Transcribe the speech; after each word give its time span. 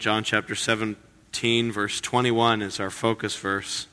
John 0.00 0.24
chapter 0.24 0.54
17, 0.54 1.72
verse 1.72 2.00
21 2.00 2.62
is 2.62 2.80
our 2.80 2.88
focus 2.88 3.36
verse. 3.36 3.86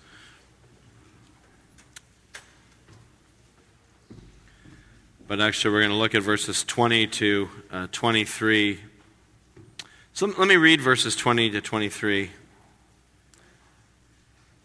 But 5.28 5.42
actually, 5.42 5.74
we're 5.74 5.82
going 5.82 5.92
to 5.92 5.98
look 5.98 6.16
at 6.16 6.24
verses 6.24 6.64
20 6.64 7.08
to 7.08 7.50
uh, 7.70 7.88
23. 7.92 8.80
So 10.14 10.28
let 10.28 10.48
me 10.48 10.56
read 10.56 10.80
verses 10.80 11.14
20 11.18 11.50
to 11.50 11.60
23. 11.60 12.32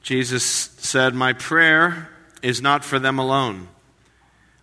Jesus 0.03 0.45
said, 0.45 1.13
My 1.13 1.33
prayer 1.33 2.09
is 2.41 2.63
not 2.63 2.85
for 2.85 3.01
them 3.01 3.19
alone. 3.19 3.67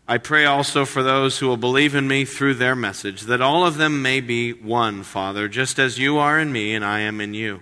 I 0.10 0.18
pray 0.18 0.46
also 0.46 0.86
for 0.86 1.04
those 1.04 1.38
who 1.38 1.48
will 1.48 1.56
believe 1.56 1.94
in 1.94 2.08
me 2.08 2.26
through 2.26 2.56
their 2.56 2.76
message, 2.76 3.22
that 3.22 3.42
all 3.42 3.64
of 3.64 3.78
them 3.78 4.02
may 4.02 4.22
be 4.22 4.54
one, 4.54 5.04
Father, 5.04 5.48
just 5.48 5.78
as 5.78 6.00
you 6.00 6.18
are 6.18 6.40
in 6.40 6.52
me 6.52 6.74
and 6.74 6.84
I 6.84 7.02
am 7.02 7.22
in 7.22 7.36
you. 7.36 7.62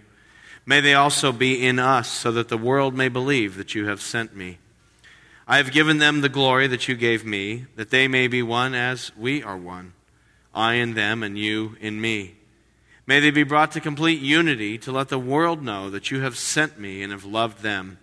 May 0.66 0.80
they 0.80 0.94
also 0.94 1.34
be 1.34 1.68
in 1.68 1.78
us, 1.78 2.08
so 2.08 2.32
that 2.32 2.48
the 2.48 2.58
world 2.58 2.96
may 2.96 3.10
believe 3.10 3.58
that 3.58 3.76
you 3.76 3.88
have 3.88 4.00
sent 4.00 4.34
me. 4.34 4.60
I 5.46 5.58
have 5.58 5.74
given 5.74 5.98
them 5.98 6.22
the 6.22 6.30
glory 6.30 6.68
that 6.68 6.88
you 6.88 6.96
gave 6.96 7.26
me, 7.26 7.66
that 7.76 7.90
they 7.90 8.08
may 8.08 8.30
be 8.30 8.42
one 8.42 8.74
as 8.74 9.12
we 9.18 9.44
are 9.44 9.58
one, 9.58 9.92
I 10.56 10.76
in 10.76 10.94
them 10.94 11.24
and 11.24 11.38
you 11.38 11.76
in 11.82 12.00
me. 12.00 12.36
May 13.06 13.20
they 13.20 13.32
be 13.32 13.44
brought 13.44 13.74
to 13.74 13.82
complete 13.82 14.22
unity 14.22 14.78
to 14.78 14.94
let 14.94 15.10
the 15.10 15.20
world 15.20 15.62
know 15.62 15.90
that 15.90 16.12
you 16.12 16.22
have 16.22 16.38
sent 16.38 16.80
me 16.80 17.04
and 17.04 17.12
have 17.12 17.26
loved 17.26 17.62
them, 17.62 18.00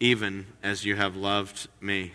even 0.00 0.48
as 0.62 0.84
you 0.84 0.96
have 0.96 1.16
loved 1.16 1.66
me. 1.80 2.12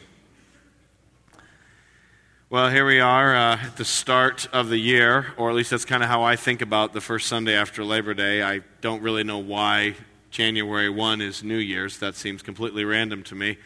Well, 2.52 2.70
here 2.70 2.86
we 2.86 3.00
are 3.00 3.34
uh, 3.34 3.60
at 3.64 3.78
the 3.78 3.86
start 3.86 4.50
of 4.52 4.68
the 4.68 4.78
year, 4.78 5.28
or 5.38 5.50
at 5.50 5.56
least 5.56 5.70
that's 5.70 5.86
kind 5.86 6.04
of 6.04 6.10
how 6.10 6.24
I 6.24 6.36
think 6.36 6.62
about 6.62 6.92
the 6.92 7.00
first 7.00 7.30
Sunday 7.30 7.54
after 7.56 7.82
Labor 7.86 8.14
Day. 8.14 8.44
I 8.44 8.60
don't 8.82 9.02
really 9.02 9.24
know 9.24 9.38
why 9.38 9.96
January 10.32 10.90
1 10.90 11.22
is 11.22 11.46
New 11.46 11.56
Year's. 11.56 12.00
That 12.00 12.16
seems 12.16 12.42
completely 12.42 12.84
random 12.84 13.24
to 13.24 13.36
me. 13.36 13.58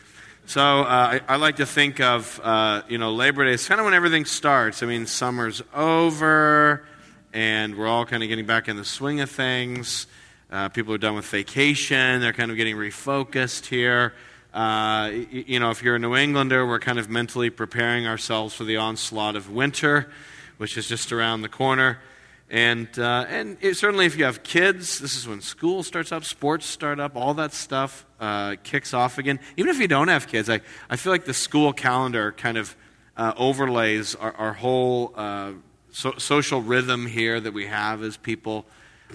So 0.46 0.62
uh, 0.62 0.84
I, 0.88 1.22
I, 1.28 1.38
like 1.38 1.56
to 1.56 1.66
think 1.66 2.00
of, 2.00 2.40
uh, 2.44 2.84
you 2.88 3.00
know, 3.00 3.12
Labor 3.12 3.44
Day 3.46 3.54
is 3.54 3.68
kind 3.68 3.82
of 3.82 3.86
when 3.86 3.96
everything 3.96 4.24
starts. 4.24 4.84
I 4.84 4.86
mean, 4.86 5.08
summer's 5.08 5.64
over, 5.74 6.86
and 7.34 7.76
we're 7.80 7.88
all 7.88 8.06
kind 8.06 8.22
of 8.22 8.30
getting 8.30 8.46
back 8.46 8.68
in 8.68 8.78
the 8.78 8.86
swing 8.86 9.20
of 9.20 9.32
things. 9.32 10.06
Uh, 10.52 10.70
people 10.70 10.94
are 10.94 11.00
done 11.00 11.16
with 11.16 11.26
vacation. 11.26 12.22
They're 12.22 12.34
kind 12.34 12.52
of 12.52 12.58
getting 12.58 12.76
refocused 12.76 13.66
here. 13.66 14.14
Uh, 14.56 15.12
you 15.32 15.60
know, 15.60 15.70
if 15.70 15.84
you're 15.84 15.96
a 15.96 16.00
New 16.00 16.16
Englander, 16.16 16.66
we're 16.66 16.80
kind 16.80 16.98
of 16.98 17.10
mentally 17.10 17.50
preparing 17.50 18.08
ourselves 18.08 18.54
for 18.54 18.64
the 18.64 18.78
onslaught 18.78 19.36
of 19.36 19.52
winter, 19.52 20.10
which 20.56 20.78
is 20.78 20.88
just 20.88 21.12
around 21.12 21.42
the 21.42 21.50
corner. 21.50 22.00
And, 22.50 22.88
uh, 22.98 23.26
and 23.28 23.58
it, 23.60 23.76
certainly, 23.76 24.06
if 24.06 24.18
you 24.18 24.24
have 24.24 24.44
kids, 24.44 25.00
this 25.00 25.18
is 25.18 25.28
when 25.28 25.42
school 25.42 25.84
starts 25.84 26.14
up, 26.14 26.24
sports 26.24 26.66
start 26.66 27.02
up, 27.02 27.18
all 27.18 27.34
that 27.34 27.52
stuff 27.52 28.06
uh, 28.22 28.56
kicks 28.64 28.94
off 28.94 29.18
again. 29.18 29.42
Even 29.58 29.76
if 29.76 29.82
you 29.82 29.90
don't 29.90 30.08
have 30.08 30.26
kids, 30.26 30.50
I, 30.50 30.62
I 30.90 30.96
feel 30.96 31.12
like 31.12 31.26
the 31.26 31.34
school 31.34 31.74
calendar 31.74 32.32
kind 32.32 32.58
of 32.58 32.78
uh, 33.18 33.34
overlays 33.36 34.16
our, 34.16 34.32
our 34.36 34.54
whole 34.54 35.12
uh, 35.18 35.52
so, 35.92 36.14
social 36.18 36.62
rhythm 36.62 37.08
here 37.08 37.42
that 37.42 37.54
we 37.54 37.66
have 37.68 38.02
as 38.02 38.16
people 38.16 38.66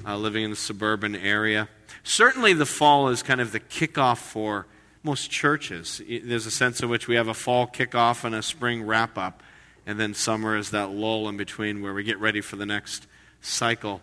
uh, 0.06 0.18
living 0.18 0.44
in 0.44 0.50
the 0.50 0.56
suburban 0.56 1.16
area. 1.16 1.70
Certainly, 2.02 2.52
the 2.54 2.66
fall 2.66 3.08
is 3.08 3.22
kind 3.22 3.40
of 3.40 3.52
the 3.52 3.60
kickoff 3.60 4.18
for 4.18 4.66
most 5.02 5.30
churches. 5.30 6.00
There's 6.06 6.46
a 6.46 6.50
sense 6.50 6.80
in 6.80 6.88
which 6.88 7.08
we 7.08 7.16
have 7.16 7.28
a 7.28 7.34
fall 7.34 7.66
kickoff 7.66 8.24
and 8.24 8.34
a 8.34 8.42
spring 8.42 8.84
wrap 8.84 9.16
up, 9.16 9.42
and 9.86 9.98
then 9.98 10.14
summer 10.14 10.56
is 10.56 10.70
that 10.70 10.90
lull 10.90 11.28
in 11.28 11.36
between 11.36 11.82
where 11.82 11.94
we 11.94 12.02
get 12.02 12.18
ready 12.18 12.40
for 12.40 12.56
the 12.56 12.66
next 12.66 13.06
cycle. 13.40 14.02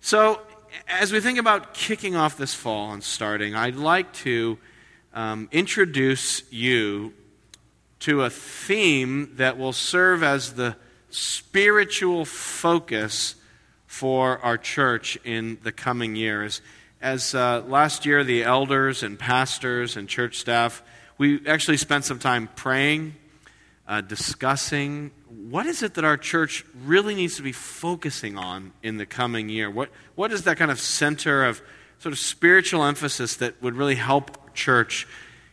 So, 0.00 0.40
as 0.88 1.12
we 1.12 1.20
think 1.20 1.38
about 1.38 1.74
kicking 1.74 2.16
off 2.16 2.36
this 2.36 2.54
fall 2.54 2.92
and 2.92 3.02
starting, 3.02 3.54
I'd 3.54 3.76
like 3.76 4.12
to 4.14 4.58
um, 5.14 5.48
introduce 5.52 6.42
you 6.52 7.14
to 8.00 8.22
a 8.22 8.30
theme 8.30 9.32
that 9.36 9.56
will 9.56 9.72
serve 9.72 10.22
as 10.22 10.54
the 10.54 10.76
spiritual 11.10 12.24
focus 12.24 13.36
for 13.86 14.38
our 14.40 14.58
church 14.58 15.16
in 15.24 15.58
the 15.62 15.72
coming 15.72 16.14
years 16.14 16.60
as 17.00 17.34
uh, 17.34 17.62
last 17.66 18.06
year 18.06 18.24
the 18.24 18.44
elders 18.44 19.02
and 19.02 19.18
pastors 19.18 19.96
and 19.96 20.08
church 20.08 20.38
staff, 20.38 20.82
we 21.18 21.46
actually 21.46 21.76
spent 21.76 22.04
some 22.04 22.18
time 22.18 22.48
praying, 22.56 23.14
uh, 23.86 24.00
discussing 24.00 25.10
what 25.50 25.66
is 25.66 25.82
it 25.82 25.94
that 25.94 26.04
our 26.04 26.16
church 26.16 26.64
really 26.84 27.14
needs 27.14 27.36
to 27.36 27.42
be 27.42 27.52
focusing 27.52 28.36
on 28.36 28.72
in 28.82 28.96
the 28.96 29.06
coming 29.06 29.48
year? 29.48 29.70
What, 29.70 29.90
what 30.14 30.32
is 30.32 30.42
that 30.42 30.56
kind 30.56 30.70
of 30.70 30.80
center 30.80 31.44
of 31.44 31.62
sort 31.98 32.12
of 32.12 32.18
spiritual 32.18 32.84
emphasis 32.84 33.36
that 33.36 33.60
would 33.62 33.74
really 33.74 33.94
help 33.94 34.54
church 34.54 35.06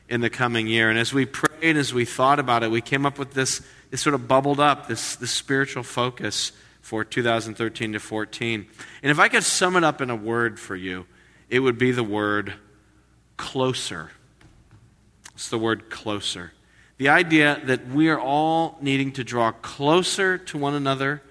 in 0.10 0.22
the 0.22 0.30
coming 0.30 0.68
year? 0.68 0.90
And 0.90 0.98
as 0.98 1.14
we 1.14 1.26
prayed, 1.26 1.78
as 1.78 1.94
we 1.94 2.06
thought 2.06 2.40
about 2.40 2.64
it, 2.64 2.72
we 2.72 2.82
came 2.82 3.06
up 3.06 3.20
with 3.20 3.34
this, 3.34 3.62
it 3.92 3.98
sort 3.98 4.16
of 4.16 4.28
bubbled 4.28 4.60
up, 4.60 4.88
this, 4.88 5.16
this 5.16 5.32
spiritual 5.32 5.84
focus 5.84 6.54
for 6.82 7.04
2013 7.04 7.94
to 7.94 8.00
14. 8.00 8.66
And 9.04 9.12
if 9.12 9.20
I 9.20 9.28
could 9.28 9.44
sum 9.44 9.76
it 9.76 9.84
up 9.84 10.02
in 10.02 10.10
a 10.10 10.16
word 10.16 10.60
for 10.60 10.76
you, 10.76 11.06
it 11.54 11.60
would 11.60 11.78
be 11.78 11.92
the 11.92 12.04
word 12.04 12.56
closer. 13.38 14.10
It's 15.36 15.50
the 15.50 15.60
word 15.60 15.88
closer. 15.92 16.52
The 16.98 17.10
idea 17.10 17.62
that 17.66 17.88
we 17.90 18.10
are 18.10 18.20
all 18.20 18.80
needing 18.82 19.12
to 19.12 19.24
draw 19.24 19.52
closer 19.52 20.40
to 20.40 20.58
one 20.58 20.74
another 20.74 21.22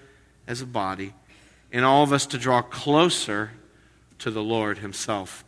as 0.47 0.61
a 0.61 0.65
body, 0.65 1.13
and 1.73 1.83
all 1.83 2.03
of 2.03 2.13
us 2.13 2.25
to 2.27 2.37
draw 2.37 2.61
closer 2.61 3.51
to 4.19 4.31
the 4.31 4.41
Lord 4.41 4.77
Himself. 4.77 5.43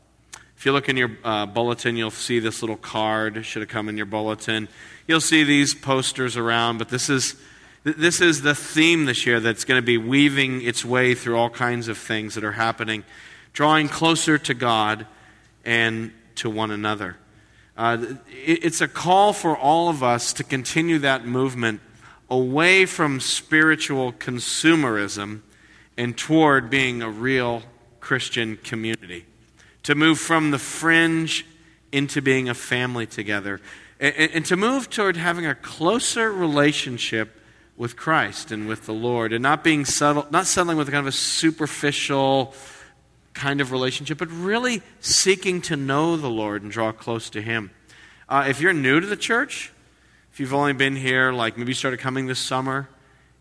If 0.57 0.65
you 0.65 0.73
look 0.73 0.89
in 0.89 0.97
your 0.97 1.11
uh, 1.23 1.45
bulletin, 1.45 1.95
you'll 1.95 2.11
see 2.11 2.39
this 2.39 2.61
little 2.61 2.75
card. 2.75 3.45
Should 3.45 3.61
have 3.61 3.69
come 3.69 3.87
in 3.87 3.95
your 3.95 4.05
bulletin. 4.05 4.67
You'll 5.07 5.21
see 5.21 5.45
these 5.45 5.73
posters 5.73 6.35
around, 6.35 6.79
but 6.79 6.89
this 6.89 7.09
is 7.09 7.37
this 7.85 8.19
is 8.19 8.41
the 8.41 8.55
theme 8.55 9.05
this 9.05 9.25
year 9.25 9.39
that's 9.39 9.63
going 9.63 9.81
to 9.81 9.85
be 9.85 9.97
weaving 9.97 10.63
its 10.63 10.83
way 10.83 11.15
through 11.15 11.37
all 11.37 11.49
kinds 11.49 11.87
of 11.87 11.97
things 11.97 12.35
that 12.35 12.43
are 12.43 12.51
happening 12.51 13.05
drawing 13.55 13.87
closer 13.87 14.37
to 14.37 14.53
God 14.53 15.07
and 15.63 16.11
to 16.35 16.49
one 16.49 16.71
another. 16.71 17.15
Uh, 17.77 17.97
it's 18.27 18.81
a 18.81 18.87
call 18.87 19.31
for 19.31 19.57
all 19.57 19.87
of 19.87 20.03
us 20.03 20.33
to 20.33 20.43
continue 20.43 20.99
that 20.99 21.25
movement 21.25 21.79
away 22.29 22.85
from 22.85 23.19
spiritual 23.21 24.11
consumerism 24.11 25.41
and 25.97 26.17
toward 26.17 26.69
being 26.69 27.01
a 27.01 27.09
real 27.09 27.63
Christian 28.01 28.57
community. 28.57 29.25
To 29.83 29.95
move 29.95 30.19
from 30.19 30.51
the 30.51 30.59
fringe 30.59 31.45
into 31.93 32.21
being 32.21 32.49
a 32.49 32.53
family 32.53 33.05
together. 33.05 33.61
And, 34.01 34.31
and 34.33 34.45
to 34.47 34.57
move 34.57 34.89
toward 34.89 35.15
having 35.15 35.45
a 35.45 35.55
closer 35.55 36.29
relationship 36.29 37.39
with 37.77 37.95
Christ 37.95 38.51
and 38.51 38.67
with 38.67 38.85
the 38.85 38.93
Lord. 38.93 39.31
And 39.31 39.41
not 39.41 39.63
being 39.63 39.85
settled, 39.85 40.29
not 40.31 40.45
settling 40.45 40.75
with 40.75 40.87
kind 40.87 40.99
of 40.99 41.07
a 41.07 41.13
superficial, 41.13 42.53
kind 43.35 43.61
of 43.61 43.71
relationship, 43.71 44.17
but 44.17 44.29
really 44.31 44.81
seeking 45.01 45.61
to 45.61 45.75
know 45.75 46.17
the 46.17 46.29
Lord 46.29 46.63
and 46.63 46.71
draw 46.71 46.91
close 46.91 47.29
to 47.31 47.41
Him. 47.41 47.69
Uh, 48.27 48.45
if 48.49 48.59
you're 48.59 48.73
new 48.73 48.99
to 48.99 49.05
the 49.05 49.17
church, 49.17 49.71
if 50.33 50.39
you've 50.39 50.53
only 50.53 50.73
been 50.73 50.95
here, 50.95 51.31
like 51.31 51.57
maybe 51.57 51.69
you 51.69 51.75
started 51.75 51.99
coming 51.99 52.25
this 52.25 52.39
summer 52.39 52.89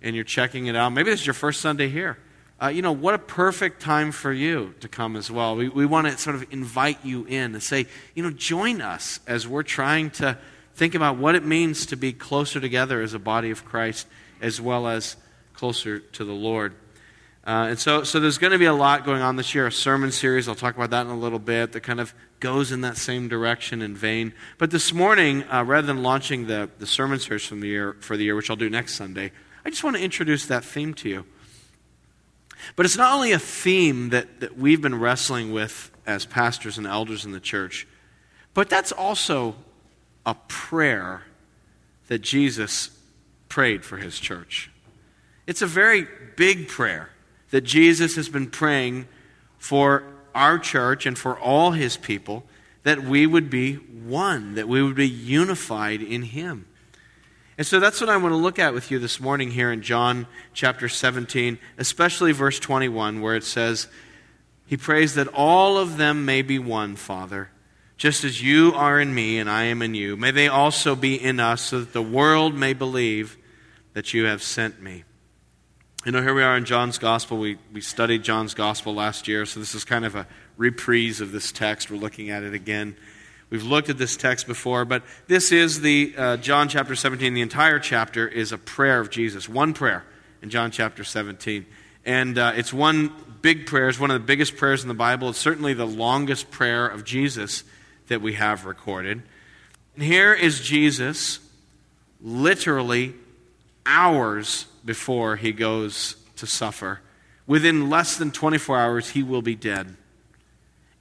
and 0.02 0.14
you're 0.14 0.24
checking 0.24 0.66
it 0.66 0.76
out, 0.76 0.90
maybe 0.90 1.10
this 1.10 1.20
is 1.20 1.26
your 1.26 1.34
first 1.34 1.60
Sunday 1.60 1.88
here. 1.88 2.18
Uh, 2.62 2.68
you 2.68 2.82
know, 2.82 2.92
what 2.92 3.14
a 3.14 3.18
perfect 3.18 3.80
time 3.80 4.12
for 4.12 4.32
you 4.32 4.74
to 4.80 4.88
come 4.88 5.16
as 5.16 5.30
well. 5.30 5.56
We, 5.56 5.68
we 5.68 5.86
want 5.86 6.06
to 6.06 6.16
sort 6.18 6.36
of 6.36 6.46
invite 6.52 7.04
you 7.04 7.24
in 7.24 7.54
and 7.54 7.62
say, 7.62 7.86
you 8.14 8.22
know, 8.22 8.30
join 8.30 8.80
us 8.80 9.20
as 9.26 9.48
we're 9.48 9.64
trying 9.64 10.10
to 10.10 10.38
think 10.74 10.94
about 10.94 11.16
what 11.16 11.34
it 11.34 11.44
means 11.44 11.86
to 11.86 11.96
be 11.96 12.12
closer 12.12 12.60
together 12.60 13.00
as 13.00 13.14
a 13.14 13.18
body 13.18 13.50
of 13.50 13.64
Christ 13.64 14.06
as 14.40 14.60
well 14.60 14.86
as 14.86 15.16
closer 15.54 15.98
to 15.98 16.24
the 16.24 16.32
Lord. 16.32 16.74
Uh, 17.46 17.66
and 17.68 17.78
so, 17.78 18.02
so 18.04 18.18
there's 18.20 18.38
going 18.38 18.52
to 18.52 18.58
be 18.58 18.64
a 18.64 18.72
lot 18.72 19.04
going 19.04 19.20
on 19.20 19.36
this 19.36 19.54
year, 19.54 19.66
a 19.66 19.72
sermon 19.72 20.10
series. 20.10 20.48
I'll 20.48 20.54
talk 20.54 20.76
about 20.76 20.90
that 20.90 21.02
in 21.02 21.12
a 21.12 21.18
little 21.18 21.38
bit 21.38 21.72
that 21.72 21.80
kind 21.82 22.00
of 22.00 22.14
goes 22.40 22.72
in 22.72 22.80
that 22.80 22.96
same 22.96 23.28
direction 23.28 23.82
in 23.82 23.94
vein. 23.94 24.32
But 24.56 24.70
this 24.70 24.94
morning, 24.94 25.44
uh, 25.52 25.62
rather 25.62 25.86
than 25.86 26.02
launching 26.02 26.46
the, 26.46 26.70
the 26.78 26.86
sermon 26.86 27.18
series 27.18 27.44
from 27.44 27.60
the 27.60 27.68
year, 27.68 27.96
for 28.00 28.16
the 28.16 28.24
year, 28.24 28.34
which 28.34 28.48
I'll 28.48 28.56
do 28.56 28.70
next 28.70 28.94
Sunday, 28.94 29.30
I 29.62 29.68
just 29.68 29.84
want 29.84 29.96
to 29.96 30.02
introduce 30.02 30.46
that 30.46 30.64
theme 30.64 30.94
to 30.94 31.08
you. 31.10 31.26
But 32.76 32.86
it's 32.86 32.96
not 32.96 33.12
only 33.12 33.32
a 33.32 33.38
theme 33.38 34.08
that, 34.08 34.40
that 34.40 34.56
we've 34.56 34.80
been 34.80 34.98
wrestling 34.98 35.52
with 35.52 35.90
as 36.06 36.24
pastors 36.24 36.78
and 36.78 36.86
elders 36.86 37.26
in 37.26 37.32
the 37.32 37.40
church, 37.40 37.86
but 38.54 38.70
that's 38.70 38.90
also 38.90 39.54
a 40.24 40.34
prayer 40.48 41.24
that 42.06 42.20
Jesus 42.20 42.98
prayed 43.50 43.84
for 43.84 43.98
his 43.98 44.18
church. 44.18 44.70
It's 45.46 45.60
a 45.60 45.66
very 45.66 46.08
big 46.36 46.68
prayer 46.68 47.10
that 47.54 47.60
Jesus 47.60 48.16
has 48.16 48.28
been 48.28 48.50
praying 48.50 49.06
for 49.58 50.02
our 50.34 50.58
church 50.58 51.06
and 51.06 51.16
for 51.16 51.38
all 51.38 51.70
his 51.70 51.96
people 51.96 52.42
that 52.82 53.04
we 53.04 53.28
would 53.28 53.48
be 53.48 53.74
one, 53.74 54.56
that 54.56 54.66
we 54.66 54.82
would 54.82 54.96
be 54.96 55.08
unified 55.08 56.02
in 56.02 56.22
him. 56.22 56.66
And 57.56 57.64
so 57.64 57.78
that's 57.78 58.00
what 58.00 58.10
I 58.10 58.16
want 58.16 58.32
to 58.32 58.36
look 58.36 58.58
at 58.58 58.74
with 58.74 58.90
you 58.90 58.98
this 58.98 59.20
morning 59.20 59.52
here 59.52 59.70
in 59.70 59.82
John 59.82 60.26
chapter 60.52 60.88
17, 60.88 61.60
especially 61.78 62.32
verse 62.32 62.58
21, 62.58 63.20
where 63.20 63.36
it 63.36 63.44
says, 63.44 63.86
He 64.66 64.76
prays 64.76 65.14
that 65.14 65.28
all 65.28 65.78
of 65.78 65.96
them 65.96 66.24
may 66.24 66.42
be 66.42 66.58
one, 66.58 66.96
Father, 66.96 67.50
just 67.96 68.24
as 68.24 68.42
you 68.42 68.72
are 68.74 68.98
in 68.98 69.14
me 69.14 69.38
and 69.38 69.48
I 69.48 69.66
am 69.66 69.80
in 69.80 69.94
you. 69.94 70.16
May 70.16 70.32
they 70.32 70.48
also 70.48 70.96
be 70.96 71.14
in 71.14 71.38
us, 71.38 71.60
so 71.60 71.78
that 71.78 71.92
the 71.92 72.02
world 72.02 72.56
may 72.56 72.72
believe 72.72 73.38
that 73.92 74.12
you 74.12 74.24
have 74.24 74.42
sent 74.42 74.82
me. 74.82 75.04
You 76.04 76.12
know, 76.12 76.20
here 76.20 76.34
we 76.34 76.42
are 76.42 76.54
in 76.54 76.66
John's 76.66 76.98
Gospel. 76.98 77.38
We, 77.38 77.56
we 77.72 77.80
studied 77.80 78.24
John's 78.24 78.52
Gospel 78.52 78.92
last 78.94 79.26
year, 79.26 79.46
so 79.46 79.58
this 79.58 79.74
is 79.74 79.86
kind 79.86 80.04
of 80.04 80.14
a 80.14 80.26
reprise 80.58 81.22
of 81.22 81.32
this 81.32 81.50
text. 81.50 81.90
We're 81.90 81.96
looking 81.96 82.28
at 82.28 82.42
it 82.42 82.52
again. 82.52 82.94
We've 83.48 83.62
looked 83.62 83.88
at 83.88 83.96
this 83.96 84.14
text 84.14 84.46
before, 84.46 84.84
but 84.84 85.02
this 85.28 85.50
is 85.50 85.80
the 85.80 86.12
uh, 86.14 86.36
John 86.36 86.68
chapter 86.68 86.94
17. 86.94 87.32
The 87.32 87.40
entire 87.40 87.78
chapter 87.78 88.28
is 88.28 88.52
a 88.52 88.58
prayer 88.58 89.00
of 89.00 89.08
Jesus, 89.08 89.48
one 89.48 89.72
prayer 89.72 90.04
in 90.42 90.50
John 90.50 90.70
chapter 90.70 91.04
17. 91.04 91.64
And 92.04 92.36
uh, 92.36 92.52
it's 92.54 92.70
one 92.70 93.10
big 93.40 93.64
prayer, 93.64 93.88
it's 93.88 93.98
one 93.98 94.10
of 94.10 94.20
the 94.20 94.26
biggest 94.26 94.58
prayers 94.58 94.82
in 94.82 94.88
the 94.88 94.94
Bible. 94.94 95.30
It's 95.30 95.38
certainly 95.38 95.72
the 95.72 95.86
longest 95.86 96.50
prayer 96.50 96.86
of 96.86 97.06
Jesus 97.06 97.64
that 98.08 98.20
we 98.20 98.34
have 98.34 98.66
recorded. 98.66 99.22
And 99.94 100.04
here 100.04 100.34
is 100.34 100.60
Jesus 100.60 101.38
literally 102.20 103.14
hours 103.86 104.66
before 104.84 105.36
he 105.36 105.52
goes 105.52 106.16
to 106.36 106.46
suffer. 106.46 107.00
Within 107.46 107.90
less 107.90 108.16
than 108.16 108.30
24 108.30 108.78
hours, 108.78 109.10
he 109.10 109.22
will 109.22 109.42
be 109.42 109.54
dead. 109.54 109.96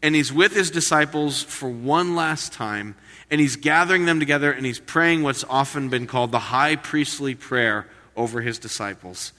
And 0.01 0.15
he's 0.15 0.33
with 0.33 0.53
his 0.53 0.69
disciples 0.69 1.41
for 1.41 1.69
one 1.69 2.15
last 2.15 2.51
time, 2.51 2.95
and 3.31 3.39
he's 3.39 3.55
gathering 3.55 4.05
them 4.05 4.19
together, 4.19 4.51
and 4.51 4.65
he's 4.65 4.79
praying 4.79 5.23
what's 5.23 5.45
often 5.45 5.87
been 5.89 6.07
called 6.07 6.31
the 6.31 6.39
high 6.39 6.75
priestly 6.75 7.35
prayer 7.35 7.87
over 8.15 8.41
his 8.41 8.59
disciples. 8.59 9.31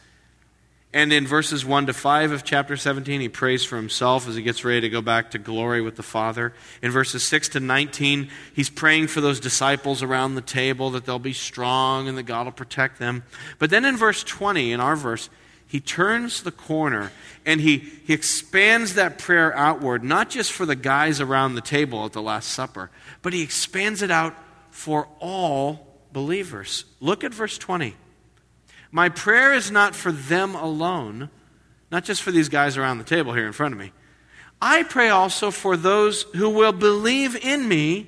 And 0.95 1.13
in 1.13 1.27
verses 1.27 1.65
1 1.65 1.87
to 1.87 1.93
5 1.93 2.31
of 2.31 2.45
chapter 2.45 2.77
17, 2.77 3.21
he 3.21 3.29
prays 3.29 3.65
for 3.65 3.75
himself 3.75 4.29
as 4.29 4.37
he 4.37 4.43
gets 4.43 4.65
ready 4.65 4.83
to 4.83 4.89
go 4.89 5.03
back 5.03 5.33
to 5.33 5.39
glory 5.39 5.83
with 5.83 5.97
the 5.97 6.05
Father. 6.05 6.55
In 6.83 6.93
verses 6.93 7.27
6 7.27 7.49
to 7.51 7.61
19, 7.61 8.29
he's 8.55 8.71
praying 8.71 9.09
for 9.09 9.21
those 9.21 9.41
disciples 9.41 10.05
around 10.05 10.37
the 10.37 10.41
table 10.41 10.91
that 10.91 11.05
they'll 11.05 11.19
be 11.19 11.33
strong 11.33 12.07
and 12.07 12.17
that 12.17 12.23
God 12.23 12.47
will 12.47 12.53
protect 12.53 13.01
them. 13.01 13.25
But 13.59 13.71
then 13.71 13.85
in 13.85 13.97
verse 13.97 14.23
20, 14.23 14.71
in 14.71 14.79
our 14.79 14.95
verse, 14.95 15.31
he 15.67 15.81
turns 15.81 16.45
the 16.45 16.53
corner 16.53 17.11
and 17.45 17.61
he, 17.61 17.79
he 17.79 18.13
expands 18.13 18.95
that 18.95 19.19
prayer 19.19 19.53
outward, 19.57 20.05
not 20.05 20.31
just 20.31 20.53
for 20.53 20.65
the 20.65 20.77
guys 20.77 21.21
around 21.21 21.57
the 21.57 21.61
table 21.61 22.05
at 22.05 22.13
the 22.13 22.23
Last 22.23 22.51
Supper, 22.51 22.93
but 23.21 23.33
he 23.33 23.43
expands 23.43 24.01
it 24.01 24.13
out 24.13 24.37
for 24.71 25.09
all 25.19 25.89
believers. 26.13 26.85
Look 27.01 27.25
at 27.25 27.35
verse 27.35 27.59
20. 27.59 27.97
My 28.95 29.09
prayer 29.09 29.53
is 29.53 29.73
not 29.73 29.97
for 29.97 30.13
them 30.13 30.55
alone, 30.55 31.29
not 31.91 32.05
just 32.05 32.23
for 32.23 32.31
these 32.31 32.49
guys 32.49 32.77
around 32.77 32.99
the 32.99 33.05
table 33.05 33.33
here 33.33 33.45
in 33.45 33.53
front 33.53 33.75
of 33.75 33.81
me. 33.81 33.91
I 34.63 34.85
pray 34.85 35.09
also 35.09 35.51
for 35.51 35.77
those 35.77 36.23
who 36.37 36.49
will 36.49 36.71
believe 36.71 37.35
in 37.45 37.67
me 37.67 38.07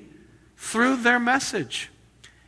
through 0.55 0.95
their 1.03 1.19
message. 1.19 1.89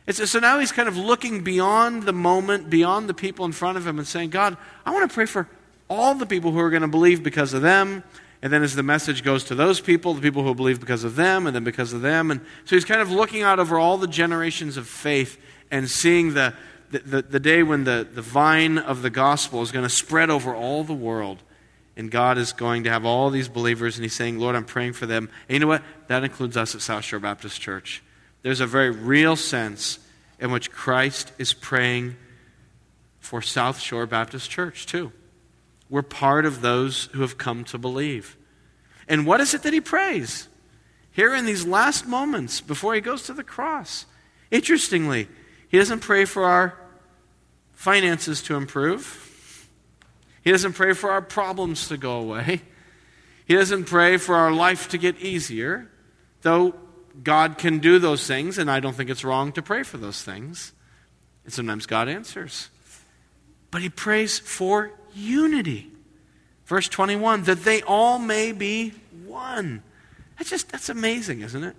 It's, 0.06 0.30
so 0.30 0.38
now 0.38 0.58
he's 0.58 0.72
kind 0.72 0.88
of 0.88 0.96
looking 0.96 1.44
beyond 1.44 2.04
the 2.04 2.14
moment, 2.14 2.70
beyond 2.70 3.10
the 3.10 3.14
people 3.14 3.44
in 3.44 3.52
front 3.52 3.76
of 3.76 3.86
him, 3.86 3.98
and 3.98 4.08
saying, 4.08 4.30
God, 4.30 4.56
I 4.86 4.90
want 4.90 5.10
to 5.10 5.14
pray 5.14 5.26
for 5.26 5.46
all 5.90 6.14
the 6.14 6.24
people 6.24 6.50
who 6.50 6.60
are 6.60 6.70
going 6.70 6.80
to 6.80 6.88
believe 6.88 7.22
because 7.22 7.52
of 7.52 7.60
them. 7.60 8.02
And 8.40 8.50
then 8.50 8.62
as 8.62 8.74
the 8.74 8.82
message 8.82 9.22
goes 9.22 9.44
to 9.44 9.54
those 9.54 9.82
people, 9.82 10.14
the 10.14 10.22
people 10.22 10.44
who 10.44 10.54
believe 10.54 10.80
because 10.80 11.04
of 11.04 11.14
them, 11.14 11.46
and 11.46 11.54
then 11.54 11.62
because 11.62 11.92
of 11.92 12.00
them. 12.00 12.30
And 12.30 12.40
so 12.64 12.74
he's 12.74 12.86
kind 12.86 13.02
of 13.02 13.10
looking 13.10 13.42
out 13.42 13.60
over 13.60 13.78
all 13.78 13.98
the 13.98 14.08
generations 14.08 14.78
of 14.78 14.88
faith 14.88 15.38
and 15.70 15.90
seeing 15.90 16.32
the, 16.32 16.54
the, 16.90 16.98
the, 16.98 17.22
the 17.22 17.40
day 17.40 17.62
when 17.62 17.84
the, 17.84 18.06
the 18.12 18.22
vine 18.22 18.78
of 18.78 19.02
the 19.02 19.10
gospel 19.10 19.62
is 19.62 19.72
going 19.72 19.84
to 19.84 19.90
spread 19.94 20.30
over 20.30 20.54
all 20.54 20.84
the 20.84 20.92
world. 20.94 21.42
And 21.96 22.10
God 22.10 22.38
is 22.38 22.52
going 22.52 22.84
to 22.84 22.90
have 22.90 23.04
all 23.04 23.30
these 23.30 23.48
believers, 23.48 23.96
and 23.96 24.04
He's 24.04 24.14
saying, 24.14 24.38
Lord, 24.38 24.56
I'm 24.56 24.64
praying 24.64 24.94
for 24.94 25.06
them. 25.06 25.28
And 25.48 25.54
you 25.54 25.58
know 25.60 25.66
what? 25.66 25.82
That 26.06 26.24
includes 26.24 26.56
us 26.56 26.74
at 26.74 26.80
South 26.80 27.04
Shore 27.04 27.18
Baptist 27.18 27.60
Church. 27.60 28.02
There's 28.42 28.60
a 28.60 28.66
very 28.66 28.90
real 28.90 29.36
sense 29.36 29.98
in 30.38 30.50
which 30.50 30.70
Christ 30.70 31.32
is 31.36 31.52
praying 31.52 32.16
for 33.18 33.42
South 33.42 33.78
Shore 33.80 34.06
Baptist 34.06 34.50
Church, 34.50 34.86
too. 34.86 35.12
We're 35.90 36.02
part 36.02 36.46
of 36.46 36.62
those 36.62 37.06
who 37.12 37.20
have 37.20 37.36
come 37.36 37.64
to 37.64 37.76
believe. 37.76 38.36
And 39.08 39.26
what 39.26 39.40
is 39.40 39.52
it 39.52 39.62
that 39.64 39.72
He 39.72 39.80
prays? 39.80 40.48
Here 41.12 41.34
in 41.34 41.44
these 41.44 41.66
last 41.66 42.06
moments 42.06 42.60
before 42.60 42.94
He 42.94 43.00
goes 43.00 43.24
to 43.24 43.34
the 43.34 43.44
cross. 43.44 44.06
Interestingly, 44.50 45.28
He 45.70 45.78
doesn't 45.78 46.00
pray 46.00 46.24
for 46.24 46.44
our 46.44 46.76
finances 47.72 48.42
to 48.42 48.56
improve. 48.56 49.68
He 50.42 50.50
doesn't 50.50 50.72
pray 50.72 50.94
for 50.94 51.12
our 51.12 51.22
problems 51.22 51.88
to 51.88 51.96
go 51.96 52.18
away. 52.18 52.62
He 53.46 53.54
doesn't 53.54 53.84
pray 53.84 54.16
for 54.16 54.34
our 54.34 54.52
life 54.52 54.88
to 54.88 54.98
get 54.98 55.18
easier, 55.18 55.88
though 56.42 56.74
God 57.22 57.56
can 57.56 57.78
do 57.78 57.98
those 57.98 58.26
things, 58.26 58.58
and 58.58 58.70
I 58.70 58.80
don't 58.80 58.94
think 58.94 59.10
it's 59.10 59.24
wrong 59.24 59.52
to 59.52 59.62
pray 59.62 59.84
for 59.84 59.96
those 59.96 60.22
things. 60.22 60.72
And 61.44 61.52
sometimes 61.52 61.86
God 61.86 62.08
answers. 62.08 62.68
But 63.70 63.82
he 63.82 63.88
prays 63.88 64.38
for 64.38 64.92
unity. 65.14 65.90
Verse 66.66 66.88
21 66.88 67.44
that 67.44 67.62
they 67.62 67.82
all 67.82 68.18
may 68.18 68.50
be 68.52 68.90
one. 69.24 69.82
That's 70.36 70.50
just, 70.50 70.70
that's 70.70 70.88
amazing, 70.88 71.42
isn't 71.42 71.62
it? 71.62 71.76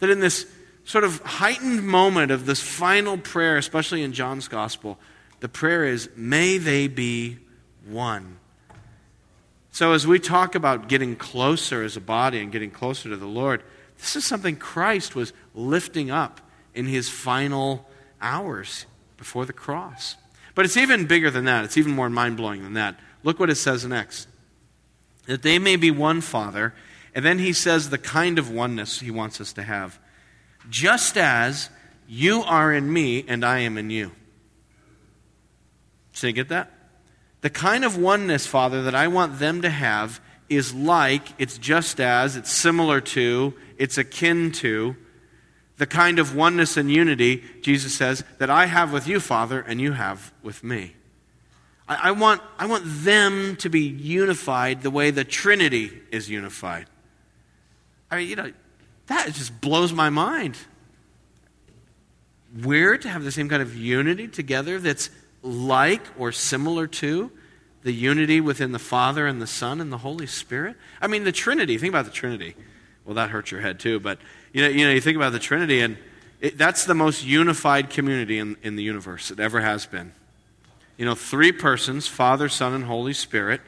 That 0.00 0.10
in 0.10 0.20
this 0.20 0.44
sort 0.88 1.04
of 1.04 1.20
heightened 1.20 1.86
moment 1.86 2.32
of 2.32 2.46
this 2.46 2.62
final 2.62 3.18
prayer, 3.18 3.58
especially 3.58 4.02
in 4.02 4.14
John's 4.14 4.48
gospel, 4.48 4.98
the 5.40 5.48
prayer 5.48 5.84
is, 5.84 6.08
May 6.16 6.56
they 6.56 6.88
be 6.88 7.36
one. 7.86 8.38
So, 9.70 9.92
as 9.92 10.06
we 10.06 10.18
talk 10.18 10.54
about 10.54 10.88
getting 10.88 11.14
closer 11.14 11.82
as 11.82 11.98
a 11.98 12.00
body 12.00 12.40
and 12.40 12.50
getting 12.50 12.70
closer 12.70 13.10
to 13.10 13.16
the 13.18 13.26
Lord, 13.26 13.62
this 13.98 14.16
is 14.16 14.24
something 14.24 14.56
Christ 14.56 15.14
was 15.14 15.34
lifting 15.54 16.10
up 16.10 16.40
in 16.74 16.86
his 16.86 17.10
final 17.10 17.86
hours 18.22 18.86
before 19.18 19.44
the 19.44 19.52
cross. 19.52 20.16
But 20.54 20.64
it's 20.64 20.78
even 20.78 21.04
bigger 21.04 21.30
than 21.30 21.44
that. 21.44 21.66
It's 21.66 21.76
even 21.76 21.92
more 21.92 22.08
mind 22.08 22.38
blowing 22.38 22.62
than 22.62 22.72
that. 22.72 22.98
Look 23.22 23.38
what 23.38 23.50
it 23.50 23.56
says 23.56 23.84
next 23.84 24.26
that 25.26 25.42
they 25.42 25.58
may 25.58 25.76
be 25.76 25.90
one, 25.90 26.22
Father. 26.22 26.72
And 27.14 27.22
then 27.22 27.38
he 27.38 27.52
says 27.52 27.90
the 27.90 27.98
kind 27.98 28.38
of 28.38 28.50
oneness 28.50 29.00
he 29.00 29.10
wants 29.10 29.38
us 29.38 29.52
to 29.52 29.62
have. 29.62 29.98
Just 30.68 31.16
as 31.16 31.70
you 32.06 32.42
are 32.42 32.72
in 32.72 32.92
me 32.92 33.24
and 33.26 33.44
I 33.44 33.60
am 33.60 33.78
in 33.78 33.90
you. 33.90 34.12
So 36.12 36.26
you 36.26 36.32
get 36.32 36.48
that? 36.48 36.70
The 37.40 37.50
kind 37.50 37.84
of 37.84 37.96
oneness, 37.96 38.46
Father, 38.46 38.82
that 38.82 38.94
I 38.94 39.08
want 39.08 39.38
them 39.38 39.62
to 39.62 39.70
have 39.70 40.20
is 40.48 40.74
like, 40.74 41.22
it's 41.38 41.58
just 41.58 42.00
as, 42.00 42.34
it's 42.34 42.50
similar 42.50 43.00
to, 43.00 43.54
it's 43.76 43.98
akin 43.98 44.50
to 44.52 44.96
the 45.76 45.86
kind 45.86 46.18
of 46.18 46.34
oneness 46.34 46.76
and 46.76 46.90
unity, 46.90 47.44
Jesus 47.62 47.94
says, 47.94 48.24
that 48.38 48.50
I 48.50 48.66
have 48.66 48.92
with 48.92 49.06
you, 49.06 49.20
Father, 49.20 49.60
and 49.60 49.80
you 49.80 49.92
have 49.92 50.32
with 50.42 50.64
me. 50.64 50.96
I, 51.88 52.08
I, 52.08 52.10
want, 52.10 52.42
I 52.58 52.66
want 52.66 52.82
them 52.84 53.54
to 53.56 53.70
be 53.70 53.82
unified 53.82 54.82
the 54.82 54.90
way 54.90 55.12
the 55.12 55.24
Trinity 55.24 55.92
is 56.10 56.28
unified. 56.28 56.86
I 58.10 58.16
mean, 58.16 58.28
you 58.28 58.36
know, 58.36 58.52
that 59.08 59.32
just 59.34 59.60
blows 59.60 59.92
my 59.92 60.10
mind. 60.10 60.56
We're 62.62 62.96
to 62.96 63.08
have 63.08 63.24
the 63.24 63.32
same 63.32 63.48
kind 63.48 63.60
of 63.60 63.76
unity 63.76 64.28
together 64.28 64.78
that's 64.78 65.10
like 65.42 66.02
or 66.18 66.32
similar 66.32 66.86
to 66.86 67.30
the 67.82 67.92
unity 67.92 68.40
within 68.40 68.72
the 68.72 68.78
Father 68.78 69.26
and 69.26 69.40
the 69.40 69.46
Son 69.46 69.80
and 69.80 69.92
the 69.92 69.98
Holy 69.98 70.26
Spirit? 70.26 70.76
I 71.00 71.06
mean, 71.06 71.24
the 71.24 71.32
Trinity. 71.32 71.78
Think 71.78 71.92
about 71.92 72.04
the 72.04 72.10
Trinity. 72.10 72.54
Well, 73.04 73.14
that 73.14 73.30
hurts 73.30 73.50
your 73.50 73.60
head 73.60 73.80
too, 73.80 74.00
but 74.00 74.18
you 74.52 74.62
know, 74.62 74.68
you, 74.68 74.84
know, 74.84 74.92
you 74.92 75.00
think 75.00 75.16
about 75.16 75.32
the 75.32 75.38
Trinity, 75.38 75.80
and 75.80 75.96
it, 76.40 76.58
that's 76.58 76.84
the 76.84 76.94
most 76.94 77.24
unified 77.24 77.90
community 77.90 78.38
in, 78.38 78.56
in 78.62 78.76
the 78.76 78.82
universe. 78.82 79.30
It 79.30 79.40
ever 79.40 79.60
has 79.60 79.86
been. 79.86 80.12
You 80.96 81.06
know, 81.06 81.14
three 81.14 81.52
persons 81.52 82.06
Father, 82.06 82.48
Son, 82.48 82.74
and 82.74 82.84
Holy 82.84 83.12
Spirit 83.12 83.60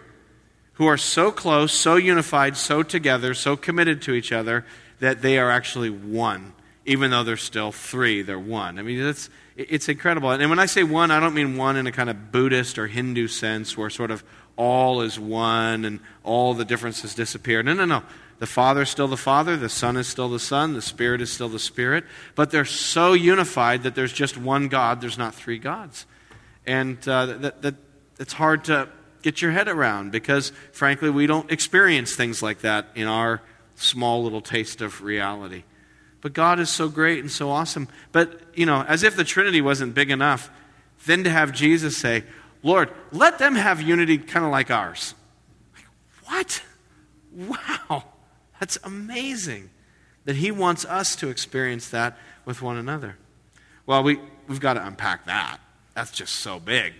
who 0.74 0.86
are 0.86 0.96
so 0.96 1.30
close, 1.30 1.72
so 1.72 1.96
unified, 1.96 2.56
so 2.56 2.82
together, 2.82 3.34
so 3.34 3.54
committed 3.54 4.00
to 4.02 4.14
each 4.14 4.32
other 4.32 4.64
that 5.00 5.22
they 5.22 5.38
are 5.38 5.50
actually 5.50 5.90
one. 5.90 6.52
Even 6.86 7.10
though 7.10 7.22
they're 7.22 7.36
still 7.36 7.72
three, 7.72 8.22
they're 8.22 8.38
one. 8.38 8.78
I 8.78 8.82
mean, 8.82 9.00
it's, 9.00 9.28
it's 9.56 9.88
incredible. 9.88 10.30
And 10.30 10.48
when 10.48 10.58
I 10.58 10.66
say 10.66 10.82
one, 10.82 11.10
I 11.10 11.20
don't 11.20 11.34
mean 11.34 11.56
one 11.56 11.76
in 11.76 11.86
a 11.86 11.92
kind 11.92 12.08
of 12.08 12.32
Buddhist 12.32 12.78
or 12.78 12.86
Hindu 12.86 13.28
sense 13.28 13.76
where 13.76 13.90
sort 13.90 14.10
of 14.10 14.24
all 14.56 15.02
is 15.02 15.18
one 15.18 15.84
and 15.84 16.00
all 16.24 16.54
the 16.54 16.64
differences 16.64 17.14
disappear. 17.14 17.62
No, 17.62 17.74
no, 17.74 17.84
no. 17.84 18.02
The 18.38 18.46
Father 18.46 18.82
is 18.82 18.88
still 18.88 19.08
the 19.08 19.18
Father, 19.18 19.56
the 19.58 19.68
Son 19.68 19.98
is 19.98 20.08
still 20.08 20.30
the 20.30 20.40
Son, 20.40 20.72
the 20.72 20.80
Spirit 20.80 21.20
is 21.20 21.30
still 21.30 21.50
the 21.50 21.58
Spirit, 21.58 22.04
but 22.34 22.50
they're 22.50 22.64
so 22.64 23.12
unified 23.12 23.82
that 23.82 23.94
there's 23.94 24.14
just 24.14 24.38
one 24.38 24.68
God, 24.68 25.02
there's 25.02 25.18
not 25.18 25.34
three 25.34 25.58
gods. 25.58 26.06
And 26.66 26.96
uh, 27.06 27.26
that, 27.26 27.62
that, 27.62 27.74
it's 28.18 28.32
hard 28.32 28.64
to 28.64 28.88
get 29.22 29.42
your 29.42 29.50
head 29.50 29.68
around 29.68 30.12
because, 30.12 30.52
frankly, 30.72 31.10
we 31.10 31.26
don't 31.26 31.50
experience 31.50 32.16
things 32.16 32.42
like 32.42 32.60
that 32.60 32.88
in 32.94 33.06
our 33.06 33.42
small 33.80 34.22
little 34.22 34.40
taste 34.40 34.80
of 34.80 35.02
reality. 35.02 35.64
But 36.20 36.32
God 36.32 36.60
is 36.60 36.68
so 36.68 36.88
great 36.88 37.20
and 37.20 37.30
so 37.30 37.50
awesome. 37.50 37.88
But, 38.12 38.40
you 38.54 38.66
know, 38.66 38.82
as 38.82 39.02
if 39.02 39.16
the 39.16 39.24
Trinity 39.24 39.60
wasn't 39.60 39.94
big 39.94 40.10
enough, 40.10 40.50
then 41.06 41.24
to 41.24 41.30
have 41.30 41.52
Jesus 41.52 41.96
say, 41.96 42.24
Lord, 42.62 42.90
let 43.10 43.38
them 43.38 43.54
have 43.54 43.80
unity 43.80 44.18
kind 44.18 44.44
of 44.44 44.50
like 44.50 44.70
ours. 44.70 45.14
Like, 45.74 45.86
what? 46.24 46.62
Wow, 47.32 48.04
that's 48.58 48.78
amazing 48.84 49.70
that 50.24 50.36
He 50.36 50.50
wants 50.50 50.84
us 50.84 51.16
to 51.16 51.28
experience 51.28 51.88
that 51.90 52.18
with 52.44 52.60
one 52.60 52.76
another. 52.76 53.16
Well, 53.86 54.02
we, 54.02 54.20
we've 54.46 54.60
got 54.60 54.74
to 54.74 54.86
unpack 54.86 55.24
that. 55.26 55.58
That's 55.94 56.10
just 56.10 56.36
so 56.36 56.60
big. 56.60 56.92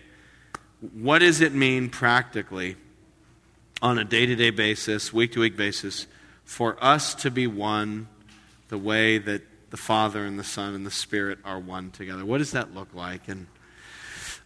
What 0.95 1.19
does 1.19 1.43
it 1.43 1.53
mean 1.53 1.91
practically 1.91 2.77
on 3.83 3.99
a 3.99 4.05
day 4.05 4.25
to 4.25 4.35
day 4.35 4.51
basis, 4.51 5.13
week 5.13 5.33
to 5.33 5.41
week 5.41 5.57
basis, 5.57 6.07
for 6.51 6.77
us 6.83 7.15
to 7.15 7.31
be 7.31 7.47
one 7.47 8.09
the 8.71 8.77
way 8.77 9.19
that 9.19 9.41
the 9.71 9.77
Father 9.77 10.25
and 10.25 10.37
the 10.37 10.43
Son 10.43 10.75
and 10.75 10.85
the 10.85 10.91
Spirit 10.91 11.39
are 11.45 11.61
one 11.61 11.93
together? 11.93 12.25
What 12.25 12.39
does 12.39 12.51
that 12.51 12.75
look 12.75 12.93
like? 12.93 13.29
And 13.29 13.47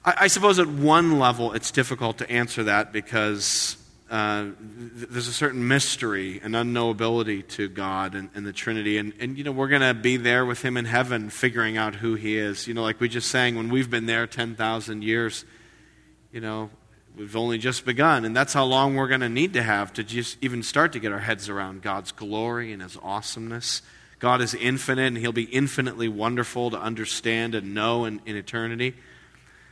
I, 0.05 0.15
I 0.21 0.27
suppose 0.27 0.59
at 0.59 0.67
one 0.67 1.19
level 1.19 1.55
it's 1.55 1.71
difficult 1.71 2.19
to 2.19 2.31
answer 2.31 2.65
that 2.65 2.93
because 2.93 3.79
uh, 4.11 4.49
there's 4.59 5.29
a 5.29 5.33
certain 5.33 5.67
mystery 5.67 6.43
and 6.45 6.55
unknowability 6.55 7.49
to 7.49 7.71
God 7.71 8.15
and, 8.15 8.29
and 8.35 8.47
the 8.47 8.53
Trinity. 8.53 8.99
And, 8.99 9.15
and, 9.19 9.39
you 9.39 9.43
know, 9.43 9.53
we're 9.53 9.69
going 9.69 9.81
to 9.81 9.95
be 9.95 10.19
there 10.19 10.45
with 10.45 10.61
Him 10.61 10.77
in 10.77 10.85
heaven 10.85 11.31
figuring 11.31 11.79
out 11.79 11.95
who 11.95 12.17
He 12.17 12.37
is. 12.37 12.69
You 12.69 12.75
know, 12.75 12.83
like 12.83 13.01
we 13.01 13.09
just 13.09 13.31
sang, 13.31 13.57
when 13.57 13.71
we've 13.71 13.89
been 13.89 14.05
there 14.05 14.27
10,000 14.27 15.03
years, 15.03 15.47
you 16.33 16.43
know, 16.43 16.69
we've 17.17 17.37
only 17.37 17.59
just 17.59 17.85
begun. 17.85 18.25
And 18.25 18.37
that's 18.37 18.53
how 18.53 18.65
long 18.65 18.97
we're 18.97 19.09
going 19.09 19.21
to 19.21 19.29
need 19.29 19.53
to 19.55 19.63
have 19.63 19.93
to 19.95 20.05
just 20.05 20.39
even 20.43 20.63
start 20.63 20.93
to 20.93 20.99
get 20.99 21.13
our 21.13 21.21
heads 21.21 21.49
around 21.49 21.83
God's 21.83 22.13
glory 22.13 22.73
and 22.73 22.83
His 22.83 22.97
awesomeness. 23.03 23.83
God 24.19 24.41
is 24.41 24.55
infinite, 24.55 25.09
and 25.09 25.19
He'll 25.19 25.33
be 25.33 25.45
infinitely 25.45 26.09
wonderful 26.09 26.71
to 26.71 26.81
understand 26.81 27.55
and 27.55 27.75
know 27.75 28.05
in, 28.05 28.21
in 28.27 28.37
eternity. 28.37 28.95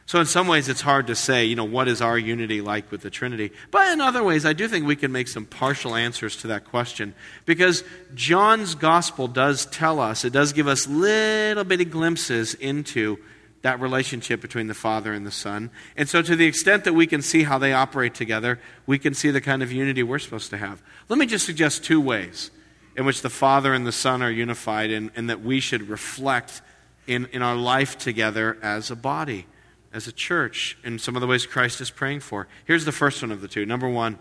So, 0.04 0.18
in 0.18 0.26
some 0.26 0.48
ways, 0.48 0.68
it's 0.68 0.80
hard 0.80 1.06
to 1.06 1.14
say, 1.14 1.44
you 1.44 1.54
know, 1.54 1.64
what 1.64 1.86
is 1.86 2.02
our 2.02 2.18
unity 2.18 2.60
like 2.60 2.90
with 2.90 3.02
the 3.02 3.08
Trinity? 3.08 3.52
But 3.70 3.92
in 3.92 4.00
other 4.00 4.22
ways, 4.22 4.44
I 4.44 4.52
do 4.52 4.66
think 4.66 4.84
we 4.84 4.96
can 4.96 5.12
make 5.12 5.28
some 5.28 5.46
partial 5.46 5.94
answers 5.94 6.36
to 6.38 6.48
that 6.48 6.64
question 6.64 7.14
because 7.46 7.84
John's 8.14 8.74
gospel 8.74 9.28
does 9.28 9.64
tell 9.66 10.00
us, 10.00 10.24
it 10.24 10.32
does 10.32 10.52
give 10.52 10.66
us 10.66 10.88
little 10.88 11.64
bitty 11.64 11.84
glimpses 11.84 12.54
into 12.54 13.18
that 13.62 13.80
relationship 13.80 14.40
between 14.40 14.66
the 14.66 14.74
Father 14.74 15.12
and 15.12 15.26
the 15.26 15.30
Son. 15.30 15.70
And 15.96 16.08
so, 16.08 16.20
to 16.22 16.36
the 16.36 16.46
extent 16.46 16.84
that 16.84 16.92
we 16.92 17.06
can 17.06 17.22
see 17.22 17.44
how 17.44 17.58
they 17.58 17.72
operate 17.72 18.14
together, 18.14 18.60
we 18.86 18.98
can 18.98 19.14
see 19.14 19.30
the 19.30 19.40
kind 19.40 19.62
of 19.62 19.72
unity 19.72 20.02
we're 20.02 20.18
supposed 20.18 20.50
to 20.50 20.58
have. 20.58 20.82
Let 21.08 21.18
me 21.18 21.26
just 21.26 21.46
suggest 21.46 21.84
two 21.84 22.00
ways 22.00 22.50
in 22.96 23.04
which 23.04 23.22
the 23.22 23.30
Father 23.30 23.72
and 23.72 23.86
the 23.86 23.92
Son 23.92 24.22
are 24.22 24.30
unified 24.30 24.90
and, 24.90 25.10
and 25.16 25.30
that 25.30 25.42
we 25.42 25.60
should 25.60 25.88
reflect 25.88 26.60
in, 27.06 27.26
in 27.26 27.42
our 27.42 27.56
life 27.56 27.96
together 27.98 28.58
as 28.62 28.90
a 28.90 28.96
body 28.96 29.46
as 29.92 30.06
a 30.06 30.12
church 30.12 30.78
in 30.82 30.98
some 30.98 31.16
of 31.16 31.20
the 31.20 31.26
ways 31.26 31.46
Christ 31.46 31.80
is 31.80 31.90
praying 31.90 32.20
for. 32.20 32.48
Here's 32.64 32.84
the 32.84 32.92
first 32.92 33.22
one 33.22 33.30
of 33.30 33.40
the 33.40 33.48
two. 33.48 33.66
Number 33.66 33.88
one, 33.88 34.18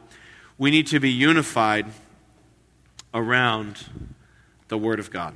we 0.58 0.70
need 0.70 0.88
to 0.88 1.00
be 1.00 1.10
unified 1.10 1.88
around 3.14 3.86
the 4.68 4.78
Word 4.78 5.00
of 5.00 5.12
God. 5.12 5.34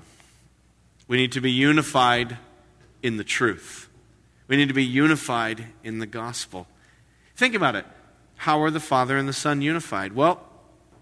We 1.07 1.17
need 1.17 1.31
to 1.33 1.41
be 1.41 1.51
unified 1.51 2.37
in 3.01 3.17
the 3.17 3.23
truth. 3.23 3.89
We 4.47 4.57
need 4.57 4.67
to 4.67 4.73
be 4.73 4.85
unified 4.85 5.65
in 5.83 5.99
the 5.99 6.05
gospel. 6.05 6.67
Think 7.35 7.55
about 7.55 7.75
it. 7.75 7.85
How 8.37 8.61
are 8.61 8.71
the 8.71 8.79
Father 8.79 9.17
and 9.17 9.27
the 9.27 9.33
Son 9.33 9.61
unified? 9.61 10.13
Well, 10.13 10.41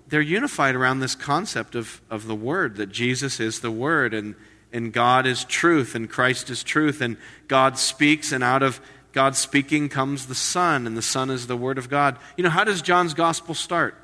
they're 0.08 0.22
unified 0.22 0.76
around 0.76 1.00
this 1.00 1.16
concept 1.16 1.76
of, 1.76 2.02
of 2.10 2.28
the 2.28 2.36
Word, 2.36 2.76
that 2.78 2.88
Jesus 2.88 3.40
is 3.40 3.60
the 3.60 3.72
Word, 3.72 4.14
and, 4.14 4.36
and 4.72 4.94
God 4.94 5.26
is 5.26 5.44
truth, 5.46 5.96
and 5.96 6.10
Christ 6.10 6.50
is 6.50 6.64
truth, 6.64 7.02
and 7.02 7.18
God 7.48 7.78
speaks, 7.78 8.32
and 8.32 8.44
out 8.44 8.64
of 8.64 8.80
God 9.12 9.36
speaking 9.36 9.90
comes 9.90 10.28
the 10.28 10.36
Son, 10.36 10.88
and 10.88 10.98
the 10.98 11.02
Son 11.02 11.30
is 11.30 11.48
the 11.48 11.58
Word 11.58 11.78
of 11.78 11.90
God. 11.90 12.18
You 12.38 12.44
know, 12.44 12.50
how 12.50 12.64
does 12.64 12.82
John's 12.82 13.14
Gospel 13.14 13.56
start? 13.56 13.96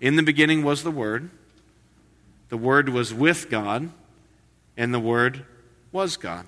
In 0.00 0.16
the 0.16 0.22
beginning 0.22 0.62
was 0.62 0.82
the 0.82 0.90
Word, 0.90 1.30
the 2.48 2.56
Word 2.56 2.88
was 2.88 3.12
with 3.12 3.50
God, 3.50 3.90
and 4.76 4.92
the 4.92 5.00
Word 5.00 5.44
was 5.90 6.16
God. 6.16 6.46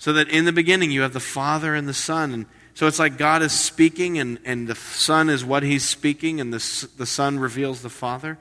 So 0.00 0.14
that 0.14 0.30
in 0.30 0.46
the 0.46 0.52
beginning 0.52 0.90
you 0.90 1.02
have 1.02 1.12
the 1.12 1.20
Father 1.20 1.74
and 1.74 1.86
the 1.86 1.92
Son. 1.92 2.32
And 2.32 2.46
so 2.72 2.86
it's 2.86 2.98
like 2.98 3.18
God 3.18 3.42
is 3.42 3.52
speaking, 3.52 4.18
and, 4.18 4.38
and 4.46 4.66
the 4.66 4.74
Son 4.74 5.28
is 5.28 5.44
what 5.44 5.62
He's 5.62 5.84
speaking, 5.84 6.40
and 6.40 6.54
the, 6.54 6.88
the 6.96 7.04
Son 7.04 7.38
reveals 7.38 7.82
the 7.82 7.90
Father. 7.90 8.38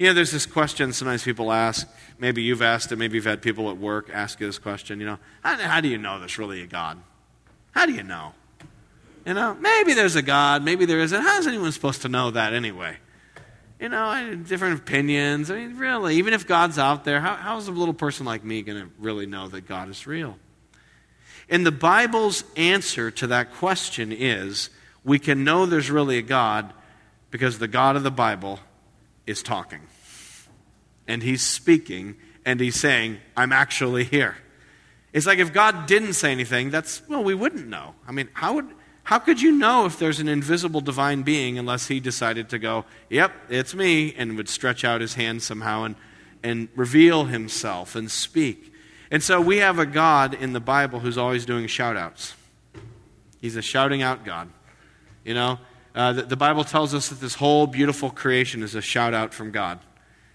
You 0.00 0.08
know, 0.08 0.12
there's 0.12 0.32
this 0.32 0.44
question 0.44 0.92
sometimes 0.92 1.22
people 1.22 1.52
ask. 1.52 1.88
Maybe 2.18 2.42
you've 2.42 2.62
asked 2.62 2.90
it, 2.90 2.96
maybe 2.96 3.14
you've 3.14 3.24
had 3.24 3.42
people 3.42 3.70
at 3.70 3.78
work 3.78 4.10
ask 4.12 4.40
you 4.40 4.46
this 4.46 4.58
question. 4.58 4.98
You 4.98 5.06
know, 5.06 5.18
how, 5.44 5.56
how 5.56 5.80
do 5.80 5.86
you 5.86 5.98
know 5.98 6.18
there's 6.18 6.36
really 6.36 6.62
a 6.62 6.66
God? 6.66 6.98
How 7.70 7.86
do 7.86 7.92
you 7.92 8.02
know? 8.02 8.32
You 9.24 9.34
know, 9.34 9.54
maybe 9.54 9.94
there's 9.94 10.16
a 10.16 10.22
God, 10.22 10.64
maybe 10.64 10.84
there 10.84 10.98
isn't. 10.98 11.22
How 11.22 11.38
is 11.38 11.46
anyone 11.46 11.70
supposed 11.70 12.02
to 12.02 12.08
know 12.08 12.32
that 12.32 12.54
anyway? 12.54 12.96
You 13.78 13.88
know, 13.88 14.34
different 14.34 14.80
opinions. 14.80 15.48
I 15.48 15.58
mean, 15.58 15.78
really, 15.78 16.16
even 16.16 16.34
if 16.34 16.48
God's 16.48 16.76
out 16.76 17.04
there, 17.04 17.20
how, 17.20 17.36
how 17.36 17.56
is 17.58 17.68
a 17.68 17.72
little 17.72 17.94
person 17.94 18.26
like 18.26 18.42
me 18.42 18.62
going 18.62 18.82
to 18.82 18.90
really 18.98 19.26
know 19.26 19.46
that 19.46 19.68
God 19.68 19.88
is 19.88 20.08
real? 20.08 20.36
And 21.52 21.66
the 21.66 21.70
Bible's 21.70 22.44
answer 22.56 23.10
to 23.10 23.26
that 23.26 23.52
question 23.52 24.10
is 24.10 24.70
we 25.04 25.18
can 25.18 25.44
know 25.44 25.66
there's 25.66 25.90
really 25.90 26.16
a 26.16 26.22
God 26.22 26.72
because 27.30 27.58
the 27.58 27.68
God 27.68 27.94
of 27.94 28.02
the 28.02 28.10
Bible 28.10 28.58
is 29.26 29.42
talking. 29.42 29.80
And 31.06 31.22
he's 31.22 31.46
speaking, 31.46 32.16
and 32.46 32.58
he's 32.58 32.80
saying, 32.80 33.18
I'm 33.36 33.52
actually 33.52 34.04
here. 34.04 34.38
It's 35.12 35.26
like 35.26 35.40
if 35.40 35.52
God 35.52 35.84
didn't 35.84 36.14
say 36.14 36.32
anything, 36.32 36.70
that's, 36.70 37.06
well, 37.06 37.22
we 37.22 37.34
wouldn't 37.34 37.68
know. 37.68 37.96
I 38.08 38.12
mean, 38.12 38.30
how, 38.32 38.54
would, 38.54 38.68
how 39.02 39.18
could 39.18 39.42
you 39.42 39.52
know 39.52 39.84
if 39.84 39.98
there's 39.98 40.20
an 40.20 40.28
invisible 40.28 40.80
divine 40.80 41.20
being 41.20 41.58
unless 41.58 41.88
he 41.88 42.00
decided 42.00 42.48
to 42.48 42.58
go, 42.58 42.86
yep, 43.10 43.30
it's 43.50 43.74
me, 43.74 44.14
and 44.14 44.38
would 44.38 44.48
stretch 44.48 44.86
out 44.86 45.02
his 45.02 45.16
hand 45.16 45.42
somehow 45.42 45.84
and, 45.84 45.96
and 46.42 46.68
reveal 46.74 47.26
himself 47.26 47.94
and 47.94 48.10
speak? 48.10 48.71
And 49.12 49.22
so 49.22 49.42
we 49.42 49.58
have 49.58 49.78
a 49.78 49.84
God 49.84 50.32
in 50.32 50.54
the 50.54 50.60
Bible 50.60 51.00
who's 51.00 51.18
always 51.18 51.44
doing 51.44 51.66
shout 51.66 51.98
outs. 51.98 52.34
He's 53.42 53.56
a 53.56 53.62
shouting 53.62 54.00
out 54.00 54.24
God. 54.24 54.48
You 55.22 55.34
know, 55.34 55.58
uh, 55.94 56.14
the, 56.14 56.22
the 56.22 56.36
Bible 56.36 56.64
tells 56.64 56.94
us 56.94 57.10
that 57.10 57.20
this 57.20 57.34
whole 57.34 57.66
beautiful 57.66 58.08
creation 58.08 58.62
is 58.62 58.74
a 58.74 58.80
shout 58.80 59.12
out 59.12 59.34
from 59.34 59.50
God. 59.50 59.80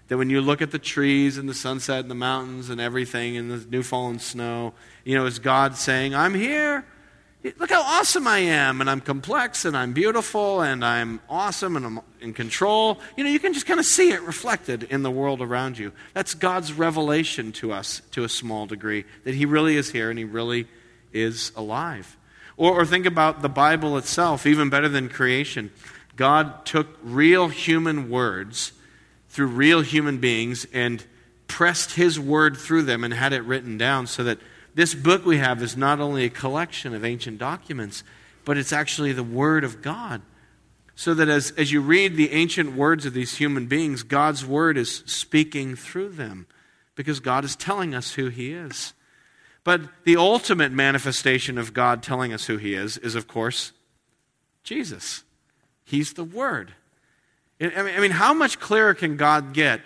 That 0.06 0.16
when 0.16 0.30
you 0.30 0.40
look 0.40 0.62
at 0.62 0.70
the 0.70 0.78
trees 0.78 1.38
and 1.38 1.48
the 1.48 1.54
sunset 1.54 2.02
and 2.02 2.10
the 2.10 2.14
mountains 2.14 2.70
and 2.70 2.80
everything 2.80 3.36
and 3.36 3.50
the 3.50 3.68
new 3.68 3.82
fallen 3.82 4.20
snow, 4.20 4.74
you 5.04 5.16
know, 5.16 5.26
it's 5.26 5.40
God 5.40 5.74
saying, 5.74 6.14
I'm 6.14 6.34
here. 6.34 6.86
Look 7.44 7.70
how 7.70 7.82
awesome 7.82 8.26
I 8.26 8.38
am, 8.38 8.80
and 8.80 8.90
I'm 8.90 9.00
complex, 9.00 9.64
and 9.64 9.76
I'm 9.76 9.92
beautiful, 9.92 10.60
and 10.60 10.84
I'm 10.84 11.20
awesome, 11.28 11.76
and 11.76 11.86
I'm 11.86 12.00
in 12.20 12.34
control. 12.34 12.98
You 13.16 13.22
know, 13.22 13.30
you 13.30 13.38
can 13.38 13.52
just 13.54 13.64
kind 13.64 13.78
of 13.78 13.86
see 13.86 14.10
it 14.10 14.22
reflected 14.22 14.82
in 14.82 15.04
the 15.04 15.10
world 15.10 15.40
around 15.40 15.78
you. 15.78 15.92
That's 16.14 16.34
God's 16.34 16.72
revelation 16.72 17.52
to 17.52 17.72
us 17.72 18.02
to 18.10 18.24
a 18.24 18.28
small 18.28 18.66
degree, 18.66 19.04
that 19.22 19.36
He 19.36 19.46
really 19.46 19.76
is 19.76 19.92
here 19.92 20.10
and 20.10 20.18
He 20.18 20.24
really 20.24 20.66
is 21.12 21.52
alive. 21.54 22.16
Or, 22.56 22.80
or 22.80 22.84
think 22.84 23.06
about 23.06 23.40
the 23.40 23.48
Bible 23.48 23.96
itself, 23.98 24.44
even 24.44 24.68
better 24.68 24.88
than 24.88 25.08
creation. 25.08 25.70
God 26.16 26.66
took 26.66 26.98
real 27.04 27.46
human 27.46 28.10
words 28.10 28.72
through 29.28 29.46
real 29.46 29.82
human 29.82 30.18
beings 30.18 30.66
and 30.72 31.04
pressed 31.46 31.92
his 31.92 32.18
word 32.18 32.56
through 32.56 32.82
them 32.82 33.04
and 33.04 33.14
had 33.14 33.32
it 33.32 33.44
written 33.44 33.78
down 33.78 34.08
so 34.08 34.24
that 34.24 34.38
this 34.78 34.94
book 34.94 35.26
we 35.26 35.38
have 35.38 35.60
is 35.60 35.76
not 35.76 35.98
only 35.98 36.24
a 36.24 36.30
collection 36.30 36.94
of 36.94 37.04
ancient 37.04 37.36
documents, 37.36 38.04
but 38.44 38.56
it's 38.56 38.72
actually 38.72 39.12
the 39.12 39.24
word 39.24 39.64
of 39.64 39.82
God. 39.82 40.22
So 40.94 41.14
that 41.14 41.28
as, 41.28 41.50
as 41.56 41.72
you 41.72 41.80
read 41.80 42.14
the 42.14 42.30
ancient 42.30 42.76
words 42.76 43.04
of 43.04 43.12
these 43.12 43.38
human 43.38 43.66
beings, 43.66 44.04
God's 44.04 44.46
word 44.46 44.78
is 44.78 45.02
speaking 45.04 45.74
through 45.74 46.10
them 46.10 46.46
because 46.94 47.18
God 47.18 47.44
is 47.44 47.56
telling 47.56 47.92
us 47.92 48.12
who 48.12 48.28
he 48.28 48.52
is. 48.52 48.92
But 49.64 49.80
the 50.04 50.16
ultimate 50.16 50.70
manifestation 50.70 51.58
of 51.58 51.74
God 51.74 52.00
telling 52.00 52.32
us 52.32 52.46
who 52.46 52.56
he 52.56 52.74
is 52.74 52.98
is, 52.98 53.16
of 53.16 53.26
course, 53.26 53.72
Jesus. 54.62 55.24
He's 55.84 56.12
the 56.12 56.22
Word. 56.22 56.72
I 57.60 57.98
mean, 57.98 58.12
how 58.12 58.32
much 58.32 58.60
clearer 58.60 58.94
can 58.94 59.16
God 59.16 59.54
get 59.54 59.80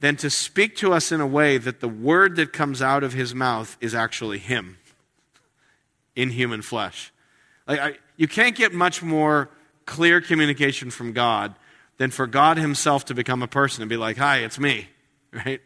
than 0.00 0.16
to 0.16 0.30
speak 0.30 0.76
to 0.76 0.92
us 0.92 1.12
in 1.12 1.20
a 1.20 1.26
way 1.26 1.58
that 1.58 1.80
the 1.80 1.88
word 1.88 2.36
that 2.36 2.52
comes 2.52 2.82
out 2.82 3.04
of 3.04 3.12
his 3.12 3.34
mouth 3.34 3.76
is 3.80 3.94
actually 3.94 4.38
him 4.38 4.78
in 6.16 6.30
human 6.30 6.62
flesh? 6.62 7.12
Like, 7.66 7.80
I, 7.80 7.94
you 8.16 8.26
can't 8.26 8.56
get 8.56 8.72
much 8.72 9.02
more 9.02 9.50
clear 9.86 10.20
communication 10.20 10.90
from 10.90 11.12
God 11.12 11.54
than 11.98 12.10
for 12.10 12.26
God 12.26 12.56
himself 12.56 13.04
to 13.06 13.14
become 13.14 13.42
a 13.42 13.46
person 13.46 13.82
and 13.82 13.88
be 13.88 13.96
like, 13.96 14.16
Hi, 14.16 14.38
it's 14.38 14.58
me, 14.58 14.88
right? 15.32 15.60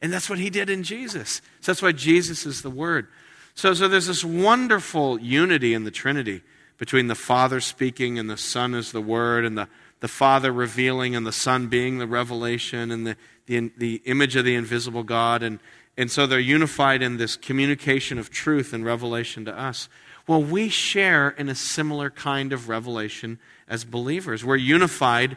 And 0.00 0.12
that's 0.12 0.28
what 0.28 0.38
he 0.38 0.50
did 0.50 0.68
in 0.68 0.82
Jesus. 0.82 1.40
So 1.60 1.72
that's 1.72 1.82
why 1.82 1.92
Jesus 1.92 2.44
is 2.44 2.62
the 2.62 2.70
Word. 2.70 3.06
So, 3.54 3.72
so 3.72 3.88
there's 3.88 4.06
this 4.06 4.24
wonderful 4.24 5.20
unity 5.20 5.72
in 5.72 5.84
the 5.84 5.90
Trinity 5.90 6.42
between 6.76 7.06
the 7.06 7.14
Father 7.14 7.60
speaking 7.60 8.18
and 8.18 8.28
the 8.28 8.36
Son 8.36 8.74
as 8.74 8.92
the 8.92 9.00
Word 9.00 9.44
and 9.44 9.56
the 9.56 9.68
the 10.04 10.08
Father 10.08 10.52
revealing 10.52 11.16
and 11.16 11.26
the 11.26 11.32
Son 11.32 11.68
being 11.68 11.96
the 11.96 12.06
revelation 12.06 12.90
and 12.90 13.06
the, 13.06 13.16
the, 13.46 13.70
the 13.76 14.02
image 14.04 14.36
of 14.36 14.44
the 14.44 14.54
invisible 14.54 15.02
God. 15.02 15.42
And, 15.42 15.58
and 15.96 16.10
so 16.10 16.26
they're 16.26 16.38
unified 16.38 17.02
in 17.02 17.16
this 17.16 17.36
communication 17.36 18.18
of 18.18 18.30
truth 18.30 18.72
and 18.72 18.84
revelation 18.84 19.44
to 19.44 19.58
us. 19.58 19.88
Well, 20.26 20.42
we 20.42 20.68
share 20.68 21.30
in 21.30 21.48
a 21.48 21.54
similar 21.54 22.10
kind 22.10 22.52
of 22.52 22.68
revelation 22.68 23.38
as 23.68 23.84
believers. 23.84 24.44
We're 24.44 24.56
unified 24.56 25.36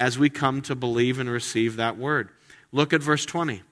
as 0.00 0.18
we 0.18 0.28
come 0.28 0.60
to 0.62 0.74
believe 0.74 1.18
and 1.18 1.30
receive 1.30 1.76
that 1.76 1.96
word. 1.96 2.30
Look 2.72 2.92
at 2.92 3.02
verse 3.02 3.24
20. 3.24 3.62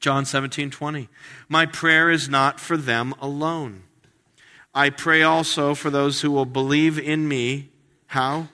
John 0.00 0.24
17, 0.24 0.70
20. 0.70 1.08
My 1.48 1.66
prayer 1.66 2.08
is 2.08 2.28
not 2.28 2.60
for 2.60 2.76
them 2.76 3.14
alone. 3.20 3.82
I 4.72 4.90
pray 4.90 5.22
also 5.22 5.74
for 5.74 5.90
those 5.90 6.20
who 6.20 6.30
will 6.30 6.44
believe 6.44 6.98
in 6.98 7.26
me. 7.26 7.70
How? 8.06 8.48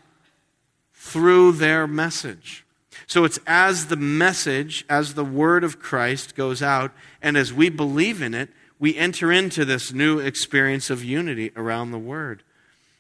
Through 0.95 1.53
their 1.53 1.87
message. 1.87 2.64
So 3.07 3.25
it's 3.25 3.39
as 3.47 3.87
the 3.87 3.97
message, 3.97 4.85
as 4.89 5.15
the 5.15 5.25
word 5.25 5.65
of 5.65 5.79
Christ 5.79 6.35
goes 6.35 6.63
out, 6.63 6.93
and 7.23 7.37
as 7.37 7.53
we 7.53 7.69
believe 7.69 8.23
in 8.23 8.35
it, 8.35 8.51
we 8.79 8.97
enter 8.97 9.31
into 9.31 9.65
this 9.65 9.93
new 9.93 10.19
experience 10.19 10.91
of 10.91 11.05
unity 11.05 11.53
around 11.57 11.91
the 11.91 11.99
word. 11.99 12.43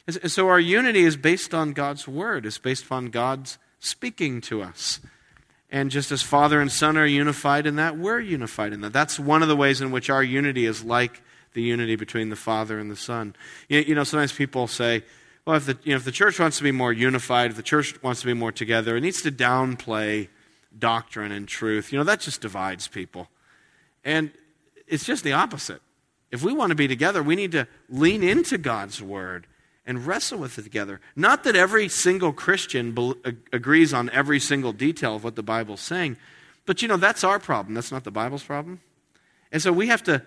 And 0.06 0.30
So 0.30 0.48
our 0.48 0.60
unity 0.60 1.02
is 1.02 1.16
based 1.16 1.54
on 1.54 1.72
God's 1.72 2.06
word, 2.06 2.46
it's 2.46 2.58
based 2.58 2.84
upon 2.84 3.06
God's 3.06 3.58
speaking 3.80 4.40
to 4.42 4.62
us. 4.62 5.00
And 5.70 5.90
just 5.90 6.12
as 6.12 6.22
Father 6.22 6.60
and 6.60 6.70
Son 6.70 6.96
are 6.96 7.06
unified 7.06 7.66
in 7.66 7.76
that, 7.76 7.98
we're 7.98 8.20
unified 8.20 8.72
in 8.72 8.80
that. 8.82 8.92
That's 8.92 9.18
one 9.18 9.42
of 9.42 9.48
the 9.48 9.56
ways 9.56 9.80
in 9.80 9.90
which 9.90 10.08
our 10.08 10.22
unity 10.22 10.66
is 10.66 10.84
like 10.84 11.20
the 11.52 11.62
unity 11.62 11.96
between 11.96 12.28
the 12.28 12.36
Father 12.36 12.78
and 12.78 12.90
the 12.90 12.96
Son. 12.96 13.34
You, 13.68 13.80
you 13.80 13.94
know, 13.94 14.04
sometimes 14.04 14.32
people 14.32 14.68
say, 14.68 15.02
well, 15.46 15.56
if 15.56 15.66
the, 15.66 15.78
you 15.84 15.90
know, 15.90 15.96
if 15.96 16.04
the 16.04 16.12
church 16.12 16.38
wants 16.38 16.56
to 16.58 16.62
be 16.62 16.72
more 16.72 16.92
unified, 16.92 17.50
if 17.50 17.56
the 17.56 17.62
church 17.62 18.02
wants 18.02 18.20
to 18.20 18.26
be 18.26 18.34
more 18.34 18.52
together, 18.52 18.96
it 18.96 19.02
needs 19.02 19.22
to 19.22 19.30
downplay 19.30 20.28
doctrine 20.76 21.32
and 21.32 21.46
truth. 21.46 21.92
You 21.92 21.98
know, 21.98 22.04
that 22.04 22.20
just 22.20 22.40
divides 22.40 22.88
people. 22.88 23.28
And 24.04 24.30
it's 24.86 25.04
just 25.04 25.22
the 25.24 25.32
opposite. 25.32 25.82
If 26.30 26.42
we 26.42 26.52
want 26.52 26.70
to 26.70 26.74
be 26.74 26.88
together, 26.88 27.22
we 27.22 27.36
need 27.36 27.52
to 27.52 27.68
lean 27.88 28.22
into 28.22 28.58
God's 28.58 29.00
word 29.02 29.46
and 29.86 30.06
wrestle 30.06 30.38
with 30.38 30.58
it 30.58 30.62
together. 30.62 31.00
Not 31.14 31.44
that 31.44 31.56
every 31.56 31.88
single 31.88 32.32
Christian 32.32 32.92
be- 32.92 33.14
uh, 33.24 33.32
agrees 33.52 33.92
on 33.92 34.08
every 34.10 34.40
single 34.40 34.72
detail 34.72 35.16
of 35.16 35.24
what 35.24 35.36
the 35.36 35.42
Bible's 35.42 35.82
saying, 35.82 36.16
but 36.66 36.80
you 36.80 36.88
know, 36.88 36.96
that's 36.96 37.22
our 37.22 37.38
problem. 37.38 37.74
That's 37.74 37.92
not 37.92 38.04
the 38.04 38.10
Bible's 38.10 38.42
problem. 38.42 38.80
And 39.52 39.60
so 39.60 39.72
we 39.72 39.88
have 39.88 40.02
to 40.04 40.22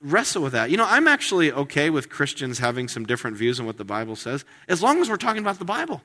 wrestle 0.00 0.42
with 0.42 0.52
that. 0.52 0.70
You 0.70 0.76
know, 0.76 0.86
I'm 0.86 1.08
actually 1.08 1.52
okay 1.52 1.90
with 1.90 2.08
Christians 2.08 2.58
having 2.58 2.88
some 2.88 3.04
different 3.04 3.36
views 3.36 3.58
on 3.58 3.66
what 3.66 3.78
the 3.78 3.84
Bible 3.84 4.16
says, 4.16 4.44
as 4.68 4.82
long 4.82 5.00
as 5.00 5.08
we're 5.08 5.16
talking 5.16 5.42
about 5.42 5.58
the 5.58 5.64
Bible. 5.64 6.02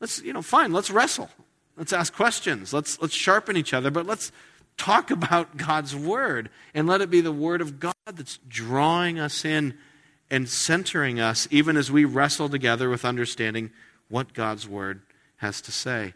Let's, 0.00 0.22
you 0.22 0.32
know, 0.32 0.42
fine, 0.42 0.72
let's 0.72 0.90
wrestle. 0.90 1.30
Let's 1.76 1.92
ask 1.92 2.14
questions. 2.14 2.72
Let's, 2.72 3.00
let's 3.00 3.14
sharpen 3.14 3.56
each 3.56 3.74
other, 3.74 3.90
but 3.90 4.06
let's 4.06 4.32
talk 4.76 5.10
about 5.10 5.56
God's 5.56 5.94
Word 5.94 6.50
and 6.74 6.86
let 6.86 7.00
it 7.00 7.10
be 7.10 7.20
the 7.20 7.32
Word 7.32 7.60
of 7.60 7.80
God 7.80 7.94
that's 8.06 8.38
drawing 8.48 9.18
us 9.18 9.44
in 9.44 9.74
and 10.30 10.48
centering 10.48 11.18
us 11.20 11.48
even 11.50 11.76
as 11.76 11.90
we 11.90 12.04
wrestle 12.04 12.48
together 12.48 12.88
with 12.88 13.04
understanding 13.04 13.70
what 14.08 14.32
God's 14.32 14.68
Word 14.68 15.02
has 15.38 15.60
to 15.62 15.72
say. 15.72 16.14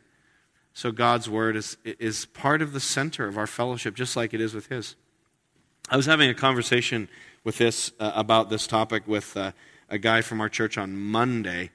So 0.72 0.90
God's 0.90 1.28
Word 1.28 1.56
is, 1.56 1.76
is 1.84 2.26
part 2.26 2.62
of 2.62 2.72
the 2.72 2.80
center 2.80 3.28
of 3.28 3.38
our 3.38 3.46
fellowship, 3.46 3.94
just 3.94 4.16
like 4.16 4.34
it 4.34 4.40
is 4.40 4.54
with 4.54 4.66
His. 4.66 4.96
I 5.90 5.98
was 5.98 6.06
having 6.06 6.30
a 6.30 6.34
conversation 6.34 7.10
with 7.44 7.58
this 7.58 7.92
uh, 8.00 8.12
about 8.14 8.48
this 8.48 8.66
topic 8.66 9.06
with 9.06 9.36
uh, 9.36 9.52
a 9.90 9.98
guy 9.98 10.22
from 10.22 10.40
our 10.40 10.48
church 10.48 10.78
on 10.78 10.96
Monday 10.96 11.72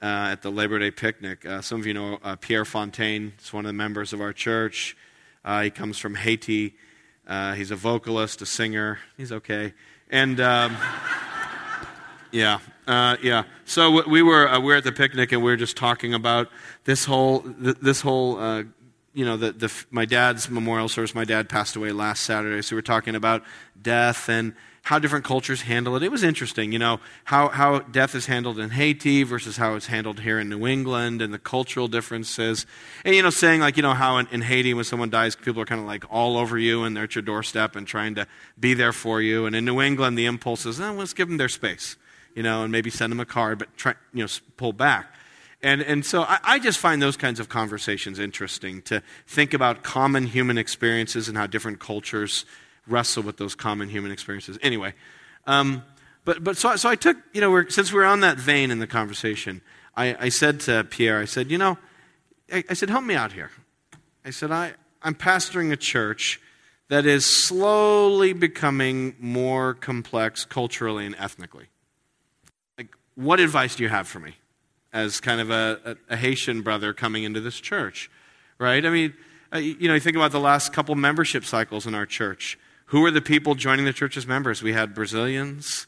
uh, 0.00 0.30
at 0.30 0.42
the 0.42 0.50
Labor 0.50 0.78
Day 0.78 0.92
picnic. 0.92 1.44
Uh, 1.44 1.60
some 1.60 1.80
of 1.80 1.86
you 1.86 1.92
know 1.92 2.20
uh, 2.22 2.36
Pierre 2.36 2.64
Fontaine. 2.64 3.32
He's 3.36 3.52
one 3.52 3.64
of 3.64 3.68
the 3.68 3.72
members 3.72 4.12
of 4.12 4.20
our 4.20 4.32
church. 4.32 4.96
Uh, 5.44 5.62
he 5.62 5.70
comes 5.70 5.98
from 5.98 6.14
Haiti. 6.14 6.76
he's 7.56 7.72
a 7.72 7.76
vocalist, 7.76 8.40
a 8.42 8.46
singer. 8.46 9.00
He's 9.16 9.32
okay. 9.32 9.74
And 10.08 10.38
um, 10.40 10.76
yeah, 12.30 12.60
yeah. 12.86 13.42
So 13.64 14.06
we 14.08 14.22
were 14.22 14.56
we 14.60 14.66
were 14.66 14.76
at 14.76 14.84
the 14.84 14.92
picnic 14.92 15.32
and 15.32 15.42
we 15.42 15.50
were 15.50 15.56
just 15.56 15.76
talking 15.76 16.14
about 16.14 16.48
this 16.84 17.06
whole 17.06 17.40
this 17.40 18.02
whole 18.02 18.64
you 19.14 19.24
know 19.24 19.36
the, 19.36 19.52
the 19.52 19.84
my 19.90 20.04
dad's 20.04 20.50
memorial 20.50 20.88
service. 20.88 21.14
My 21.14 21.24
dad 21.24 21.48
passed 21.48 21.76
away 21.76 21.92
last 21.92 22.22
Saturday, 22.22 22.62
so 22.62 22.76
we 22.76 22.80
are 22.80 22.82
talking 22.82 23.14
about 23.14 23.42
death 23.80 24.28
and 24.28 24.54
how 24.82 24.98
different 24.98 25.24
cultures 25.24 25.62
handle 25.62 25.96
it. 25.96 26.02
It 26.02 26.10
was 26.10 26.22
interesting, 26.22 26.72
you 26.72 26.78
know, 26.78 26.98
how, 27.24 27.48
how 27.48 27.80
death 27.80 28.14
is 28.14 28.24
handled 28.24 28.58
in 28.58 28.70
Haiti 28.70 29.22
versus 29.22 29.58
how 29.58 29.74
it's 29.74 29.86
handled 29.86 30.20
here 30.20 30.40
in 30.40 30.48
New 30.48 30.66
England 30.66 31.20
and 31.20 31.34
the 31.34 31.38
cultural 31.38 31.88
differences. 31.88 32.64
And, 33.04 33.14
you 33.14 33.22
know, 33.22 33.28
saying 33.28 33.60
like, 33.60 33.76
you 33.76 33.82
know, 33.82 33.92
how 33.92 34.16
in, 34.16 34.26
in 34.28 34.40
Haiti 34.40 34.72
when 34.72 34.84
someone 34.84 35.10
dies, 35.10 35.36
people 35.36 35.60
are 35.60 35.66
kind 35.66 35.80
of 35.82 35.86
like 35.86 36.04
all 36.10 36.38
over 36.38 36.56
you 36.56 36.84
and 36.84 36.96
they're 36.96 37.04
at 37.04 37.14
your 37.14 37.20
doorstep 37.20 37.76
and 37.76 37.86
trying 37.86 38.14
to 38.14 38.26
be 38.58 38.72
there 38.72 38.94
for 38.94 39.20
you. 39.20 39.44
And 39.44 39.54
in 39.54 39.66
New 39.66 39.82
England, 39.82 40.16
the 40.16 40.24
impulse 40.24 40.64
is, 40.64 40.80
eh, 40.80 40.88
let's 40.88 41.12
give 41.12 41.28
them 41.28 41.36
their 41.36 41.50
space 41.50 41.96
you 42.38 42.44
know, 42.44 42.62
and 42.62 42.70
maybe 42.70 42.88
send 42.88 43.10
them 43.10 43.18
a 43.18 43.26
card, 43.26 43.58
but 43.58 43.76
try, 43.76 43.94
you 44.14 44.22
know, 44.22 44.28
pull 44.56 44.72
back. 44.72 45.12
And, 45.62 45.82
and 45.82 46.06
so 46.06 46.22
I, 46.22 46.38
I, 46.44 46.58
just 46.60 46.78
find 46.78 47.02
those 47.02 47.16
kinds 47.16 47.40
of 47.40 47.48
conversations 47.48 48.20
interesting 48.20 48.80
to 48.82 49.02
think 49.26 49.54
about 49.54 49.82
common 49.82 50.26
human 50.26 50.56
experiences 50.56 51.28
and 51.28 51.36
how 51.36 51.48
different 51.48 51.80
cultures 51.80 52.44
wrestle 52.86 53.24
with 53.24 53.38
those 53.38 53.56
common 53.56 53.88
human 53.88 54.12
experiences. 54.12 54.56
Anyway, 54.62 54.94
um, 55.46 55.82
but, 56.24 56.44
but 56.44 56.56
so, 56.56 56.76
so 56.76 56.88
I 56.88 56.94
took, 56.94 57.16
you 57.32 57.40
know, 57.40 57.50
we're, 57.50 57.68
since 57.70 57.92
we're 57.92 58.04
on 58.04 58.20
that 58.20 58.36
vein 58.38 58.70
in 58.70 58.78
the 58.78 58.86
conversation, 58.86 59.60
I, 59.96 60.16
I 60.20 60.28
said 60.28 60.60
to 60.60 60.84
Pierre, 60.84 61.18
I 61.18 61.24
said, 61.24 61.50
you 61.50 61.58
know, 61.58 61.76
I, 62.52 62.62
I 62.70 62.74
said, 62.74 62.88
help 62.88 63.04
me 63.04 63.14
out 63.14 63.32
here. 63.32 63.50
I 64.24 64.30
said, 64.30 64.52
I, 64.52 64.74
I'm 65.02 65.14
pastoring 65.14 65.72
a 65.72 65.76
church 65.76 66.40
that 66.88 67.04
is 67.04 67.26
slowly 67.26 68.32
becoming 68.32 69.16
more 69.18 69.74
complex 69.74 70.44
culturally 70.44 71.04
and 71.04 71.14
ethnically 71.18 71.66
Like, 72.78 72.94
what 73.14 73.40
advice 73.40 73.74
do 73.76 73.82
you 73.82 73.88
have 73.88 74.06
for 74.06 74.20
me 74.20 74.36
as 74.98 75.20
kind 75.20 75.40
of 75.40 75.50
a, 75.50 75.96
a, 76.08 76.14
a 76.14 76.16
Haitian 76.16 76.62
brother 76.62 76.92
coming 76.92 77.24
into 77.24 77.40
this 77.40 77.60
church? 77.60 78.10
Right? 78.58 78.84
I 78.84 78.90
mean, 78.90 79.14
uh, 79.52 79.58
you 79.58 79.88
know, 79.88 79.94
you 79.94 80.00
think 80.00 80.16
about 80.16 80.32
the 80.32 80.40
last 80.40 80.72
couple 80.72 80.94
membership 80.94 81.44
cycles 81.44 81.86
in 81.86 81.94
our 81.94 82.06
church. 82.06 82.58
Who 82.86 83.02
were 83.02 83.10
the 83.10 83.20
people 83.20 83.54
joining 83.54 83.84
the 83.84 83.92
church 83.92 84.16
as 84.16 84.26
members? 84.26 84.62
We 84.62 84.72
had 84.72 84.94
Brazilians, 84.94 85.86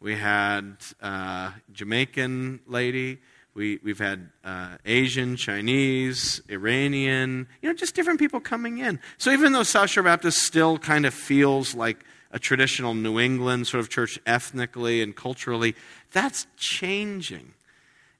we 0.00 0.14
had 0.14 0.76
uh, 1.02 1.52
Jamaican 1.72 2.60
lady, 2.66 3.18
we, 3.54 3.80
we've 3.82 3.98
had 3.98 4.28
uh, 4.44 4.76
Asian, 4.84 5.36
Chinese, 5.36 6.42
Iranian, 6.48 7.48
you 7.62 7.68
know, 7.68 7.74
just 7.74 7.94
different 7.94 8.18
people 8.18 8.38
coming 8.38 8.78
in. 8.78 9.00
So 9.18 9.30
even 9.30 9.52
though 9.52 9.62
South 9.62 9.90
Shore 9.90 10.04
Baptist 10.04 10.42
still 10.42 10.78
kind 10.78 11.06
of 11.06 11.14
feels 11.14 11.74
like 11.74 12.04
a 12.30 12.38
traditional 12.38 12.92
New 12.92 13.18
England 13.18 13.66
sort 13.66 13.80
of 13.80 13.88
church 13.88 14.18
ethnically 14.26 15.00
and 15.00 15.16
culturally, 15.16 15.74
that's 16.12 16.46
changing. 16.56 17.54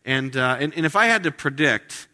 And, 0.07 0.37
uh, 0.37 0.57
and, 0.61 0.73
and 0.75 0.87
if 0.87 0.95
I 0.95 1.07
had 1.07 1.25
to 1.25 1.33
predict, 1.33 2.07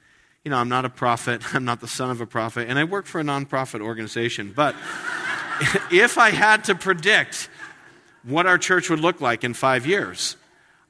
you 0.45 0.51
know, 0.51 0.57
I'm 0.57 0.71
not 0.71 0.85
a 0.85 0.91
prophet, 0.91 1.43
I'm 1.55 1.65
not 1.65 1.81
the 1.81 1.89
son 1.89 2.11
of 2.11 2.21
a 2.21 2.27
prophet, 2.27 2.69
and 2.69 2.79
I 2.79 2.85
work 2.85 3.07
for 3.07 3.21
a 3.21 3.25
nonprofit 3.25 3.83
organization, 3.83 4.53
but 4.57 4.75
if 5.93 6.19
I 6.19 6.31
had 6.31 6.65
to 6.65 6.75
predict 6.75 7.51
what 8.25 8.47
our 8.47 8.59
church 8.59 8.89
would 8.89 9.01
look 9.01 9.21
like 9.21 9.45
in 9.45 9.53
five 9.53 9.87
years, 9.87 10.37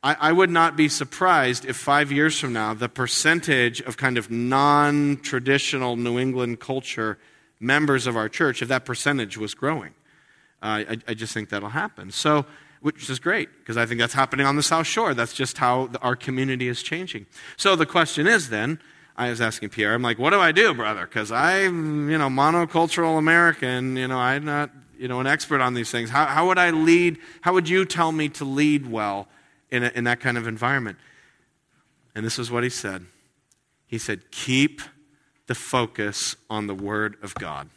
I, 0.02 0.16
I 0.18 0.32
would 0.32 0.50
not 0.50 0.76
be 0.76 0.88
surprised 0.88 1.64
if 1.64 1.76
five 1.76 2.12
years 2.12 2.38
from 2.38 2.52
now 2.52 2.72
the 2.74 2.88
percentage 2.88 3.80
of 3.80 3.96
kind 3.96 4.16
of 4.16 4.30
non 4.30 5.18
traditional 5.18 5.96
New 5.96 6.18
England 6.18 6.60
culture 6.60 7.18
members 7.60 8.06
of 8.06 8.16
our 8.16 8.28
church, 8.28 8.62
if 8.62 8.68
that 8.68 8.84
percentage 8.84 9.36
was 9.38 9.54
growing. 9.54 9.94
Uh, 10.60 10.84
I, 10.88 10.98
I 11.08 11.14
just 11.14 11.34
think 11.34 11.48
that'll 11.48 11.68
happen. 11.68 12.10
So, 12.10 12.46
which 12.82 13.08
is 13.08 13.18
great 13.18 13.48
because 13.60 13.76
I 13.76 13.86
think 13.86 14.00
that's 14.00 14.12
happening 14.12 14.44
on 14.44 14.56
the 14.56 14.62
South 14.62 14.86
Shore. 14.86 15.14
That's 15.14 15.32
just 15.32 15.58
how 15.58 15.86
the, 15.86 15.98
our 16.00 16.16
community 16.16 16.68
is 16.68 16.82
changing. 16.82 17.26
So 17.56 17.76
the 17.76 17.86
question 17.86 18.26
is 18.26 18.50
then, 18.50 18.80
I 19.16 19.30
was 19.30 19.40
asking 19.40 19.70
Pierre, 19.70 19.94
I'm 19.94 20.02
like, 20.02 20.18
what 20.18 20.30
do 20.30 20.40
I 20.40 20.52
do, 20.52 20.74
brother? 20.74 21.06
Because 21.06 21.30
I'm, 21.30 22.10
you 22.10 22.18
know, 22.18 22.28
monocultural 22.28 23.18
American, 23.18 23.96
you 23.96 24.08
know, 24.08 24.18
I'm 24.18 24.44
not, 24.44 24.70
you 24.98 25.06
know, 25.06 25.20
an 25.20 25.26
expert 25.26 25.60
on 25.60 25.74
these 25.74 25.90
things. 25.90 26.10
How, 26.10 26.26
how 26.26 26.48
would 26.48 26.58
I 26.58 26.70
lead? 26.70 27.18
How 27.42 27.52
would 27.52 27.68
you 27.68 27.84
tell 27.84 28.10
me 28.10 28.28
to 28.30 28.44
lead 28.44 28.90
well 28.90 29.28
in, 29.70 29.84
a, 29.84 29.88
in 29.94 30.04
that 30.04 30.20
kind 30.20 30.36
of 30.36 30.48
environment? 30.48 30.98
And 32.14 32.26
this 32.26 32.38
is 32.38 32.50
what 32.50 32.64
he 32.64 32.70
said. 32.70 33.06
He 33.86 33.98
said, 33.98 34.30
keep 34.30 34.80
the 35.46 35.54
focus 35.54 36.34
on 36.50 36.66
the 36.66 36.74
Word 36.74 37.16
of 37.22 37.34
God. 37.34 37.68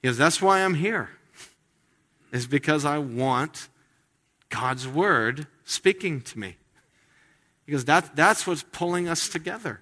Because 0.00 0.18
that's 0.18 0.42
why 0.42 0.64
I'm 0.64 0.74
here 0.74 1.10
is 2.32 2.46
because 2.46 2.84
I 2.84 2.98
want 2.98 3.68
God's 4.48 4.88
word 4.88 5.46
speaking 5.64 6.20
to 6.22 6.38
me. 6.38 6.56
Because 7.66 7.84
that, 7.84 8.16
that's 8.16 8.46
what's 8.46 8.64
pulling 8.72 9.08
us 9.08 9.28
together. 9.28 9.80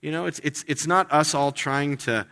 You 0.00 0.12
know, 0.12 0.26
it's, 0.26 0.38
it's, 0.40 0.64
it's 0.66 0.86
not 0.86 1.12
us 1.12 1.34
all 1.34 1.52
trying 1.52 1.96
to, 1.98 2.26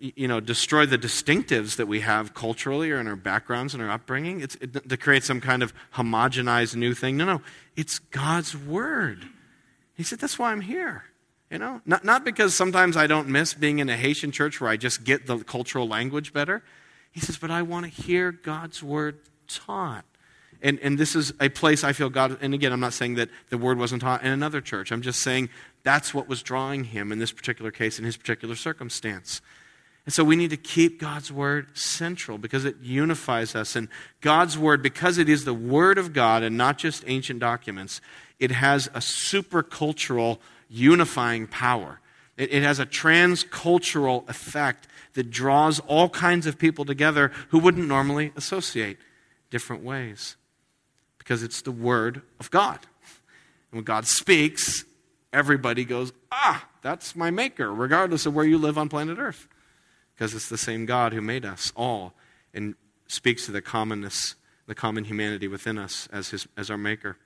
you 0.00 0.28
know, 0.28 0.40
destroy 0.40 0.84
the 0.84 0.98
distinctives 0.98 1.76
that 1.76 1.86
we 1.86 2.00
have 2.00 2.34
culturally 2.34 2.90
or 2.90 3.00
in 3.00 3.06
our 3.06 3.16
backgrounds 3.16 3.72
and 3.72 3.82
our 3.82 3.90
upbringing. 3.90 4.40
It's 4.40 4.56
it, 4.56 4.88
to 4.88 4.96
create 4.96 5.24
some 5.24 5.40
kind 5.40 5.62
of 5.62 5.72
homogenized 5.94 6.76
new 6.76 6.94
thing. 6.94 7.16
No, 7.16 7.24
no. 7.24 7.42
It's 7.76 7.98
God's 7.98 8.56
word. 8.56 9.26
He 9.94 10.02
said, 10.02 10.18
that's 10.18 10.38
why 10.38 10.52
I'm 10.52 10.60
here. 10.60 11.04
You 11.50 11.58
know, 11.58 11.80
not, 11.86 12.04
not 12.04 12.24
because 12.24 12.54
sometimes 12.54 12.96
I 12.96 13.06
don't 13.06 13.28
miss 13.28 13.54
being 13.54 13.78
in 13.78 13.88
a 13.88 13.96
Haitian 13.96 14.32
church 14.32 14.60
where 14.60 14.68
I 14.68 14.76
just 14.76 15.04
get 15.04 15.26
the 15.26 15.38
cultural 15.38 15.88
language 15.88 16.34
better. 16.34 16.62
He 17.10 17.20
says, 17.20 17.36
but 17.36 17.50
I 17.50 17.62
want 17.62 17.84
to 17.84 18.02
hear 18.02 18.32
God's 18.32 18.82
word 18.82 19.18
taught. 19.48 20.04
And, 20.60 20.78
and 20.80 20.98
this 20.98 21.14
is 21.14 21.32
a 21.40 21.48
place 21.48 21.84
I 21.84 21.92
feel 21.92 22.10
God, 22.10 22.38
and 22.40 22.52
again, 22.52 22.72
I'm 22.72 22.80
not 22.80 22.92
saying 22.92 23.14
that 23.14 23.28
the 23.48 23.58
word 23.58 23.78
wasn't 23.78 24.02
taught 24.02 24.22
in 24.22 24.32
another 24.32 24.60
church. 24.60 24.90
I'm 24.90 25.02
just 25.02 25.20
saying 25.20 25.50
that's 25.84 26.12
what 26.12 26.28
was 26.28 26.42
drawing 26.42 26.84
him 26.84 27.12
in 27.12 27.18
this 27.20 27.30
particular 27.30 27.70
case, 27.70 27.98
in 27.98 28.04
his 28.04 28.16
particular 28.16 28.56
circumstance. 28.56 29.40
And 30.04 30.12
so 30.12 30.24
we 30.24 30.36
need 30.36 30.50
to 30.50 30.56
keep 30.56 30.98
God's 30.98 31.30
word 31.30 31.76
central 31.76 32.38
because 32.38 32.64
it 32.64 32.76
unifies 32.80 33.54
us. 33.54 33.76
And 33.76 33.88
God's 34.22 34.56
word, 34.56 34.82
because 34.82 35.18
it 35.18 35.28
is 35.28 35.44
the 35.44 35.54
word 35.54 35.98
of 35.98 36.12
God 36.14 36.42
and 36.42 36.56
not 36.56 36.78
just 36.78 37.04
ancient 37.06 37.40
documents, 37.40 38.00
it 38.40 38.50
has 38.50 38.86
a 38.88 39.00
supercultural 39.00 40.38
unifying 40.68 41.46
power. 41.46 42.00
It, 42.38 42.54
it 42.54 42.62
has 42.62 42.78
a 42.78 42.86
transcultural 42.86 44.26
effect 44.28 44.88
that 45.12 45.30
draws 45.30 45.80
all 45.80 46.08
kinds 46.08 46.46
of 46.46 46.58
people 46.58 46.86
together 46.86 47.30
who 47.48 47.58
wouldn't 47.58 47.86
normally 47.86 48.32
associate 48.36 48.96
different 49.50 49.82
ways 49.82 50.36
because 51.18 51.42
it's 51.42 51.60
the 51.60 51.72
word 51.72 52.22
of 52.40 52.50
God. 52.50 52.78
And 53.70 53.78
when 53.78 53.84
God 53.84 54.06
speaks, 54.06 54.84
everybody 55.32 55.84
goes, 55.84 56.12
ah, 56.32 56.66
that's 56.80 57.14
my 57.14 57.30
maker, 57.30 57.74
regardless 57.74 58.24
of 58.24 58.34
where 58.34 58.46
you 58.46 58.56
live 58.56 58.78
on 58.78 58.88
planet 58.88 59.18
Earth 59.18 59.46
because 60.18 60.34
it's 60.34 60.48
the 60.48 60.58
same 60.58 60.84
God 60.84 61.12
who 61.12 61.20
made 61.20 61.44
us 61.44 61.72
all 61.76 62.12
and 62.52 62.74
speaks 63.06 63.46
to 63.46 63.52
the 63.52 63.62
commonness, 63.62 64.34
the 64.66 64.74
common 64.74 65.04
humanity 65.04 65.46
within 65.46 65.78
us 65.78 66.08
as, 66.12 66.30
his, 66.30 66.48
as 66.56 66.70
our 66.70 66.76
Maker. 66.76 67.16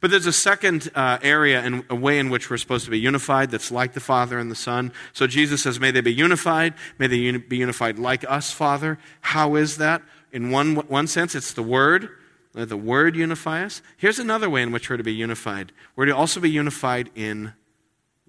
But 0.00 0.10
there's 0.10 0.26
a 0.26 0.32
second 0.32 0.90
uh, 0.94 1.18
area 1.22 1.60
and 1.60 1.84
a 1.90 1.94
way 1.94 2.18
in 2.18 2.30
which 2.30 2.48
we're 2.48 2.56
supposed 2.56 2.84
to 2.84 2.90
be 2.90 2.98
unified 2.98 3.50
that's 3.50 3.70
like 3.70 3.92
the 3.92 4.00
Father 4.00 4.38
and 4.38 4.50
the 4.50 4.54
Son. 4.54 4.92
So 5.12 5.26
Jesus 5.26 5.62
says, 5.62 5.80
May 5.80 5.90
they 5.90 6.00
be 6.00 6.12
unified. 6.12 6.74
May 6.98 7.06
they 7.06 7.16
uni- 7.16 7.38
be 7.38 7.56
unified 7.56 7.98
like 7.98 8.24
us, 8.30 8.52
Father. 8.52 8.98
How 9.20 9.56
is 9.56 9.78
that? 9.78 10.02
In 10.32 10.50
one, 10.50 10.76
one 10.76 11.06
sense, 11.06 11.34
it's 11.34 11.52
the 11.52 11.62
Word. 11.62 12.08
Let 12.54 12.68
the 12.68 12.76
Word 12.76 13.16
unify 13.16 13.64
us. 13.64 13.82
Here's 13.96 14.18
another 14.18 14.48
way 14.48 14.62
in 14.62 14.72
which 14.72 14.90
we're 14.90 14.96
to 14.96 15.04
be 15.04 15.14
unified 15.14 15.72
we're 15.96 16.06
to 16.06 16.16
also 16.16 16.40
be 16.40 16.50
unified 16.50 17.10
in 17.14 17.52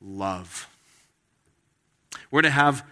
love. 0.02 0.67
We're 2.30 2.41
to 2.41 2.50
have 2.50 2.86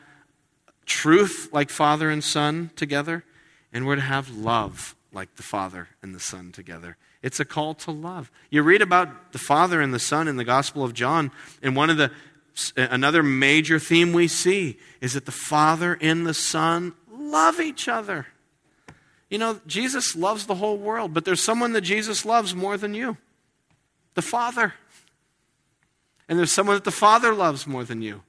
truth 0.85 1.49
like 1.51 1.69
Father 1.69 2.09
and 2.09 2.23
Son 2.23 2.71
together, 2.75 3.23
and 3.71 3.85
we're 3.85 3.95
to 3.95 4.01
have 4.01 4.29
love 4.29 4.95
like 5.13 5.35
the 5.35 5.43
Father 5.43 5.89
and 6.01 6.13
the 6.13 6.19
Son 6.19 6.51
together. 6.51 6.97
It's 7.21 7.39
a 7.39 7.45
call 7.45 7.73
to 7.75 7.91
love. 7.91 8.31
You 8.49 8.63
read 8.63 8.81
about 8.81 9.33
the 9.33 9.39
Father 9.39 9.81
and 9.81 9.93
the 9.93 9.99
Son 9.99 10.27
in 10.27 10.37
the 10.37 10.43
Gospel 10.43 10.83
of 10.83 10.93
John, 10.93 11.31
and 11.61 11.75
one 11.75 11.89
of 11.89 11.97
the 11.97 12.11
another 12.75 13.23
major 13.23 13.79
theme 13.79 14.11
we 14.11 14.27
see 14.27 14.77
is 14.99 15.13
that 15.13 15.25
the 15.25 15.31
Father 15.31 15.97
and 16.01 16.25
the 16.25 16.33
Son 16.33 16.93
love 17.11 17.59
each 17.59 17.87
other. 17.87 18.27
You 19.29 19.37
know, 19.37 19.61
Jesus 19.67 20.15
loves 20.15 20.45
the 20.45 20.55
whole 20.55 20.77
world, 20.77 21.13
but 21.13 21.23
there's 21.23 21.43
someone 21.43 21.73
that 21.73 21.81
Jesus 21.81 22.25
loves 22.25 22.55
more 22.55 22.77
than 22.77 22.93
you 22.93 23.17
the 24.15 24.21
Father. 24.21 24.73
And 26.27 26.37
there's 26.37 26.51
someone 26.51 26.75
that 26.75 26.83
the 26.83 26.91
Father 26.91 27.33
loves 27.33 27.65
more 27.65 27.83
than 27.83 28.01
you 28.01 28.23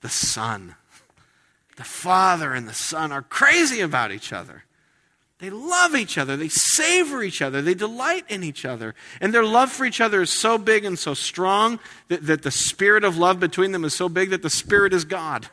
the 0.00 0.08
Son 0.08 0.74
the 1.76 1.84
Father 1.84 2.52
and 2.52 2.66
the 2.66 2.74
Son 2.74 3.12
are 3.12 3.22
crazy 3.22 3.80
about 3.80 4.10
each 4.10 4.32
other. 4.32 4.64
They 5.38 5.50
love 5.50 5.94
each 5.94 6.16
other. 6.16 6.36
They 6.36 6.48
savor 6.48 7.22
each 7.22 7.42
other. 7.42 7.60
They 7.60 7.74
delight 7.74 8.24
in 8.28 8.42
each 8.42 8.64
other. 8.64 8.94
And 9.20 9.34
their 9.34 9.44
love 9.44 9.70
for 9.70 9.84
each 9.84 10.00
other 10.00 10.22
is 10.22 10.30
so 10.30 10.56
big 10.56 10.84
and 10.84 10.98
so 10.98 11.12
strong 11.12 11.78
that, 12.08 12.26
that 12.26 12.42
the 12.42 12.50
spirit 12.50 13.04
of 13.04 13.18
love 13.18 13.38
between 13.38 13.72
them 13.72 13.84
is 13.84 13.94
so 13.94 14.08
big 14.08 14.30
that 14.30 14.42
the 14.42 14.50
Spirit 14.50 14.94
is 14.94 15.04
God. 15.04 15.48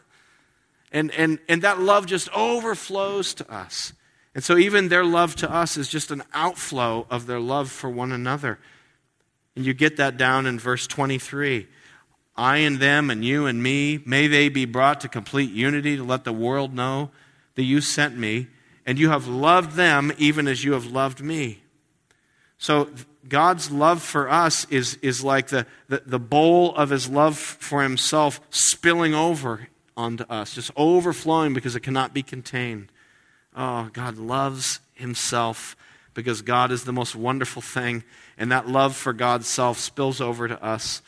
And, 0.92 1.12
and, 1.12 1.40
and 1.50 1.64
that 1.64 1.80
love 1.80 2.06
just 2.06 2.30
overflows 2.30 3.34
to 3.36 3.52
us. 3.52 3.94
And 4.34 4.44
so 4.44 4.58
even 4.58 4.88
their 4.88 5.04
love 5.04 5.36
to 5.38 5.52
us 5.52 5.76
is 5.76 5.90
just 5.90 6.12
an 6.12 6.24
outflow 6.34 7.06
of 7.10 7.26
their 7.26 7.40
love 7.40 7.70
for 7.70 7.90
one 7.90 8.12
another. 8.12 8.60
And 9.56 9.66
you 9.66 9.74
get 9.74 9.98
that 9.98 10.18
down 10.18 10.46
in 10.46 10.60
verse 10.60 10.88
23. 10.88 11.68
I 12.36 12.58
and 12.58 12.80
them 12.80 13.10
and 13.10 13.24
you 13.24 13.46
and 13.46 13.62
me, 13.62 14.02
may 14.06 14.28
they 14.28 14.50
be 14.50 14.66
brought 14.66 15.02
to 15.02 15.10
complete 15.10 15.52
unity 15.52 15.98
to 15.98 16.04
let 16.04 16.24
the 16.24 16.34
world 16.34 16.74
know 16.74 17.12
that 17.56 17.64
you 17.64 17.82
sent 17.82 18.18
me 18.18 18.48
and 18.86 19.00
you 19.00 19.10
have 19.10 19.28
loved 19.28 19.74
them 19.74 20.12
even 20.18 20.48
as 20.48 20.64
you 20.64 20.74
have 20.74 20.86
loved 20.86 21.22
me. 21.22 21.62
So 22.58 22.90
God's 23.28 23.72
love 23.72 24.02
for 24.02 24.30
us 24.30 24.66
is, 24.70 24.96
is 25.02 25.24
like 25.24 25.48
the, 25.48 25.66
the, 25.88 26.04
the 26.06 26.20
bowl 26.20 26.76
of 26.76 26.90
his 26.90 27.10
love 27.10 27.38
for 27.38 27.82
himself 27.82 28.40
spilling 28.50 29.14
over 29.14 29.68
onto 29.96 30.24
us, 30.26 30.56
just 30.56 30.72
overflowing 30.76 31.54
because 31.54 31.76
it 31.76 31.82
cannot 31.82 32.14
be 32.14 32.24
contained. 32.24 32.92
Oh, 33.56 33.90
God 33.94 34.18
loves 34.18 34.80
himself 34.94 35.76
because 36.14 36.42
God 36.42 36.72
is 36.72 36.84
the 36.84 36.94
most 36.94 37.16
wonderful 37.16 37.62
thing, 37.62 38.04
and 38.38 38.52
that 38.52 38.68
love 38.68 38.96
for 38.96 39.14
God's 39.14 39.48
self 39.48 39.80
spills 39.80 40.22
over 40.22 40.48
to 40.48 40.64
us. 40.64 41.02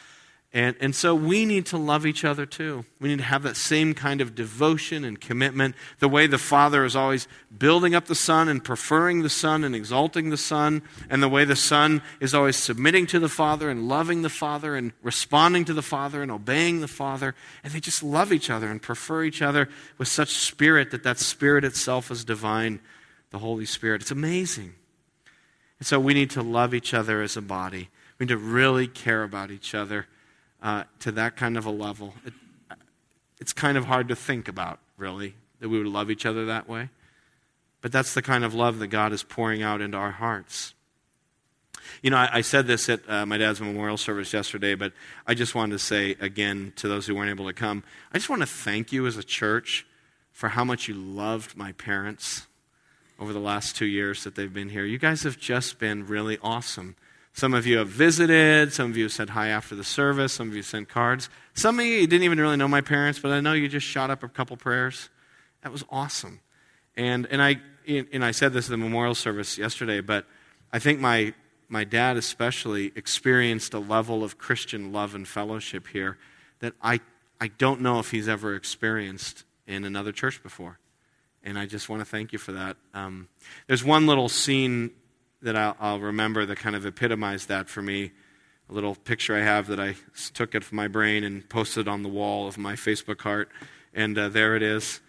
And, 0.56 0.78
and 0.80 0.96
so 0.96 1.14
we 1.14 1.44
need 1.44 1.66
to 1.66 1.78
love 1.78 2.06
each 2.06 2.24
other 2.24 2.46
too. 2.46 2.86
We 3.02 3.10
need 3.10 3.18
to 3.18 3.26
have 3.26 3.44
that 3.44 3.58
same 3.58 3.94
kind 3.94 4.22
of 4.22 4.36
devotion 4.36 5.04
and 5.04 5.20
commitment. 5.20 5.76
The 6.00 6.08
way 6.08 6.28
the 6.28 6.38
Father 6.38 6.86
is 6.86 6.96
always 6.96 7.28
building 7.56 7.94
up 7.94 8.06
the 8.06 8.16
Son 8.16 8.48
and 8.48 8.64
preferring 8.64 9.22
the 9.22 9.30
Son 9.30 9.66
and 9.66 9.76
exalting 9.76 10.30
the 10.30 10.38
Son, 10.38 10.82
and 11.10 11.22
the 11.22 11.28
way 11.28 11.44
the 11.44 11.58
Son 11.58 12.02
is 12.22 12.34
always 12.34 12.56
submitting 12.56 13.06
to 13.08 13.20
the 13.20 13.28
Father 13.28 13.70
and 13.70 13.90
loving 13.90 14.22
the 14.22 14.30
Father 14.30 14.78
and 14.78 14.94
responding 15.04 15.66
to 15.66 15.74
the 15.74 15.82
Father 15.82 16.24
and 16.24 16.32
obeying 16.32 16.80
the 16.80 16.88
Father. 16.88 17.36
And 17.62 17.74
they 17.74 17.82
just 17.82 18.02
love 18.02 18.32
each 18.32 18.50
other 18.50 18.72
and 18.72 18.82
prefer 18.82 19.26
each 19.26 19.42
other 19.42 19.68
with 19.98 20.08
such 20.08 20.30
spirit 20.30 20.90
that 20.92 21.04
that 21.04 21.20
spirit 21.20 21.66
itself 21.66 22.10
is 22.10 22.24
divine, 22.24 22.80
the 23.32 23.40
Holy 23.40 23.66
Spirit. 23.66 24.04
It's 24.04 24.12
amazing. 24.12 24.76
And 25.80 25.86
so 25.86 26.00
we 26.00 26.14
need 26.14 26.30
to 26.30 26.42
love 26.42 26.74
each 26.74 26.94
other 26.94 27.22
as 27.22 27.36
a 27.36 27.42
body. 27.42 27.90
We 28.18 28.26
need 28.26 28.32
to 28.32 28.38
really 28.38 28.88
care 28.88 29.24
about 29.24 29.52
each 29.52 29.76
other 29.76 30.08
uh, 30.66 30.84
to 31.00 31.12
that 31.12 31.36
kind 31.36 31.58
of 31.58 31.68
a 31.68 31.72
level. 31.72 32.16
It, 32.26 32.34
it's 33.40 33.54
kind 33.54 33.78
of 33.78 33.86
hard 33.86 34.08
to 34.08 34.16
think 34.16 34.48
about, 34.48 34.80
really, 34.98 35.36
that 35.60 35.70
we 35.70 35.78
would 35.78 35.86
love 35.86 36.10
each 36.10 36.26
other 36.26 36.48
that 36.48 36.68
way. 36.68 36.90
But 37.82 37.92
that's 37.92 38.16
the 38.16 38.24
kind 38.24 38.44
of 38.44 38.56
love 38.56 38.80
that 38.80 38.88
God 38.88 39.14
is 39.14 39.22
pouring 39.22 39.62
out 39.62 39.80
into 39.80 39.96
our 39.96 40.10
hearts. 40.10 40.74
You 42.02 42.10
know, 42.10 42.18
I, 42.18 42.38
I 42.38 42.42
said 42.42 42.66
this 42.66 42.90
at 42.90 43.08
uh, 43.08 43.28
my 43.28 43.38
dad's 43.38 43.62
memorial 43.62 43.98
service 43.98 44.34
yesterday, 44.34 44.74
but 44.74 44.92
I 45.28 45.36
just 45.36 45.54
wanted 45.54 45.74
to 45.74 45.80
say 45.80 46.16
again 46.20 46.74
to 46.78 46.88
those 46.88 47.06
who 47.06 47.14
weren't 47.14 47.30
able 47.30 47.46
to 47.46 47.54
come 47.54 47.84
I 48.12 48.18
just 48.18 48.30
want 48.32 48.42
to 48.42 48.48
thank 48.48 48.92
you 48.92 49.06
as 49.06 49.18
a 49.18 49.24
church 49.24 49.86
for 50.32 50.50
how 50.50 50.66
much 50.66 50.88
you 50.88 50.96
loved 50.96 51.56
my 51.56 51.74
parents 51.74 52.48
over 53.20 53.34
the 53.34 53.40
last 53.40 53.76
two 53.76 53.86
years 53.86 54.24
that 54.24 54.34
they've 54.34 54.52
been 54.52 54.70
here. 54.70 54.84
You 54.84 54.98
guys 54.98 55.22
have 55.24 55.38
just 55.38 55.78
been 55.78 56.08
really 56.08 56.40
awesome. 56.42 56.96
Some 57.36 57.54
of 57.54 57.68
you 57.68 57.80
have 57.80 57.90
visited. 57.90 58.72
Some 58.72 58.92
of 58.92 58.96
you 58.96 59.04
have 59.04 59.12
said 59.12 59.32
hi 59.32 59.50
after 59.50 59.76
the 59.76 59.84
service. 59.84 60.32
Some 60.32 60.48
of 60.48 60.56
you 60.56 60.62
sent 60.62 60.88
cards. 60.88 61.30
Some 61.54 61.82
of 61.82 61.86
you 61.86 62.08
didn't 62.08 62.24
even 62.24 62.40
really 62.40 62.56
know 62.56 62.70
my 62.70 62.80
parents, 62.80 63.20
but 63.20 63.32
I 63.32 63.42
know 63.42 63.52
you 63.52 63.68
just 63.68 63.86
shot 63.86 64.10
up 64.10 64.24
a 64.24 64.30
couple 64.30 64.56
prayers. 64.56 65.10
That 65.62 65.74
was 65.74 65.84
awesome. 65.90 66.40
And, 66.96 67.28
and, 67.30 67.44
I, 67.44 67.58
and 67.88 68.24
I 68.24 68.32
said 68.32 68.54
this 68.54 68.68
at 68.68 68.72
the 68.72 68.78
memorial 68.78 69.16
service 69.16 69.58
yesterday, 69.58 70.00
but 70.00 70.26
I 70.72 70.80
think 70.80 71.02
my, 71.02 71.34
my 71.68 71.84
dad 71.84 72.16
especially 72.16 72.94
experienced 72.96 73.74
a 73.74 73.80
level 73.80 74.24
of 74.24 74.38
Christian 74.38 74.94
love 74.94 75.14
and 75.14 75.28
fellowship 75.28 75.88
here 75.88 76.18
that 76.60 76.74
I, 76.82 77.02
I 77.42 77.50
don't 77.50 77.82
know 77.82 78.00
if 78.00 78.12
he's 78.12 78.30
ever 78.30 78.56
experienced 78.56 79.44
in 79.68 79.84
another 79.84 80.14
church 80.14 80.42
before. 80.42 80.80
And 81.44 81.60
I 81.60 81.66
just 81.66 81.90
want 81.90 82.00
to 82.00 82.06
thank 82.06 82.32
you 82.32 82.40
for 82.40 82.54
that. 82.54 82.78
Um, 82.94 83.28
there's 83.68 83.84
one 83.84 84.08
little 84.08 84.30
scene 84.30 84.92
that 85.46 85.56
I'll, 85.56 85.78
I'll, 85.80 86.00
remember 86.00 86.46
that 86.46 86.58
kind 86.58 86.76
of 86.76 86.86
epitomized 86.86 87.48
that 87.48 87.70
for 87.70 87.82
me. 87.82 88.12
A 88.70 88.74
little 88.74 88.96
picture 88.96 89.36
I 89.36 89.42
have 89.42 89.68
that 89.68 89.80
I 89.80 89.96
took 90.34 90.56
it 90.56 90.64
from 90.64 90.76
my 90.76 90.88
brain 90.88 91.24
and 91.24 91.48
posted 91.48 91.88
on 91.88 92.02
the 92.02 92.10
wall 92.10 92.48
of 92.48 92.58
my 92.58 92.74
Facebook 92.74 93.22
heart, 93.22 93.50
and 93.94 94.18
uh, 94.18 94.28
there 94.30 94.56
it 94.56 94.64
is, 94.64 95.02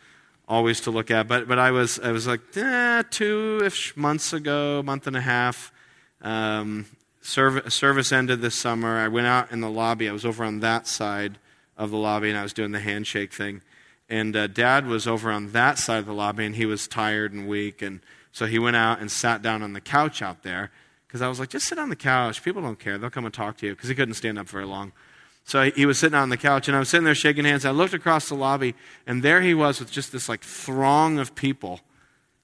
always 0.47 0.81
to 0.83 0.91
look 0.91 1.11
at. 1.11 1.27
But 1.27 1.49
but 1.49 1.59
I 1.59 1.71
was 1.71 1.99
I 1.99 2.13
was 2.13 2.27
like 2.27 2.41
eh, 2.55 3.03
two 3.11 3.63
ish 3.65 3.97
months 3.97 4.35
ago, 4.35 4.83
month 4.85 5.07
and 5.07 5.17
a 5.17 5.23
half. 5.23 5.73
Um, 6.21 6.85
service, 7.23 7.75
service 7.75 8.13
ended 8.13 8.43
this 8.43 8.55
summer. 8.55 8.99
I 8.99 9.09
went 9.09 9.27
out 9.27 9.51
in 9.51 9.63
the 9.63 9.71
lobby. 9.71 10.07
I 10.07 10.13
was 10.13 10.27
over 10.27 10.45
on 10.45 10.61
that 10.61 10.87
side 10.87 11.39
of 11.79 11.91
the 11.91 11.97
lobby, 11.97 12.29
and 12.29 12.39
I 12.39 12.43
was 12.43 12.53
doing 12.53 12.73
the 12.73 12.81
handshake 12.81 13.33
thing. 13.33 13.63
And 14.09 14.37
uh, 14.37 14.49
Dad 14.49 14.87
was 14.87 15.07
over 15.07 15.31
on 15.31 15.53
that 15.53 15.79
side 15.79 16.01
of 16.01 16.07
the 16.07 16.13
lobby, 16.13 16.45
and 16.45 16.57
he 16.57 16.67
was 16.67 16.87
tired 16.87 17.33
and 17.33 17.49
weak 17.49 17.81
and 17.81 18.01
so 18.37 18.45
he 18.45 18.59
went 18.59 18.77
out 18.77 19.01
and 19.01 19.11
sat 19.11 19.41
down 19.41 19.63
on 19.63 19.73
the 19.73 19.81
couch 19.81 20.21
out 20.21 20.43
there 20.43 20.71
because 21.07 21.23
I 21.23 21.29
was 21.29 21.41
like, 21.41 21.49
just 21.49 21.69
sit 21.69 21.79
on 21.79 21.89
the 21.89 21.97
couch. 21.97 22.43
People 22.43 22.61
don't 22.61 22.79
care. 22.79 22.99
They'll 22.99 23.09
come 23.09 23.25
and 23.25 23.33
talk 23.33 23.57
to 23.57 23.67
you 23.67 23.75
because 23.75 23.89
he 23.89 23.95
couldn't 23.95 24.13
stand 24.13 24.39
up 24.39 24.47
very 24.47 24.67
long. 24.67 24.93
So 25.45 25.71
he 25.71 25.87
was 25.87 25.99
sitting 25.99 26.19
on 26.19 26.29
the 26.29 26.37
couch, 26.37 26.69
and 26.69 26.77
I 26.77 26.79
was 26.79 26.91
sitting 26.91 27.07
there 27.07 27.15
shaking 27.15 27.47
hands. 27.47 27.65
I 27.65 27.71
looked 27.71 27.95
across 27.95 28.29
the 28.29 28.35
lobby, 28.35 28.75
and 29.07 29.23
there 29.23 29.41
he 29.41 29.55
was 29.55 29.81
with 29.81 29.91
just 29.91 30.13
this 30.13 30.29
like 30.29 30.43
throng 30.43 31.19
of 31.19 31.35
people. 31.35 31.81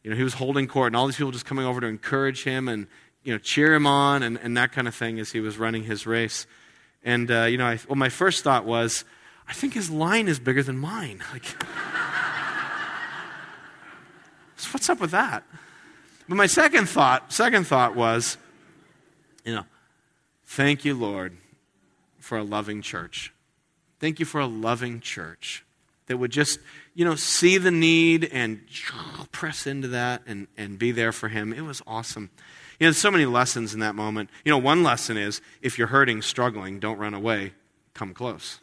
You 0.02 0.10
know, 0.10 0.16
he 0.16 0.22
was 0.22 0.32
holding 0.32 0.66
court, 0.66 0.86
and 0.86 0.96
all 0.96 1.04
these 1.04 1.16
people 1.16 1.30
just 1.30 1.44
coming 1.44 1.66
over 1.66 1.78
to 1.82 1.86
encourage 1.86 2.44
him 2.44 2.68
and 2.68 2.86
you 3.22 3.34
know 3.34 3.38
cheer 3.38 3.74
him 3.74 3.86
on 3.86 4.22
and, 4.22 4.38
and 4.38 4.56
that 4.56 4.72
kind 4.72 4.88
of 4.88 4.94
thing 4.94 5.20
as 5.20 5.32
he 5.32 5.40
was 5.40 5.58
running 5.58 5.84
his 5.84 6.06
race. 6.06 6.46
And 7.04 7.30
uh, 7.30 7.42
you 7.42 7.58
know, 7.58 7.66
I, 7.66 7.78
well, 7.86 7.96
my 7.96 8.08
first 8.08 8.44
thought 8.44 8.64
was, 8.64 9.04
I 9.46 9.52
think 9.52 9.74
his 9.74 9.90
line 9.90 10.26
is 10.26 10.40
bigger 10.40 10.62
than 10.62 10.78
mine. 10.78 11.22
Like, 14.54 14.72
what's 14.72 14.88
up 14.88 15.00
with 15.00 15.10
that? 15.10 15.44
But 16.28 16.36
my 16.36 16.46
second 16.46 16.88
thought, 16.88 17.32
second 17.32 17.66
thought 17.66 17.94
was, 17.94 18.38
you 19.44 19.54
know, 19.54 19.64
thank 20.46 20.84
you, 20.84 20.94
Lord, 20.94 21.36
for 22.18 22.38
a 22.38 22.44
loving 22.44 22.82
church. 22.82 23.32
Thank 24.00 24.20
you 24.20 24.26
for 24.26 24.40
a 24.40 24.46
loving 24.46 25.00
church 25.00 25.64
that 26.06 26.16
would 26.16 26.30
just, 26.30 26.58
you 26.94 27.04
know, 27.04 27.14
see 27.14 27.58
the 27.58 27.70
need 27.70 28.28
and 28.32 28.60
press 29.30 29.66
into 29.66 29.88
that 29.88 30.22
and, 30.26 30.48
and 30.56 30.78
be 30.78 30.92
there 30.92 31.12
for 31.12 31.28
him. 31.28 31.52
It 31.52 31.62
was 31.62 31.82
awesome. 31.86 32.30
You 32.80 32.86
know, 32.86 32.92
so 32.92 33.10
many 33.10 33.26
lessons 33.26 33.74
in 33.74 33.80
that 33.80 33.94
moment. 33.94 34.30
You 34.44 34.50
know, 34.50 34.58
one 34.58 34.82
lesson 34.82 35.16
is 35.16 35.40
if 35.60 35.78
you're 35.78 35.88
hurting, 35.88 36.22
struggling, 36.22 36.80
don't 36.80 36.98
run 36.98 37.14
away, 37.14 37.52
come 37.94 38.14
close. 38.14 38.58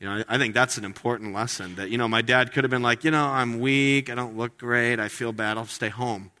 You 0.00 0.08
know, 0.08 0.24
I 0.28 0.36
think 0.36 0.52
that's 0.52 0.78
an 0.78 0.84
important 0.84 1.32
lesson 1.32 1.76
that, 1.76 1.88
you 1.88 1.96
know, 1.96 2.08
my 2.08 2.22
dad 2.22 2.52
could 2.52 2.64
have 2.64 2.72
been 2.72 2.82
like, 2.82 3.04
you 3.04 3.12
know, 3.12 3.24
I'm 3.24 3.60
weak, 3.60 4.10
I 4.10 4.16
don't 4.16 4.36
look 4.36 4.58
great, 4.58 4.98
I 4.98 5.06
feel 5.06 5.32
bad, 5.32 5.56
I'll 5.56 5.66
stay 5.66 5.90
home. 5.90 6.31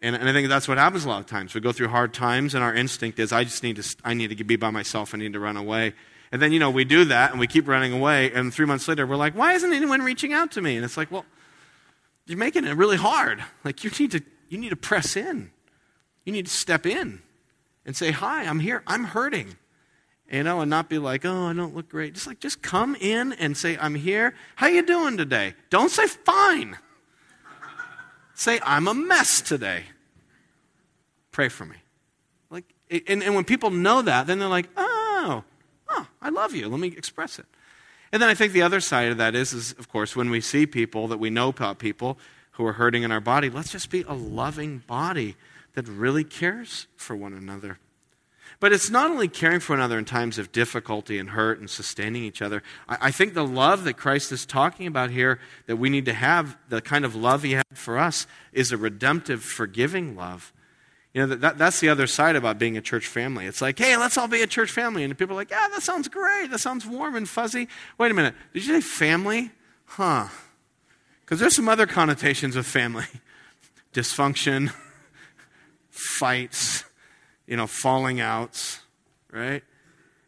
And, 0.00 0.14
and 0.14 0.28
I 0.28 0.32
think 0.32 0.48
that's 0.48 0.68
what 0.68 0.78
happens 0.78 1.04
a 1.04 1.08
lot 1.08 1.20
of 1.20 1.26
times. 1.26 1.54
We 1.54 1.60
go 1.60 1.72
through 1.72 1.88
hard 1.88 2.14
times, 2.14 2.54
and 2.54 2.62
our 2.62 2.74
instinct 2.74 3.18
is, 3.18 3.32
I 3.32 3.44
just 3.44 3.62
need 3.62 3.76
to, 3.76 3.96
I 4.04 4.14
need 4.14 4.36
to 4.36 4.44
be 4.44 4.56
by 4.56 4.70
myself, 4.70 5.14
I 5.14 5.18
need 5.18 5.32
to 5.32 5.40
run 5.40 5.56
away. 5.56 5.94
And 6.30 6.40
then, 6.40 6.52
you 6.52 6.58
know, 6.58 6.70
we 6.70 6.84
do 6.84 7.04
that, 7.06 7.30
and 7.32 7.40
we 7.40 7.46
keep 7.46 7.66
running 7.66 7.92
away, 7.92 8.30
and 8.32 8.52
three 8.52 8.66
months 8.66 8.86
later, 8.86 9.06
we're 9.06 9.16
like, 9.16 9.34
why 9.34 9.54
isn't 9.54 9.72
anyone 9.72 10.02
reaching 10.02 10.32
out 10.32 10.52
to 10.52 10.60
me? 10.60 10.76
And 10.76 10.84
it's 10.84 10.96
like, 10.96 11.10
well, 11.10 11.24
you're 12.26 12.38
making 12.38 12.64
it 12.64 12.76
really 12.76 12.96
hard. 12.96 13.42
Like, 13.64 13.82
you 13.82 13.90
need 13.98 14.12
to, 14.12 14.22
you 14.48 14.58
need 14.58 14.70
to 14.70 14.76
press 14.76 15.16
in. 15.16 15.50
You 16.24 16.32
need 16.32 16.46
to 16.46 16.52
step 16.52 16.86
in 16.86 17.22
and 17.84 17.96
say, 17.96 18.10
hi, 18.12 18.44
I'm 18.44 18.60
here, 18.60 18.82
I'm 18.86 19.04
hurting 19.04 19.56
you 20.30 20.42
know, 20.42 20.60
and 20.60 20.70
not 20.70 20.88
be 20.88 20.98
like, 20.98 21.24
oh, 21.24 21.46
I 21.46 21.52
don't 21.52 21.74
look 21.74 21.88
great. 21.88 22.14
Just 22.14 22.26
like, 22.26 22.40
just 22.40 22.60
come 22.60 22.94
in 22.96 23.32
and 23.32 23.56
say, 23.56 23.78
I'm 23.78 23.94
here. 23.94 24.34
How 24.56 24.66
you 24.66 24.82
doing 24.82 25.16
today? 25.16 25.54
Don't 25.70 25.90
say 25.90 26.06
fine. 26.06 26.76
Say, 28.38 28.60
I'm 28.62 28.88
a 28.88 28.94
mess 28.94 29.40
today. 29.40 29.84
Pray 31.32 31.48
for 31.48 31.64
me. 31.64 31.76
Like, 32.50 32.64
and, 32.90 33.22
and 33.22 33.34
when 33.34 33.44
people 33.44 33.70
know 33.70 34.02
that, 34.02 34.26
then 34.26 34.38
they're 34.38 34.48
like, 34.48 34.68
oh, 34.76 35.42
oh, 35.88 36.06
I 36.22 36.28
love 36.30 36.54
you. 36.54 36.68
Let 36.68 36.80
me 36.80 36.88
express 36.88 37.38
it. 37.38 37.46
And 38.12 38.22
then 38.22 38.30
I 38.30 38.34
think 38.34 38.52
the 38.52 38.62
other 38.62 38.80
side 38.80 39.10
of 39.10 39.18
that 39.18 39.34
is, 39.34 39.52
is 39.52 39.72
of 39.72 39.88
course, 39.88 40.16
when 40.16 40.30
we 40.30 40.40
see 40.40 40.66
people 40.66 41.08
that 41.08 41.18
we 41.18 41.30
know 41.30 41.48
about 41.48 41.78
people 41.78 42.18
who 42.52 42.64
are 42.64 42.72
hurting 42.74 43.02
in 43.02 43.12
our 43.12 43.20
body, 43.20 43.50
let's 43.50 43.70
just 43.70 43.90
be 43.90 44.02
a 44.08 44.14
loving 44.14 44.78
body 44.86 45.36
that 45.74 45.86
really 45.86 46.24
cares 46.24 46.86
for 46.96 47.14
one 47.14 47.34
another. 47.34 47.78
But 48.60 48.72
it's 48.72 48.90
not 48.90 49.10
only 49.10 49.28
caring 49.28 49.60
for 49.60 49.74
another 49.74 49.98
in 49.98 50.04
times 50.04 50.38
of 50.38 50.50
difficulty 50.50 51.18
and 51.18 51.30
hurt 51.30 51.60
and 51.60 51.70
sustaining 51.70 52.24
each 52.24 52.42
other. 52.42 52.62
I, 52.88 52.98
I, 53.02 53.10
think 53.12 53.34
the 53.34 53.46
love 53.46 53.84
that 53.84 53.94
Christ 53.94 54.32
is 54.32 54.44
talking 54.44 54.88
about 54.88 55.10
here, 55.10 55.38
that 55.66 55.76
we 55.76 55.88
need 55.88 56.06
to 56.06 56.12
have, 56.12 56.56
the 56.68 56.80
kind 56.80 57.04
of 57.04 57.14
love 57.14 57.44
he 57.44 57.52
had 57.52 57.64
for 57.74 57.98
us, 57.98 58.26
is 58.52 58.72
a 58.72 58.76
redemptive, 58.76 59.44
forgiving 59.44 60.16
love. 60.16 60.52
You 61.14 61.26
know, 61.26 61.36
that, 61.36 61.56
that's 61.56 61.78
the 61.78 61.88
other 61.88 62.08
side 62.08 62.34
about 62.34 62.58
being 62.58 62.76
a 62.76 62.80
church 62.80 63.06
family. 63.06 63.46
It's 63.46 63.62
like, 63.62 63.78
hey, 63.78 63.96
let's 63.96 64.18
all 64.18 64.28
be 64.28 64.42
a 64.42 64.46
church 64.46 64.72
family. 64.72 65.04
And 65.04 65.16
people 65.16 65.34
are 65.34 65.40
like, 65.40 65.50
yeah, 65.50 65.68
that 65.68 65.82
sounds 65.82 66.08
great. 66.08 66.50
That 66.50 66.58
sounds 66.58 66.84
warm 66.84 67.14
and 67.14 67.28
fuzzy. 67.28 67.68
Wait 67.96 68.10
a 68.10 68.14
minute. 68.14 68.34
Did 68.52 68.66
you 68.66 68.80
say 68.80 68.86
family? 68.86 69.52
Huh. 69.84 70.26
Because 71.20 71.38
there's 71.38 71.54
some 71.54 71.68
other 71.68 71.86
connotations 71.86 72.56
of 72.56 72.66
family 72.66 73.06
dysfunction, 73.94 74.72
fights 75.90 76.84
you 77.48 77.56
know, 77.56 77.66
falling 77.66 78.20
outs, 78.20 78.80
right? 79.32 79.64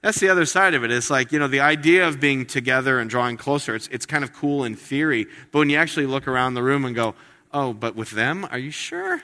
That's 0.03 0.19
the 0.19 0.31
other 0.31 0.47
side 0.47 0.73
of 0.73 0.83
it. 0.83 0.91
It's 0.91 1.11
like, 1.11 1.31
you 1.31 1.39
know, 1.39 1.49
the 1.49 1.61
idea 1.61 2.09
of 2.09 2.19
being 2.19 2.47
together 2.47 2.99
and 2.99 3.11
drawing 3.11 3.37
closer, 3.37 3.75
it's, 3.75 3.87
it's 3.89 4.07
kind 4.07 4.25
of 4.25 4.33
cool 4.33 4.65
in 4.65 4.75
theory. 4.75 5.27
But 5.53 5.59
when 5.59 5.69
you 5.69 5.77
actually 5.77 6.07
look 6.07 6.27
around 6.27 6.55
the 6.55 6.63
room 6.63 6.87
and 6.87 6.95
go, 6.95 7.15
oh, 7.53 7.75
but 7.75 7.95
with 7.95 8.11
them, 8.13 8.49
are 8.51 8.59
you 8.59 8.71
sure? 8.71 9.23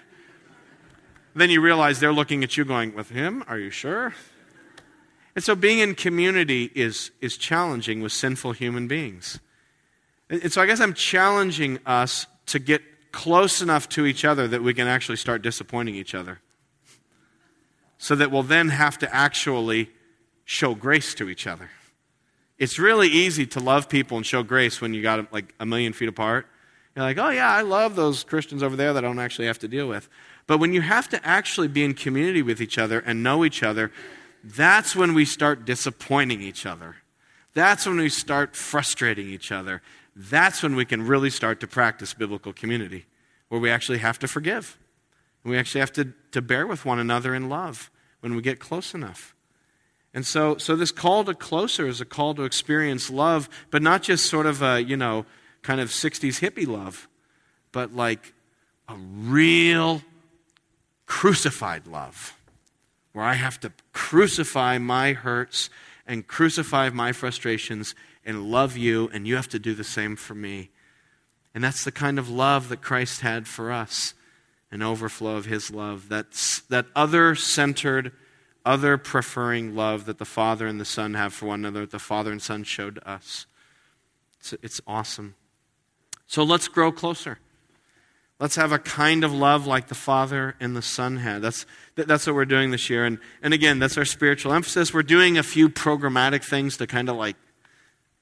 Then 1.35 1.49
you 1.49 1.63
realize 1.63 1.99
they're 1.99 2.13
looking 2.13 2.45
at 2.45 2.59
you 2.59 2.67
going, 2.67 2.95
with 2.95 3.09
him, 3.09 3.43
are 3.49 3.59
you 3.59 3.71
sure? 3.71 4.15
And 5.35 5.43
so 5.43 5.55
being 5.55 5.79
in 5.79 5.95
community 5.95 6.71
is, 6.75 7.11
is 7.23 7.39
challenging 7.39 8.03
with 8.03 8.13
sinful 8.13 8.53
human 8.53 8.87
beings. 8.87 9.41
And 10.29 10.53
so 10.53 10.61
I 10.61 10.67
guess 10.67 10.81
I'm 10.81 10.95
challenging 10.95 11.79
us 11.87 12.27
to 12.47 12.59
get 12.59 12.83
close 13.13 13.63
enough 13.63 13.89
to 13.91 14.05
each 14.05 14.27
other 14.27 14.47
that 14.49 14.63
we 14.63 14.75
can 14.75 14.87
actually 14.87 15.17
start 15.17 15.41
disappointing 15.41 15.95
each 15.95 16.15
other 16.15 16.41
so 17.99 18.15
that 18.17 18.31
we'll 18.31 18.43
then 18.43 18.69
have 18.69 18.99
to 18.99 19.15
actually 19.15 19.91
show 20.45 20.75
grace 20.75 21.15
to 21.15 21.29
each 21.29 21.47
other. 21.47 21.71
It's 22.59 22.79
really 22.79 23.09
easy 23.09 23.47
to 23.47 23.61
love 23.61 23.89
people 23.89 24.17
and 24.17 24.25
show 24.25 24.43
grace 24.43 24.81
when 24.81 24.95
you 24.95 25.03
got 25.03 25.33
like 25.33 25.55
a 25.61 25.67
million 25.67 25.93
feet 25.93 26.09
apart. 26.09 26.47
You're 26.95 27.05
like, 27.05 27.19
oh, 27.19 27.29
yeah, 27.29 27.51
I 27.51 27.61
love 27.61 27.95
those 27.95 28.25
Christians 28.25 28.63
over 28.63 28.77
there 28.77 28.95
that 28.95 29.05
I 29.05 29.07
don't 29.07 29.19
actually 29.19 29.49
have 29.49 29.59
to 29.59 29.69
deal 29.69 29.87
with. 29.87 30.09
But 30.47 30.59
when 30.59 30.73
you 30.73 30.81
have 30.81 31.09
to 31.11 31.27
actually 31.27 31.69
be 31.69 31.85
in 31.85 31.93
community 31.93 32.41
with 32.41 32.63
each 32.63 32.79
other 32.79 33.01
and 33.01 33.23
know 33.23 33.45
each 33.45 33.63
other, 33.63 33.93
that's 34.43 34.97
when 34.97 35.13
we 35.13 35.25
start 35.25 35.67
disappointing 35.67 36.41
each 36.41 36.65
other. 36.65 36.97
That's 37.53 37.87
when 37.87 37.99
we 37.99 38.09
start 38.09 38.57
frustrating 38.57 39.29
each 39.29 39.53
other. 39.53 39.83
That's 40.15 40.63
when 40.63 40.77
we 40.77 40.85
can 40.85 41.07
really 41.07 41.31
start 41.31 41.61
to 41.61 41.67
practice 41.67 42.15
biblical 42.15 42.53
community, 42.53 43.05
where 43.49 43.61
we 43.61 43.71
actually 43.71 43.99
have 43.99 44.19
to 44.21 44.29
forgive. 44.29 44.79
We 45.47 45.57
actually 45.57 45.81
have 45.81 45.93
to, 45.93 46.13
to 46.33 46.43
bear 46.43 46.67
with 46.67 46.85
one 46.85 46.99
another 46.99 47.33
in 47.33 47.49
love 47.49 47.89
when 48.21 48.35
we 48.35 48.43
get 48.43 48.59
close 48.59 48.95
enough. 48.95 49.35
And 50.13 50.27
so, 50.27 50.57
so 50.57 50.75
this 50.75 50.91
call 50.91 51.23
to 51.25 51.35
closer 51.35 51.87
is 51.87 52.01
a 52.01 52.05
call 52.05 52.35
to 52.35 52.43
experience 52.43 53.11
love, 53.11 53.49
but 53.71 53.81
not 53.81 54.03
just 54.03 54.27
sort 54.27 54.47
of 54.47 54.61
a, 54.61 54.83
you 54.83 54.97
know, 54.97 55.25
kind 55.63 55.81
of 55.81 55.91
60s 55.91 56.41
hippie 56.41 56.67
love, 56.67 57.07
but 57.71 57.95
like 57.95 58.35
a 58.89 58.97
real 58.97 60.03
crucified 61.07 61.87
love, 61.87 62.35
where 63.13 63.25
I 63.25 63.35
have 63.35 63.61
to 63.61 63.73
crucify 63.93 64.79
my 64.79 65.13
hurts 65.13 65.71
and 66.09 66.27
crucify 66.27 66.91
my 66.91 67.13
frustrations 67.13 67.95
and 68.25 68.51
love 68.51 68.77
you, 68.77 69.11
and 69.13 69.29
you 69.29 69.37
have 69.37 69.49
to 69.51 69.61
do 69.61 69.75
the 69.75 69.85
same 69.85 70.17
for 70.17 70.35
me. 70.35 70.71
And 71.55 71.63
that's 71.63 71.85
the 71.85 71.93
kind 71.93 72.19
of 72.19 72.29
love 72.29 72.69
that 72.71 72.83
Christ 72.83 73.21
had 73.21 73.47
for 73.47 73.71
us 73.71 74.15
an 74.71 74.83
overflow 74.83 75.37
of 75.37 75.47
his 75.47 75.71
love, 75.71 76.09
that's, 76.09 76.61
that 76.63 76.87
other 76.95 77.35
centered, 77.35 78.13
other 78.65 78.99
preferring 78.99 79.75
love 79.75 80.07
that 80.07 80.19
the 80.19 80.25
Father 80.25 80.67
and 80.67 80.81
the 80.81 80.85
Son 80.85 81.15
have 81.15 81.33
for 81.33 81.47
one 81.47 81.61
another, 81.61 81.81
that 81.81 81.93
the 81.93 81.99
Father 81.99 82.33
and 82.33 82.43
Son 82.43 82.65
showed 82.65 82.99
us. 83.07 83.47
It's, 84.41 84.55
it's 84.63 84.81
awesome. 84.87 85.35
So 86.27 86.43
let's 86.43 86.69
grow 86.69 86.91
closer. 86.91 87.39
Let's 88.39 88.57
have 88.57 88.71
a 88.71 88.79
kind 88.79 89.25
of 89.25 89.33
love 89.33 89.67
like 89.67 89.89
the 89.89 89.95
Father 89.95 90.57
and 90.61 90.77
the 90.77 90.83
Son 90.83 91.19
had. 91.19 91.41
That's, 91.41 91.65
that's 91.95 92.27
what 92.27 92.37
we're 92.37 92.45
doing 92.45 92.71
this 92.71 92.91
year. 92.91 93.07
And, 93.07 93.19
and 93.43 93.55
again, 93.55 93.79
that's 93.79 93.97
our 93.97 94.05
spiritual 94.05 94.53
emphasis. 94.53 94.93
We're 94.93 95.03
doing 95.03 95.39
a 95.39 95.43
few 95.43 95.71
programmatic 95.71 96.45
things 96.45 96.77
to 96.77 96.87
kind 96.87 97.09
of 97.09 97.17
like 97.17 97.37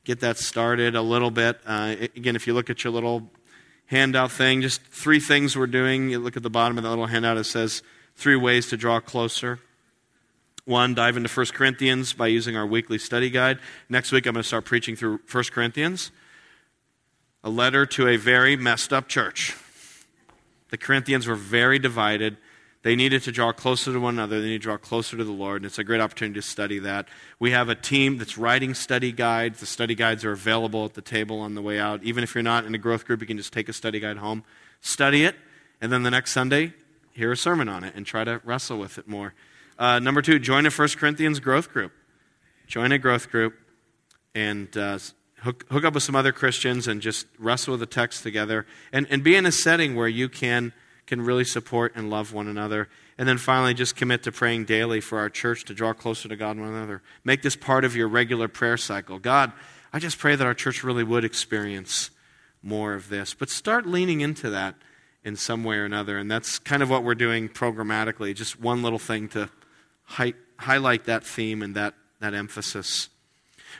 get 0.04 0.20
that 0.20 0.38
started 0.38 0.94
a 0.94 1.02
little 1.02 1.32
bit. 1.32 1.58
Uh, 1.66 1.96
again, 2.14 2.36
if 2.36 2.46
you 2.46 2.54
look 2.54 2.70
at 2.70 2.84
your 2.84 2.92
little 2.92 3.28
handout 3.86 4.32
thing, 4.32 4.62
just 4.62 4.82
three 4.82 5.20
things 5.20 5.56
we're 5.56 5.66
doing. 5.66 6.10
You 6.10 6.18
look 6.18 6.36
at 6.36 6.42
the 6.42 6.50
bottom 6.50 6.78
of 6.78 6.84
the 6.84 6.90
little 6.90 7.06
handout, 7.06 7.36
it 7.36 7.44
says 7.44 7.82
three 8.16 8.36
ways 8.36 8.68
to 8.70 8.76
draw 8.76 9.00
closer. 9.00 9.60
One, 10.64 10.94
dive 10.94 11.16
into 11.16 11.28
1 11.28 11.46
Corinthians 11.52 12.14
by 12.14 12.28
using 12.28 12.56
our 12.56 12.66
weekly 12.66 12.96
study 12.96 13.28
guide. 13.28 13.58
Next 13.90 14.12
week, 14.12 14.26
I'm 14.26 14.32
going 14.32 14.42
to 14.42 14.46
start 14.46 14.64
preaching 14.64 14.96
through 14.96 15.20
1 15.30 15.44
Corinthians, 15.52 16.10
a 17.42 17.50
letter 17.50 17.84
to 17.84 18.08
a 18.08 18.16
very 18.16 18.56
messed 18.56 18.92
up 18.92 19.06
church. 19.06 19.56
The 20.70 20.78
Corinthians 20.78 21.26
were 21.26 21.34
very 21.34 21.78
divided. 21.78 22.38
They 22.84 22.96
needed 22.96 23.22
to 23.22 23.32
draw 23.32 23.50
closer 23.50 23.94
to 23.94 23.98
one 23.98 24.16
another. 24.16 24.42
They 24.42 24.48
need 24.48 24.58
to 24.60 24.64
draw 24.64 24.76
closer 24.76 25.16
to 25.16 25.24
the 25.24 25.32
Lord, 25.32 25.62
and 25.62 25.66
it's 25.66 25.78
a 25.78 25.84
great 25.84 26.02
opportunity 26.02 26.38
to 26.38 26.46
study 26.46 26.78
that. 26.80 27.08
We 27.38 27.50
have 27.52 27.70
a 27.70 27.74
team 27.74 28.18
that's 28.18 28.36
writing 28.36 28.74
study 28.74 29.10
guides. 29.10 29.60
The 29.60 29.66
study 29.66 29.94
guides 29.94 30.22
are 30.22 30.32
available 30.32 30.84
at 30.84 30.92
the 30.92 31.00
table 31.00 31.40
on 31.40 31.54
the 31.54 31.62
way 31.62 31.80
out. 31.80 32.02
Even 32.04 32.22
if 32.22 32.34
you're 32.34 32.42
not 32.42 32.66
in 32.66 32.74
a 32.74 32.78
growth 32.78 33.06
group, 33.06 33.22
you 33.22 33.26
can 33.26 33.38
just 33.38 33.54
take 33.54 33.70
a 33.70 33.72
study 33.72 34.00
guide 34.00 34.18
home, 34.18 34.44
study 34.82 35.24
it, 35.24 35.34
and 35.80 35.90
then 35.90 36.02
the 36.02 36.10
next 36.10 36.32
Sunday, 36.32 36.74
hear 37.12 37.32
a 37.32 37.36
sermon 37.38 37.70
on 37.70 37.84
it 37.84 37.94
and 37.96 38.04
try 38.04 38.22
to 38.22 38.42
wrestle 38.44 38.78
with 38.78 38.98
it 38.98 39.08
more. 39.08 39.32
Uh, 39.78 39.98
number 39.98 40.20
two, 40.20 40.38
join 40.38 40.66
a 40.66 40.70
1 40.70 40.88
Corinthians 40.98 41.40
growth 41.40 41.72
group. 41.72 41.92
Join 42.66 42.92
a 42.92 42.98
growth 42.98 43.30
group 43.30 43.54
and 44.34 44.76
uh, 44.76 44.98
hook, 45.38 45.64
hook 45.70 45.86
up 45.86 45.94
with 45.94 46.02
some 46.02 46.14
other 46.14 46.32
Christians 46.32 46.86
and 46.86 47.00
just 47.00 47.26
wrestle 47.38 47.72
with 47.72 47.80
the 47.80 47.86
text 47.86 48.22
together 48.22 48.66
and, 48.92 49.06
and 49.08 49.24
be 49.24 49.36
in 49.36 49.46
a 49.46 49.52
setting 49.52 49.94
where 49.94 50.06
you 50.06 50.28
can 50.28 50.74
can 51.06 51.20
really 51.20 51.44
support 51.44 51.92
and 51.94 52.10
love 52.10 52.32
one 52.32 52.48
another. 52.48 52.88
And 53.18 53.28
then 53.28 53.38
finally, 53.38 53.74
just 53.74 53.96
commit 53.96 54.22
to 54.24 54.32
praying 54.32 54.64
daily 54.64 55.00
for 55.00 55.18
our 55.18 55.28
church 55.28 55.64
to 55.66 55.74
draw 55.74 55.92
closer 55.92 56.28
to 56.28 56.36
God 56.36 56.52
and 56.52 56.62
one 56.62 56.74
another. 56.74 57.02
Make 57.24 57.42
this 57.42 57.56
part 57.56 57.84
of 57.84 57.94
your 57.94 58.08
regular 58.08 58.48
prayer 58.48 58.76
cycle. 58.76 59.18
God, 59.18 59.52
I 59.92 59.98
just 59.98 60.18
pray 60.18 60.34
that 60.34 60.46
our 60.46 60.54
church 60.54 60.82
really 60.82 61.04
would 61.04 61.24
experience 61.24 62.10
more 62.62 62.94
of 62.94 63.08
this. 63.08 63.34
But 63.34 63.50
start 63.50 63.86
leaning 63.86 64.20
into 64.20 64.50
that 64.50 64.74
in 65.22 65.36
some 65.36 65.64
way 65.64 65.76
or 65.76 65.84
another. 65.84 66.18
And 66.18 66.30
that's 66.30 66.58
kind 66.58 66.82
of 66.82 66.90
what 66.90 67.04
we're 67.04 67.14
doing 67.14 67.48
programmatically, 67.48 68.34
just 68.34 68.60
one 68.60 68.82
little 68.82 68.98
thing 68.98 69.28
to 69.30 69.48
hi- 70.04 70.34
highlight 70.58 71.04
that 71.04 71.24
theme 71.24 71.62
and 71.62 71.74
that, 71.76 71.94
that 72.20 72.34
emphasis. 72.34 73.08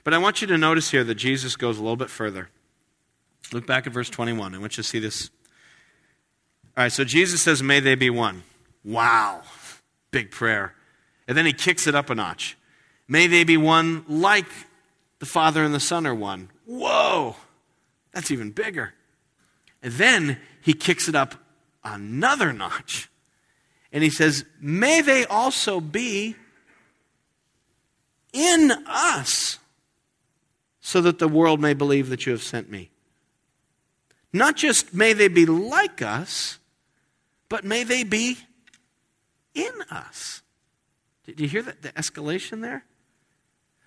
But 0.05 0.15
I 0.15 0.19
want 0.19 0.41
you 0.41 0.47
to 0.49 0.59
notice 0.59 0.91
here 0.91 1.05
that 1.05 1.15
Jesus 1.15 1.57
goes 1.57 1.79
a 1.79 1.83
little 1.83 1.97
bit 1.97 2.11
further. 2.11 2.51
Look 3.53 3.67
back 3.67 3.87
at 3.87 3.93
verse 3.93 4.11
21. 4.11 4.55
I 4.55 4.59
want 4.59 4.77
you 4.77 4.83
to 4.83 4.89
see 4.89 4.99
this 4.99 5.31
All 6.77 6.83
right, 6.85 6.93
so 6.93 7.05
Jesus 7.05 7.41
says, 7.41 7.63
May 7.63 7.81
they 7.81 7.95
be 7.95 8.11
one. 8.11 8.43
Wow, 8.85 9.43
big 10.11 10.31
prayer. 10.31 10.75
And 11.29 11.37
then 11.37 11.47
he 11.47 11.53
kicks 11.53 11.87
it 11.87 11.95
up 11.95 12.11
a 12.11 12.15
notch. 12.15 12.57
May 13.07 13.27
they 13.27 13.45
be 13.45 13.57
one 13.57 14.05
like 14.09 14.47
the 15.21 15.27
Father 15.27 15.63
and 15.63 15.73
the 15.73 15.81
Son 15.81 16.07
are 16.07 16.15
one. 16.15 16.51
Whoa, 16.67 17.37
that's 18.13 18.31
even 18.31 18.51
bigger. 18.51 18.93
And 19.83 19.93
then 19.95 20.39
he 20.61 20.73
kicks 20.73 21.09
it 21.09 21.15
up 21.15 21.35
another 21.85 22.53
notch. 22.53 23.09
And 23.93 24.03
he 24.03 24.11
says, 24.11 24.45
May 24.61 25.01
they 25.01 25.25
also 25.27 25.81
be 25.81 26.35
in 28.33 28.73
us, 28.87 29.61
so 30.81 31.01
that 31.01 31.21
the 31.21 31.29
world 31.29 31.61
may 31.61 31.73
believe 31.73 32.09
that 32.09 32.27
you 32.27 32.33
have 32.33 32.43
sent 32.43 32.69
me. 32.69 32.91
Not 34.33 34.57
just 34.57 34.93
may 34.93 35.13
they 35.13 35.29
be 35.29 35.47
like 35.47 36.03
us, 36.03 36.59
but 37.55 37.62
may 37.62 37.85
they 37.85 38.03
be 38.03 38.37
in 39.55 39.71
us. 39.88 40.43
Did 41.23 41.38
you 41.38 41.47
hear 41.47 41.62
that, 41.62 41.83
the 41.83 41.90
escalation 41.90 42.62
there? 42.62 42.85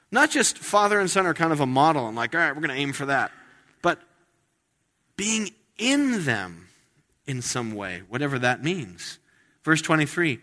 Not 0.09 0.31
just 0.31 0.57
father 0.57 1.01
and 1.01 1.11
son 1.11 1.25
are 1.25 1.33
kind 1.33 1.51
of 1.51 1.59
a 1.59 1.65
model 1.65 2.07
and 2.07 2.15
like, 2.15 2.33
all 2.33 2.39
right, 2.39 2.55
we're 2.55 2.61
going 2.61 2.73
to 2.73 2.81
aim 2.81 2.93
for 2.93 3.07
that, 3.07 3.29
but 3.81 3.99
being 5.17 5.49
in 5.77 6.23
them 6.23 6.69
in 7.25 7.41
some 7.41 7.75
way, 7.75 8.03
whatever 8.07 8.39
that 8.39 8.63
means. 8.63 9.19
Verse 9.65 9.81
23 9.81 10.39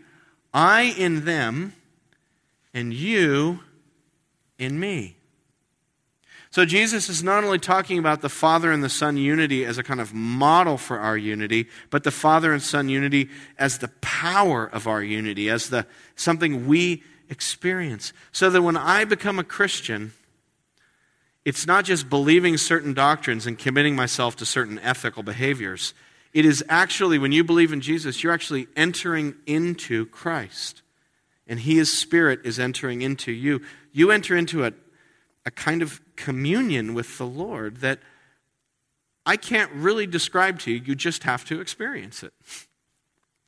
I 0.53 0.93
in 0.95 1.25
them, 1.25 1.73
and 2.75 2.93
you 2.93 3.61
in 4.59 4.79
me. 4.79 5.17
So 6.55 6.63
Jesus 6.63 7.09
is 7.09 7.21
not 7.21 7.43
only 7.43 7.59
talking 7.59 7.99
about 7.99 8.21
the 8.21 8.29
Father 8.29 8.71
and 8.71 8.81
the 8.81 8.87
Son 8.87 9.17
unity 9.17 9.65
as 9.65 9.77
a 9.77 9.83
kind 9.83 9.99
of 9.99 10.13
model 10.13 10.77
for 10.77 10.97
our 10.97 11.17
unity, 11.17 11.67
but 11.89 12.05
the 12.05 12.11
Father 12.11 12.53
and 12.53 12.63
Son 12.63 12.87
unity 12.87 13.27
as 13.59 13.79
the 13.79 13.89
power 13.99 14.65
of 14.65 14.87
our 14.87 15.03
unity, 15.03 15.49
as 15.49 15.67
the 15.67 15.85
something 16.15 16.65
we 16.65 17.03
experience. 17.29 18.13
So 18.31 18.49
that 18.49 18.61
when 18.61 18.77
I 18.77 19.03
become 19.03 19.37
a 19.37 19.43
Christian, 19.43 20.13
it's 21.43 21.67
not 21.67 21.83
just 21.83 22.09
believing 22.09 22.55
certain 22.55 22.93
doctrines 22.93 23.45
and 23.45 23.59
committing 23.59 23.97
myself 23.97 24.37
to 24.37 24.45
certain 24.45 24.79
ethical 24.79 25.23
behaviors. 25.23 25.93
It 26.31 26.45
is 26.45 26.63
actually, 26.69 27.17
when 27.17 27.33
you 27.33 27.43
believe 27.43 27.73
in 27.73 27.81
Jesus, 27.81 28.23
you're 28.23 28.31
actually 28.31 28.67
entering 28.77 29.35
into 29.45 30.05
Christ. 30.05 30.83
And 31.47 31.59
His 31.59 31.91
Spirit 31.91 32.45
is 32.45 32.59
entering 32.59 33.01
into 33.01 33.33
you. 33.33 33.61
You 33.91 34.09
enter 34.11 34.37
into 34.37 34.63
a, 34.63 34.71
a 35.45 35.51
kind 35.51 35.81
of 35.81 35.99
communion 36.15 36.93
with 36.93 37.17
the 37.17 37.25
Lord 37.25 37.77
that 37.77 37.99
I 39.25 39.37
can't 39.37 39.71
really 39.71 40.05
describe 40.05 40.59
to 40.59 40.71
you. 40.71 40.81
You 40.85 40.95
just 40.95 41.23
have 41.23 41.45
to 41.45 41.59
experience 41.59 42.23
it. 42.23 42.33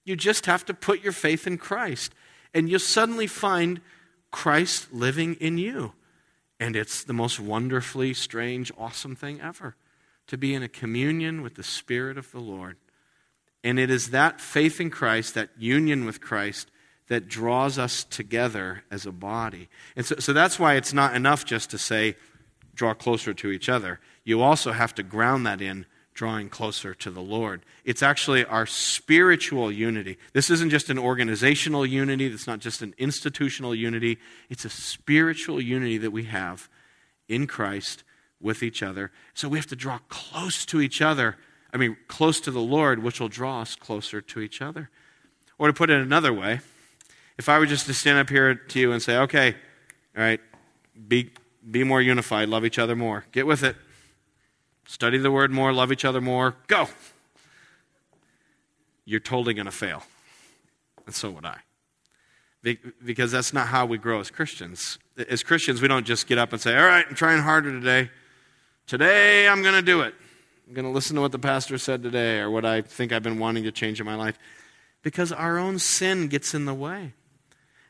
You 0.05 0.15
just 0.15 0.45
have 0.45 0.65
to 0.65 0.73
put 0.73 1.03
your 1.03 1.13
faith 1.13 1.45
in 1.45 1.57
Christ. 1.57 2.13
And 2.53 2.69
you'll 2.69 2.79
suddenly 2.79 3.27
find 3.27 3.81
Christ 4.31 4.93
living 4.93 5.35
in 5.35 5.57
you. 5.57 5.93
And 6.59 6.75
it's 6.75 7.03
the 7.03 7.13
most 7.13 7.39
wonderfully 7.39 8.13
strange, 8.13 8.71
awesome 8.77 9.15
thing 9.15 9.39
ever 9.41 9.75
to 10.27 10.37
be 10.37 10.53
in 10.53 10.63
a 10.63 10.67
communion 10.67 11.41
with 11.41 11.55
the 11.55 11.63
Spirit 11.63 12.17
of 12.17 12.31
the 12.31 12.39
Lord. 12.39 12.77
And 13.63 13.79
it 13.79 13.89
is 13.89 14.09
that 14.09 14.41
faith 14.41 14.79
in 14.79 14.89
Christ, 14.89 15.35
that 15.35 15.49
union 15.57 16.05
with 16.05 16.21
Christ, 16.21 16.69
that 17.07 17.27
draws 17.27 17.77
us 17.77 18.03
together 18.03 18.83
as 18.91 19.05
a 19.05 19.11
body. 19.11 19.69
And 19.95 20.05
so, 20.05 20.15
so 20.19 20.33
that's 20.33 20.59
why 20.59 20.75
it's 20.75 20.93
not 20.93 21.15
enough 21.15 21.45
just 21.45 21.69
to 21.71 21.77
say, 21.77 22.15
draw 22.77 22.93
closer 22.93 23.33
to 23.33 23.51
each 23.51 23.67
other. 23.67 23.99
You 24.23 24.41
also 24.41 24.71
have 24.71 24.95
to 24.95 25.03
ground 25.03 25.45
that 25.45 25.61
in 25.61 25.85
drawing 26.13 26.49
closer 26.49 26.93
to 26.95 27.11
the 27.11 27.21
Lord. 27.21 27.61
It's 27.85 28.01
actually 28.01 28.43
our 28.45 28.65
spiritual 28.65 29.71
unity. 29.71 30.17
This 30.33 30.49
isn't 30.49 30.71
just 30.71 30.89
an 30.89 30.97
organizational 30.97 31.85
unity, 31.85 32.25
it's 32.25 32.47
not 32.47 32.59
just 32.59 32.81
an 32.81 32.95
institutional 32.97 33.75
unity. 33.75 34.17
It's 34.49 34.65
a 34.65 34.69
spiritual 34.69 35.61
unity 35.61 35.97
that 35.99 36.11
we 36.11 36.23
have 36.23 36.69
in 37.27 37.45
Christ 37.45 38.03
with 38.41 38.63
each 38.63 38.81
other. 38.81 39.11
So 39.33 39.47
we 39.47 39.59
have 39.59 39.67
to 39.67 39.75
draw 39.75 39.99
close 40.09 40.65
to 40.67 40.81
each 40.81 41.01
other. 41.01 41.37
I 41.73 41.77
mean, 41.77 41.97
close 42.07 42.39
to 42.41 42.51
the 42.51 42.61
Lord, 42.61 43.03
which 43.03 43.19
will 43.19 43.29
draw 43.29 43.61
us 43.61 43.75
closer 43.75 44.21
to 44.21 44.39
each 44.39 44.61
other. 44.61 44.89
Or 45.59 45.67
to 45.67 45.73
put 45.73 45.89
it 45.89 46.01
another 46.01 46.33
way, 46.33 46.61
if 47.37 47.49
I 47.49 47.59
were 47.59 47.65
just 47.65 47.85
to 47.87 47.93
stand 47.93 48.17
up 48.19 48.29
here 48.29 48.55
to 48.55 48.79
you 48.79 48.91
and 48.91 49.01
say, 49.01 49.17
okay, 49.17 49.55
all 50.15 50.23
right, 50.23 50.39
be, 51.07 51.31
be 51.69 51.83
more 51.83 52.01
unified, 52.01 52.49
love 52.49 52.65
each 52.65 52.79
other 52.79 52.95
more, 52.95 53.25
get 53.31 53.45
with 53.45 53.63
it. 53.63 53.75
Study 54.85 55.17
the 55.17 55.31
word 55.31 55.51
more, 55.51 55.73
love 55.73 55.91
each 55.91 56.05
other 56.05 56.21
more, 56.21 56.55
go. 56.67 56.87
You're 59.03 59.19
totally 59.19 59.53
going 59.53 59.65
to 59.65 59.71
fail. 59.71 60.03
And 61.05 61.13
so 61.13 61.29
would 61.31 61.45
I. 61.45 61.59
Because 63.03 63.31
that's 63.31 63.53
not 63.53 63.67
how 63.67 63.85
we 63.85 63.97
grow 63.97 64.19
as 64.19 64.29
Christians. 64.29 64.97
As 65.29 65.43
Christians, 65.43 65.81
we 65.81 65.87
don't 65.87 66.05
just 66.05 66.27
get 66.27 66.37
up 66.37 66.51
and 66.51 66.61
say, 66.61 66.77
All 66.77 66.85
right, 66.85 67.05
I'm 67.07 67.15
trying 67.15 67.41
harder 67.41 67.71
today. 67.71 68.09
Today, 68.87 69.47
I'm 69.47 69.61
going 69.61 69.75
to 69.75 69.81
do 69.81 70.01
it. 70.01 70.13
I'm 70.67 70.73
going 70.73 70.85
to 70.85 70.91
listen 70.91 71.15
to 71.15 71.21
what 71.21 71.31
the 71.31 71.39
pastor 71.39 71.77
said 71.77 72.03
today 72.03 72.39
or 72.39 72.49
what 72.49 72.65
I 72.65 72.81
think 72.81 73.11
I've 73.11 73.23
been 73.23 73.39
wanting 73.39 73.63
to 73.63 73.71
change 73.71 73.99
in 73.99 74.05
my 74.05 74.15
life. 74.15 74.37
Because 75.01 75.31
our 75.31 75.57
own 75.57 75.79
sin 75.79 76.27
gets 76.27 76.53
in 76.53 76.65
the 76.65 76.73
way. 76.73 77.13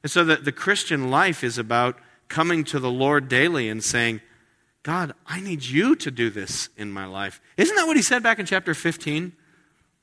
And 0.03 0.11
so 0.11 0.23
the, 0.23 0.35
the 0.35 0.51
Christian 0.51 1.09
life 1.09 1.43
is 1.43 1.57
about 1.57 1.97
coming 2.27 2.63
to 2.65 2.79
the 2.79 2.91
Lord 2.91 3.29
daily 3.29 3.69
and 3.69 3.83
saying, 3.83 4.21
God, 4.83 5.13
I 5.25 5.41
need 5.41 5.63
you 5.63 5.95
to 5.97 6.11
do 6.11 6.29
this 6.29 6.69
in 6.77 6.91
my 6.91 7.05
life. 7.05 7.41
Isn't 7.57 7.75
that 7.75 7.87
what 7.87 7.97
he 7.97 8.03
said 8.03 8.23
back 8.23 8.39
in 8.39 8.45
chapter 8.45 8.73
15? 8.73 9.33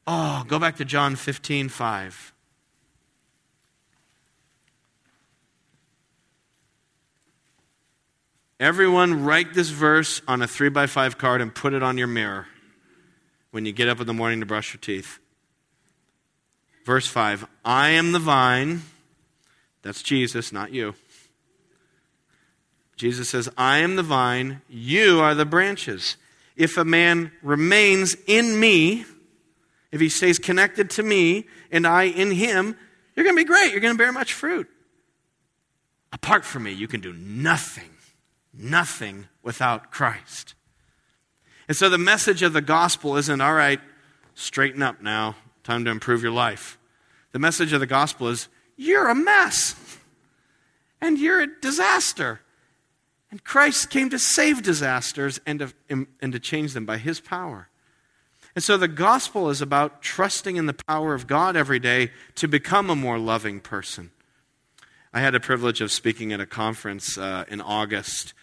Oh, 0.06 0.44
go 0.46 0.58
back 0.58 0.76
to 0.76 0.84
John 0.84 1.16
15, 1.16 1.68
5. 1.68 2.32
Everyone, 8.60 9.24
write 9.24 9.54
this 9.54 9.70
verse 9.70 10.22
on 10.28 10.40
a 10.40 10.46
3 10.46 10.68
by 10.68 10.86
5 10.86 11.18
card 11.18 11.40
and 11.40 11.54
put 11.54 11.72
it 11.72 11.82
on 11.82 11.98
your 11.98 12.06
mirror 12.06 12.46
when 13.50 13.66
you 13.66 13.72
get 13.72 13.88
up 13.88 14.00
in 14.00 14.06
the 14.06 14.14
morning 14.14 14.40
to 14.40 14.46
brush 14.46 14.72
your 14.72 14.80
teeth. 14.80 15.18
Verse 16.84 17.06
5 17.06 17.46
I 17.64 17.90
am 17.90 18.12
the 18.12 18.18
vine. 18.18 18.82
That's 19.82 20.02
Jesus, 20.02 20.52
not 20.52 20.72
you. 20.72 20.94
Jesus 22.96 23.28
says, 23.28 23.48
I 23.56 23.78
am 23.78 23.96
the 23.96 24.02
vine, 24.02 24.62
you 24.68 25.20
are 25.20 25.34
the 25.34 25.44
branches. 25.44 26.16
If 26.56 26.76
a 26.76 26.84
man 26.84 27.32
remains 27.42 28.16
in 28.26 28.60
me, 28.60 29.04
if 29.90 30.00
he 30.00 30.08
stays 30.08 30.38
connected 30.38 30.90
to 30.90 31.02
me 31.02 31.46
and 31.70 31.86
I 31.86 32.04
in 32.04 32.30
him, 32.30 32.76
you're 33.14 33.24
going 33.24 33.36
to 33.36 33.40
be 33.42 33.46
great. 33.46 33.72
You're 33.72 33.80
going 33.80 33.94
to 33.94 33.98
bear 33.98 34.12
much 34.12 34.32
fruit. 34.32 34.68
Apart 36.12 36.44
from 36.44 36.64
me, 36.64 36.72
you 36.72 36.86
can 36.86 37.00
do 37.00 37.12
nothing, 37.12 37.90
nothing 38.52 39.26
without 39.42 39.90
Christ. 39.90 40.54
And 41.66 41.76
so 41.76 41.88
the 41.88 41.98
message 41.98 42.42
of 42.42 42.52
the 42.52 42.60
gospel 42.60 43.16
isn't, 43.16 43.40
all 43.40 43.54
right, 43.54 43.80
straighten 44.34 44.82
up 44.82 45.02
now, 45.02 45.36
time 45.64 45.84
to 45.84 45.90
improve 45.90 46.22
your 46.22 46.32
life. 46.32 46.78
The 47.32 47.38
message 47.40 47.72
of 47.72 47.80
the 47.80 47.86
gospel 47.86 48.28
is, 48.28 48.48
you're 48.76 49.08
a 49.08 49.14
mess 49.14 49.74
and 51.00 51.18
you're 51.18 51.40
a 51.40 51.60
disaster. 51.60 52.40
And 53.34 53.42
Christ 53.42 53.90
came 53.90 54.10
to 54.10 54.18
save 54.20 54.62
disasters 54.62 55.40
and 55.44 55.58
to, 55.58 55.74
and 55.90 56.32
to 56.32 56.38
change 56.38 56.72
them 56.72 56.86
by 56.86 56.98
his 56.98 57.18
power. 57.18 57.68
And 58.54 58.62
so 58.62 58.76
the 58.76 58.86
gospel 58.86 59.50
is 59.50 59.60
about 59.60 60.02
trusting 60.02 60.54
in 60.54 60.66
the 60.66 60.72
power 60.86 61.14
of 61.14 61.26
God 61.26 61.56
every 61.56 61.80
day 61.80 62.12
to 62.36 62.46
become 62.46 62.90
a 62.90 62.94
more 62.94 63.18
loving 63.18 63.58
person. 63.58 64.12
I 65.12 65.18
had 65.18 65.34
a 65.34 65.40
privilege 65.40 65.80
of 65.80 65.90
speaking 65.90 66.32
at 66.32 66.38
a 66.38 66.46
conference 66.46 67.18
uh, 67.18 67.44
in 67.48 67.60
August 67.60 68.34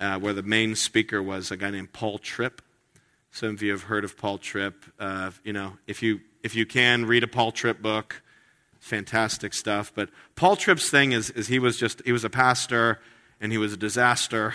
uh, 0.00 0.18
where 0.18 0.32
the 0.32 0.42
main 0.42 0.74
speaker 0.76 1.22
was 1.22 1.50
a 1.50 1.56
guy 1.58 1.68
named 1.68 1.92
Paul 1.92 2.16
Tripp. 2.16 2.62
Some 3.30 3.50
of 3.50 3.60
you 3.60 3.72
have 3.72 3.82
heard 3.82 4.02
of 4.02 4.16
Paul 4.16 4.38
Tripp. 4.38 4.82
Uh, 4.98 5.32
you 5.44 5.52
know, 5.52 5.76
if 5.86 6.02
you, 6.02 6.20
if 6.42 6.54
you 6.54 6.64
can, 6.64 7.04
read 7.04 7.22
a 7.22 7.28
Paul 7.28 7.52
Tripp 7.52 7.82
book. 7.82 8.22
Fantastic 8.80 9.52
stuff. 9.52 9.92
But 9.94 10.08
Paul 10.36 10.56
Tripp's 10.56 10.88
thing 10.88 11.12
is, 11.12 11.28
is 11.28 11.48
he 11.48 11.58
was 11.58 11.76
just, 11.76 12.00
he 12.06 12.12
was 12.12 12.24
a 12.24 12.30
pastor 12.30 12.98
and 13.40 13.52
he 13.52 13.58
was 13.58 13.72
a 13.72 13.76
disaster. 13.76 14.54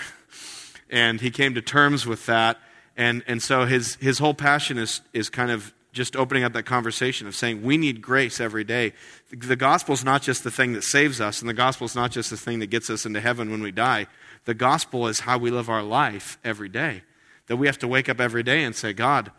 And 0.90 1.22
he 1.22 1.32
came 1.32 1.56
to 1.56 1.62
terms 1.62 2.06
with 2.06 2.26
that. 2.28 2.60
And, 2.96 3.24
and 3.28 3.42
so 3.42 3.66
his, 3.66 3.96
his 3.96 4.20
whole 4.20 4.34
passion 4.34 4.78
is, 4.78 5.02
is 5.14 5.30
kind 5.30 5.50
of 5.50 5.74
just 5.94 6.16
opening 6.16 6.44
up 6.44 6.54
that 6.54 6.64
conversation 6.64 7.28
of 7.28 7.36
saying 7.36 7.62
we 7.64 7.78
need 7.78 8.02
grace 8.02 8.40
every 8.40 8.64
day. 8.64 8.94
The, 9.32 9.56
gospel 9.56 9.94
is 9.94 10.04
not 10.04 10.22
just 10.22 10.44
the 10.44 10.52
thing 10.52 10.74
that 10.74 10.84
saves 10.84 11.22
us, 11.22 11.40
and 11.40 11.48
the 11.48 11.54
gospel 11.54 11.86
is 11.86 11.96
not 11.96 12.12
just 12.12 12.30
the 12.30 12.38
thing 12.38 12.60
that 12.60 12.68
gets 12.68 12.90
us 12.90 13.06
into 13.06 13.22
heaven 13.22 13.52
when 13.52 13.62
we 13.62 13.72
die. 13.72 14.08
The 14.46 14.54
gospel 14.54 15.08
is 15.08 15.22
how 15.22 15.38
we 15.38 15.52
live 15.52 15.70
our 15.70 15.84
life 15.84 16.38
every 16.44 16.70
day. 16.70 17.04
That 17.48 17.58
we 17.58 17.68
have 17.68 17.80
to 17.80 17.88
wake 17.88 18.10
up 18.10 18.20
every 18.20 18.44
day 18.44 18.64
and 18.64 18.76
say, 18.76 18.94
God, 18.94 19.32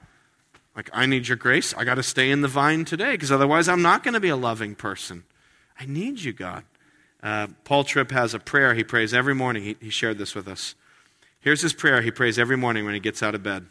like, 0.77 0.91
I 0.93 1.07
need 1.07 1.29
your 1.29 1.37
grace. 1.37 1.75
I 1.75 1.85
got 1.85 1.97
to 1.97 2.03
stay 2.03 2.31
in 2.31 2.41
the 2.41 2.49
vine 2.49 2.85
today 2.85 3.13
because 3.13 3.31
otherwise 3.31 3.69
I'm 3.69 3.83
not 3.83 4.03
going 4.03 4.15
to 4.15 4.21
be 4.21 4.29
a 4.29 4.37
loving 4.37 4.75
person. 4.75 5.25
I 5.79 5.87
need 5.87 6.21
you, 6.21 6.33
God. 6.33 6.65
Uh, 7.25 7.47
Paul 7.65 7.85
Tripp 7.85 8.11
has 8.11 8.35
a 8.35 8.39
prayer 8.39 8.75
he 8.75 8.85
prays 8.85 9.15
every 9.15 9.35
morning. 9.35 9.63
He, 9.63 9.77
he 9.81 9.89
shared 9.89 10.19
this 10.19 10.35
with 10.35 10.47
us. 10.47 10.75
Here's 11.41 11.63
his 11.63 11.73
prayer 11.73 12.03
he 12.03 12.11
prays 12.11 12.39
every 12.39 12.57
morning 12.57 12.85
when 12.85 12.93
he 12.93 13.01
gets 13.01 13.23
out 13.23 13.35
of 13.35 13.43
bed 13.43 13.67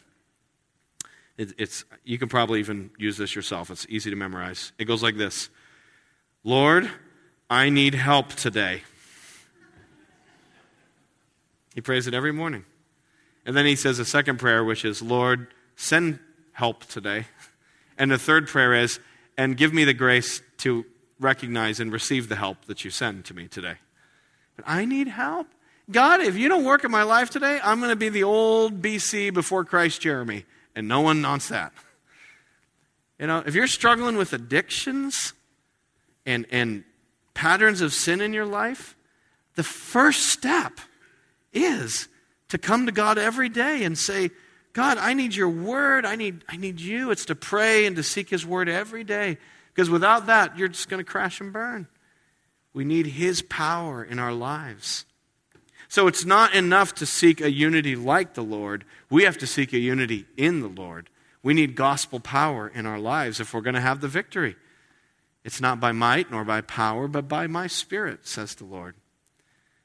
It, 1.38 1.52
it's, 1.56 1.84
you 2.02 2.18
can 2.18 2.28
probably 2.28 2.58
even 2.58 2.90
use 2.98 3.16
this 3.16 3.34
yourself. 3.36 3.70
It's 3.70 3.86
easy 3.88 4.10
to 4.10 4.16
memorize. 4.16 4.72
It 4.76 4.86
goes 4.86 5.02
like 5.02 5.16
this 5.16 5.50
Lord, 6.42 6.90
I 7.48 7.70
need 7.70 7.94
help 7.94 8.30
today. 8.30 8.82
He 11.74 11.80
prays 11.80 12.06
it 12.08 12.14
every 12.14 12.32
morning. 12.32 12.64
And 13.46 13.56
then 13.56 13.66
he 13.66 13.76
says 13.76 13.98
a 13.98 14.04
second 14.04 14.38
prayer, 14.38 14.64
which 14.64 14.84
is, 14.84 15.02
Lord, 15.02 15.48
send 15.76 16.18
help 16.52 16.84
today. 16.84 17.26
And 17.98 18.10
the 18.10 18.18
third 18.18 18.48
prayer 18.48 18.74
is, 18.74 18.98
and 19.36 19.56
give 19.56 19.72
me 19.72 19.84
the 19.84 19.94
grace 19.94 20.42
to 20.58 20.84
recognize 21.20 21.80
and 21.80 21.92
receive 21.92 22.28
the 22.28 22.36
help 22.36 22.64
that 22.66 22.84
you 22.84 22.90
send 22.90 23.24
to 23.26 23.34
me 23.34 23.48
today. 23.48 23.76
But 24.56 24.64
I 24.68 24.84
need 24.84 25.08
help. 25.08 25.46
God, 25.90 26.20
if 26.20 26.36
you 26.36 26.48
don't 26.48 26.64
work 26.64 26.84
in 26.84 26.90
my 26.90 27.02
life 27.02 27.30
today, 27.30 27.60
I'm 27.62 27.78
going 27.78 27.90
to 27.90 27.96
be 27.96 28.08
the 28.08 28.24
old 28.24 28.80
BC 28.80 29.34
before 29.34 29.64
Christ 29.64 30.00
Jeramie, 30.00 30.44
and 30.74 30.88
no 30.88 31.00
one 31.00 31.22
wants 31.22 31.48
that. 31.48 31.72
You 33.18 33.26
know, 33.26 33.42
if 33.46 33.54
you're 33.54 33.66
struggling 33.66 34.16
with 34.16 34.32
addictions 34.32 35.34
and, 36.26 36.46
and 36.50 36.84
patterns 37.34 37.80
of 37.80 37.92
sin 37.92 38.20
in 38.20 38.32
your 38.32 38.46
life, 38.46 38.96
the 39.56 39.62
first 39.62 40.26
step 40.26 40.80
is 41.52 42.08
to 42.48 42.58
come 42.58 42.86
to 42.86 42.92
God 42.92 43.18
every 43.18 43.48
day 43.48 43.84
and 43.84 43.96
say, 43.96 44.30
God, 44.72 44.98
I 44.98 45.14
need 45.14 45.34
your 45.34 45.48
word. 45.48 46.04
I 46.04 46.16
need, 46.16 46.44
I 46.48 46.56
need 46.56 46.80
you. 46.80 47.10
It's 47.10 47.26
to 47.26 47.34
pray 47.34 47.86
and 47.86 47.94
to 47.96 48.02
seek 48.02 48.30
his 48.30 48.44
word 48.44 48.68
every 48.68 49.04
day. 49.04 49.38
Because 49.74 49.90
without 49.90 50.26
that, 50.26 50.56
you're 50.56 50.68
just 50.68 50.88
going 50.88 51.04
to 51.04 51.10
crash 51.10 51.40
and 51.40 51.52
burn. 51.52 51.88
We 52.72 52.84
need 52.84 53.06
his 53.06 53.42
power 53.42 54.04
in 54.04 54.18
our 54.18 54.32
lives. 54.32 55.04
So 55.88 56.06
it's 56.06 56.24
not 56.24 56.54
enough 56.54 56.94
to 56.96 57.06
seek 57.06 57.40
a 57.40 57.50
unity 57.50 57.96
like 57.96 58.34
the 58.34 58.42
Lord. 58.42 58.84
We 59.10 59.24
have 59.24 59.38
to 59.38 59.46
seek 59.46 59.72
a 59.72 59.78
unity 59.78 60.26
in 60.36 60.60
the 60.60 60.68
Lord. 60.68 61.10
We 61.42 61.54
need 61.54 61.74
gospel 61.74 62.20
power 62.20 62.68
in 62.68 62.86
our 62.86 62.98
lives 62.98 63.40
if 63.40 63.52
we're 63.52 63.60
going 63.60 63.74
to 63.74 63.80
have 63.80 64.00
the 64.00 64.08
victory. 64.08 64.56
It's 65.44 65.60
not 65.60 65.78
by 65.78 65.92
might 65.92 66.30
nor 66.30 66.44
by 66.44 66.62
power, 66.62 67.06
but 67.06 67.28
by 67.28 67.46
my 67.46 67.66
spirit, 67.66 68.26
says 68.26 68.54
the 68.54 68.64
Lord. 68.64 68.94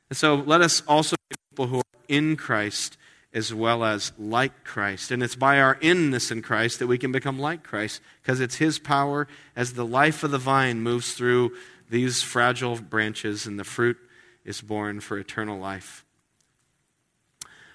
And 0.10 0.18
so 0.18 0.36
let 0.36 0.62
us 0.62 0.82
also 0.88 1.16
be 1.30 1.36
people 1.52 1.68
who 1.68 1.80
are 1.80 1.84
in 2.08 2.38
Christ 2.38 2.98
as 3.34 3.54
well 3.54 3.84
as 3.84 4.12
like 4.18 4.64
Christ. 4.64 5.12
And 5.12 5.22
it's 5.22 5.36
by 5.36 5.60
our 5.60 5.78
inness 5.82 6.32
in 6.32 6.42
Christ 6.42 6.80
that 6.80 6.88
we 6.88 6.98
can 6.98 7.12
become 7.12 7.38
like 7.38 7.64
Christ 7.64 8.02
because 8.22 8.40
it's 8.40 8.56
His 8.56 8.80
power 8.80 9.28
as 9.56 9.74
the 9.74 9.86
life 9.86 10.24
of 10.24 10.32
the 10.32 10.38
vine 10.38 10.82
moves 10.82 11.14
through 11.14 11.56
these 11.90 12.22
fragile 12.22 12.78
branches 12.78 13.46
and 13.46 13.60
the 13.60 13.64
fruit 13.64 13.98
is 14.46 14.62
born 14.62 15.00
for 15.00 15.18
eternal 15.18 15.60
life. 15.60 16.04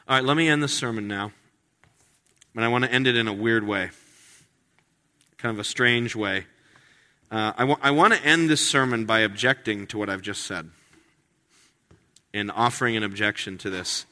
All 0.09 0.17
right, 0.17 0.25
let 0.25 0.37
me 0.37 0.49
end 0.49 0.63
the 0.63 0.69
sermon 0.69 1.09
now. 1.09 1.33
But 2.55 2.63
I 2.63 2.69
want 2.69 2.85
to 2.85 2.93
end 2.93 3.07
it 3.07 3.17
in 3.17 3.27
a 3.27 3.33
weird 3.33 3.67
way, 3.67 3.91
kind 5.39 5.53
of 5.53 5.59
a 5.59 5.65
strange 5.65 6.15
way. 6.15 6.47
Uh, 7.31 7.53
I, 7.57 7.65
wa- 7.65 7.79
I 7.83 7.91
want 7.91 8.15
to 8.15 8.25
end 8.25 8.49
this 8.49 8.69
sermon 8.69 9.07
by 9.07 9.21
objecting 9.21 9.89
to 9.89 9.99
what 9.99 10.09
I've 10.09 10.23
just 10.23 10.43
said 10.43 10.71
and 12.33 12.51
offering 12.51 12.97
an 12.97 13.03
objection 13.03 13.59
to 13.59 13.71
this. 13.71 14.07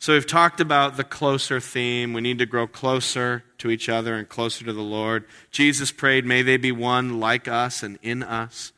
So 0.00 0.14
we've 0.14 0.26
talked 0.26 0.60
about 0.60 0.96
the 0.96 1.04
closer 1.04 1.60
theme. 1.60 2.12
We 2.12 2.20
need 2.20 2.38
to 2.38 2.46
grow 2.46 2.66
closer 2.66 3.44
to 3.58 3.70
each 3.70 3.88
other 3.88 4.16
and 4.16 4.28
closer 4.28 4.64
to 4.64 4.72
the 4.72 4.82
Lord. 4.82 5.26
Jesus 5.52 5.92
prayed, 5.92 6.24
May 6.24 6.42
they 6.42 6.56
be 6.56 6.72
one 6.72 7.20
like 7.20 7.46
us 7.46 7.84
and 7.84 7.98
in 8.02 8.24
us 8.24 8.72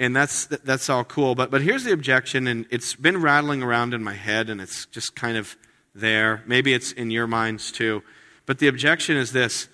and 0.00 0.16
that's 0.16 0.46
that's 0.46 0.88
all 0.88 1.04
cool. 1.04 1.34
But 1.36 1.50
but 1.50 1.60
here's 1.60 1.84
the 1.84 1.92
objection, 1.92 2.46
and 2.48 2.66
it's 2.70 2.96
been 2.96 3.20
rattling 3.20 3.62
around 3.62 3.92
in 3.92 4.02
my 4.02 4.14
head, 4.14 4.48
and 4.48 4.60
it's 4.60 4.86
just 4.86 5.14
kind 5.14 5.36
of 5.36 5.56
there. 5.94 6.42
Maybe 6.46 6.72
it's 6.72 6.90
in 6.90 7.10
your 7.10 7.26
minds 7.26 7.70
too. 7.70 8.02
But 8.46 8.58
the 8.58 8.66
objection 8.66 9.18
is 9.18 9.32
this: 9.32 9.68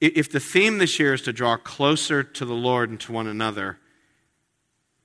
if 0.00 0.30
the 0.30 0.38
theme 0.38 0.78
this 0.78 1.00
year 1.00 1.14
is 1.14 1.22
to 1.22 1.32
draw 1.32 1.56
closer 1.56 2.22
to 2.22 2.44
the 2.44 2.54
Lord 2.54 2.90
and 2.90 3.00
to 3.00 3.12
one 3.12 3.26
another, 3.26 3.78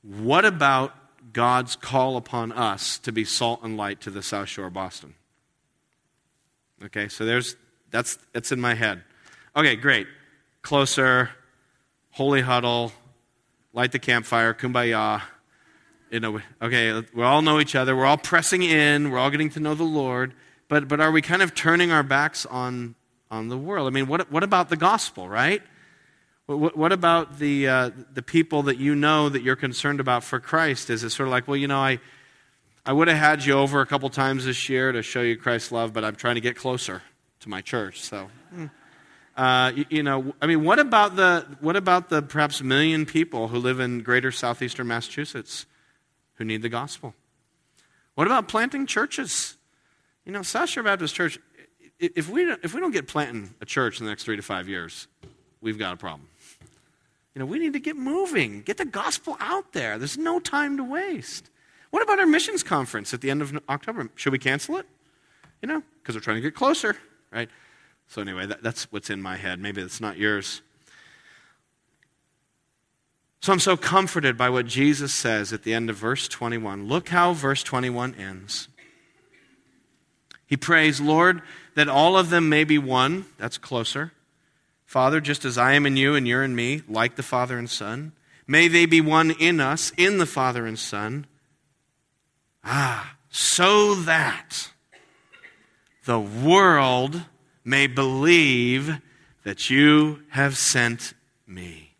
what 0.03 0.45
about 0.45 1.00
God's 1.33 1.75
call 1.75 2.17
upon 2.17 2.51
us 2.51 2.97
to 2.99 3.11
be 3.11 3.25
salt 3.25 3.61
and 3.63 3.77
light 3.77 4.01
to 4.01 4.11
the 4.11 4.21
South 4.21 4.49
Shore 4.49 4.67
of 4.67 4.73
Boston? 4.73 5.15
Okay, 6.83 7.07
so 7.07 7.25
there's 7.25 7.55
that's 7.89 8.17
that's 8.33 8.51
in 8.51 8.59
my 8.59 8.73
head. 8.73 9.03
Okay, 9.55 9.75
great. 9.75 10.07
Closer, 10.61 11.29
holy 12.11 12.41
huddle, 12.41 12.91
light 13.73 13.91
the 13.91 13.99
campfire, 13.99 14.53
kumbaya. 14.53 15.21
You 16.09 16.19
know, 16.19 16.41
okay, 16.61 17.03
we 17.13 17.23
all 17.23 17.41
know 17.41 17.59
each 17.59 17.75
other. 17.75 17.95
We're 17.95 18.05
all 18.05 18.17
pressing 18.17 18.63
in. 18.63 19.11
We're 19.11 19.17
all 19.17 19.29
getting 19.29 19.49
to 19.51 19.59
know 19.59 19.75
the 19.75 19.83
Lord. 19.83 20.33
But, 20.67 20.87
but 20.87 20.99
are 20.99 21.11
we 21.11 21.21
kind 21.21 21.41
of 21.41 21.53
turning 21.55 21.91
our 21.91 22.03
backs 22.03 22.45
on, 22.45 22.95
on 23.29 23.49
the 23.49 23.57
world? 23.57 23.87
I 23.87 23.91
mean, 23.91 24.07
what, 24.07 24.31
what 24.31 24.43
about 24.43 24.69
the 24.69 24.77
gospel, 24.77 25.27
right? 25.27 25.61
What, 26.57 26.77
what 26.77 26.91
about 26.91 27.39
the, 27.39 27.67
uh, 27.67 27.89
the 28.13 28.21
people 28.21 28.63
that 28.63 28.77
you 28.77 28.95
know 28.95 29.29
that 29.29 29.41
you're 29.43 29.55
concerned 29.55 29.99
about 29.99 30.23
for 30.23 30.39
Christ? 30.39 30.89
Is 30.89 31.03
it 31.03 31.11
sort 31.11 31.27
of 31.27 31.31
like, 31.31 31.47
well, 31.47 31.57
you 31.57 31.67
know, 31.67 31.79
I, 31.79 31.99
I 32.85 32.93
would 32.93 33.07
have 33.07 33.17
had 33.17 33.45
you 33.45 33.53
over 33.53 33.81
a 33.81 33.85
couple 33.85 34.09
times 34.09 34.45
this 34.45 34.69
year 34.69 34.91
to 34.91 35.01
show 35.01 35.21
you 35.21 35.37
Christ's 35.37 35.71
love, 35.71 35.93
but 35.93 36.03
I'm 36.03 36.15
trying 36.15 36.35
to 36.35 36.41
get 36.41 36.55
closer 36.55 37.03
to 37.41 37.49
my 37.49 37.61
church. 37.61 38.01
So, 38.01 38.29
hmm. 38.53 38.65
Uh, 39.35 39.71
you, 39.75 39.85
you, 39.89 40.03
know, 40.03 40.33
I 40.41 40.45
mean, 40.45 40.63
what 40.63 40.77
about 40.77 41.15
the 41.15 41.47
what 41.61 41.77
about 41.77 42.09
the 42.09 42.21
perhaps 42.21 42.61
million 42.61 43.05
people 43.05 43.47
who 43.47 43.59
live 43.59 43.79
in 43.79 44.03
greater 44.03 44.29
southeastern 44.31 44.87
Massachusetts 44.87 45.65
who 46.35 46.43
need 46.43 46.61
the 46.61 46.69
gospel? 46.69 47.15
What 48.15 48.27
about 48.27 48.49
planting 48.49 48.85
churches? 48.85 49.55
You 50.25 50.33
know, 50.33 50.41
South 50.41 50.69
Shore 50.69 50.83
Baptist 50.83 51.15
Church. 51.15 51.39
If 51.97 52.29
we 52.29 52.43
if 52.61 52.73
we 52.73 52.81
don't 52.81 52.91
get 52.91 53.07
planting 53.07 53.53
a 53.61 53.65
church 53.65 53.99
in 53.99 54.05
the 54.05 54.11
next 54.11 54.25
three 54.25 54.35
to 54.35 54.41
five 54.41 54.67
years, 54.67 55.07
we've 55.61 55.79
got 55.79 55.93
a 55.93 55.97
problem. 55.97 56.27
You 57.33 57.39
know, 57.39 57.45
we 57.45 57.59
need 57.59 57.73
to 57.73 57.79
get 57.79 57.95
moving, 57.95 58.61
get 58.61 58.77
the 58.77 58.85
gospel 58.85 59.37
out 59.39 59.71
there. 59.73 59.97
There's 59.97 60.17
no 60.17 60.39
time 60.39 60.77
to 60.77 60.83
waste. 60.83 61.49
What 61.91 62.03
about 62.03 62.19
our 62.19 62.25
missions 62.25 62.63
conference 62.63 63.13
at 63.13 63.21
the 63.21 63.29
end 63.29 63.41
of 63.41 63.57
October? 63.69 64.09
Should 64.15 64.33
we 64.33 64.39
cancel 64.39 64.77
it? 64.77 64.85
You 65.61 65.67
know, 65.67 65.83
because 66.01 66.15
we're 66.15 66.21
trying 66.21 66.37
to 66.37 66.41
get 66.41 66.55
closer, 66.55 66.97
right? 67.31 67.49
So, 68.07 68.21
anyway, 68.21 68.45
that, 68.47 68.63
that's 68.63 68.91
what's 68.91 69.09
in 69.09 69.21
my 69.21 69.37
head. 69.37 69.59
Maybe 69.59 69.81
it's 69.81 70.01
not 70.01 70.17
yours. 70.17 70.61
So, 73.41 73.53
I'm 73.53 73.59
so 73.59 73.77
comforted 73.77 74.37
by 74.37 74.49
what 74.49 74.65
Jesus 74.65 75.13
says 75.13 75.53
at 75.53 75.63
the 75.63 75.73
end 75.73 75.89
of 75.89 75.95
verse 75.95 76.27
21. 76.27 76.87
Look 76.87 77.09
how 77.09 77.33
verse 77.33 77.63
21 77.63 78.15
ends. 78.15 78.67
He 80.45 80.57
prays, 80.57 80.99
Lord, 80.99 81.41
that 81.75 81.87
all 81.87 82.17
of 82.17 82.29
them 82.29 82.49
may 82.49 82.65
be 82.65 82.77
one. 82.77 83.25
That's 83.37 83.57
closer. 83.57 84.11
Father, 84.91 85.21
just 85.21 85.45
as 85.45 85.57
I 85.57 85.71
am 85.71 85.85
in 85.85 85.95
you 85.95 86.15
and 86.15 86.27
you're 86.27 86.43
in 86.43 86.53
me, 86.53 86.81
like 86.85 87.15
the 87.15 87.23
Father 87.23 87.57
and 87.57 87.69
Son, 87.69 88.11
may 88.45 88.67
they 88.67 88.85
be 88.85 88.99
one 88.99 89.31
in 89.31 89.61
us, 89.61 89.93
in 89.95 90.17
the 90.17 90.25
Father 90.25 90.65
and 90.65 90.77
Son. 90.77 91.27
Ah, 92.61 93.15
so 93.29 93.95
that 93.95 94.71
the 96.03 96.19
world 96.19 97.21
may 97.63 97.87
believe 97.87 98.99
that 99.45 99.69
you 99.69 100.23
have 100.31 100.57
sent 100.57 101.13
me. 101.47 101.95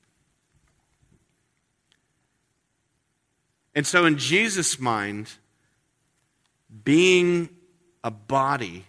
And 3.73 3.87
so, 3.87 4.03
in 4.03 4.17
Jesus' 4.17 4.77
mind, 4.77 5.31
being 6.83 7.47
a 8.03 8.11
body 8.11 8.85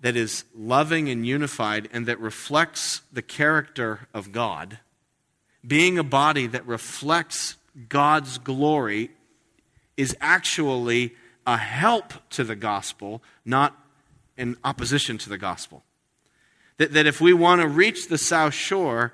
that 0.00 0.16
is 0.16 0.44
loving 0.54 1.08
and 1.08 1.26
unified 1.26 1.88
and 1.92 2.06
that 2.06 2.18
reflects 2.20 3.02
the 3.12 3.22
character 3.22 4.08
of 4.14 4.32
God, 4.32 4.78
being 5.66 5.98
a 5.98 6.04
body 6.04 6.46
that 6.46 6.66
reflects 6.66 7.56
God's 7.88 8.38
glory, 8.38 9.10
is 9.96 10.16
actually 10.20 11.14
a 11.46 11.56
help 11.56 12.14
to 12.30 12.44
the 12.44 12.56
gospel, 12.56 13.22
not 13.44 13.76
in 14.36 14.56
opposition 14.64 15.18
to 15.18 15.28
the 15.28 15.36
gospel. 15.36 15.82
That, 16.78 16.92
that 16.94 17.06
if 17.06 17.20
we 17.20 17.34
want 17.34 17.60
to 17.60 17.68
reach 17.68 18.08
the 18.08 18.16
South 18.16 18.54
Shore, 18.54 19.12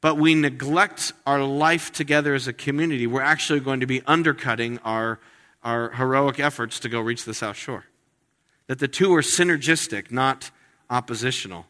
but 0.00 0.16
we 0.16 0.34
neglect 0.34 1.12
our 1.26 1.42
life 1.42 1.92
together 1.92 2.34
as 2.34 2.46
a 2.46 2.52
community, 2.52 3.08
we're 3.08 3.22
actually 3.22 3.60
going 3.60 3.80
to 3.80 3.86
be 3.86 4.02
undercutting 4.06 4.78
our, 4.84 5.18
our 5.64 5.90
heroic 5.90 6.38
efforts 6.38 6.78
to 6.80 6.88
go 6.88 7.00
reach 7.00 7.24
the 7.24 7.34
South 7.34 7.56
Shore. 7.56 7.86
That 8.66 8.78
the 8.78 8.88
two 8.88 9.14
are 9.14 9.22
synergistic, 9.22 10.10
not 10.10 10.50
oppositional. 10.88 11.66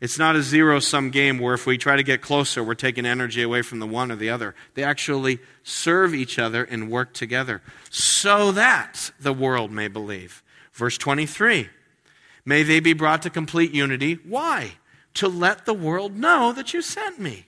It's 0.00 0.18
not 0.18 0.36
a 0.36 0.42
zero 0.42 0.78
sum 0.78 1.10
game 1.10 1.38
where 1.38 1.54
if 1.54 1.66
we 1.66 1.78
try 1.78 1.96
to 1.96 2.02
get 2.02 2.20
closer, 2.20 2.62
we're 2.62 2.74
taking 2.74 3.06
energy 3.06 3.42
away 3.42 3.62
from 3.62 3.78
the 3.78 3.86
one 3.86 4.12
or 4.12 4.16
the 4.16 4.28
other. 4.28 4.54
They 4.74 4.84
actually 4.84 5.38
serve 5.62 6.14
each 6.14 6.38
other 6.38 6.64
and 6.64 6.90
work 6.90 7.14
together 7.14 7.62
so 7.90 8.52
that 8.52 9.10
the 9.18 9.32
world 9.32 9.70
may 9.70 9.88
believe. 9.88 10.42
Verse 10.72 10.98
23 10.98 11.70
May 12.44 12.62
they 12.62 12.80
be 12.80 12.92
brought 12.92 13.22
to 13.22 13.30
complete 13.30 13.72
unity. 13.72 14.14
Why? 14.14 14.72
To 15.14 15.28
let 15.28 15.64
the 15.64 15.74
world 15.74 16.14
know 16.16 16.52
that 16.52 16.74
you 16.74 16.82
sent 16.82 17.18
me. 17.18 17.46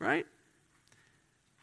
Right? 0.00 0.26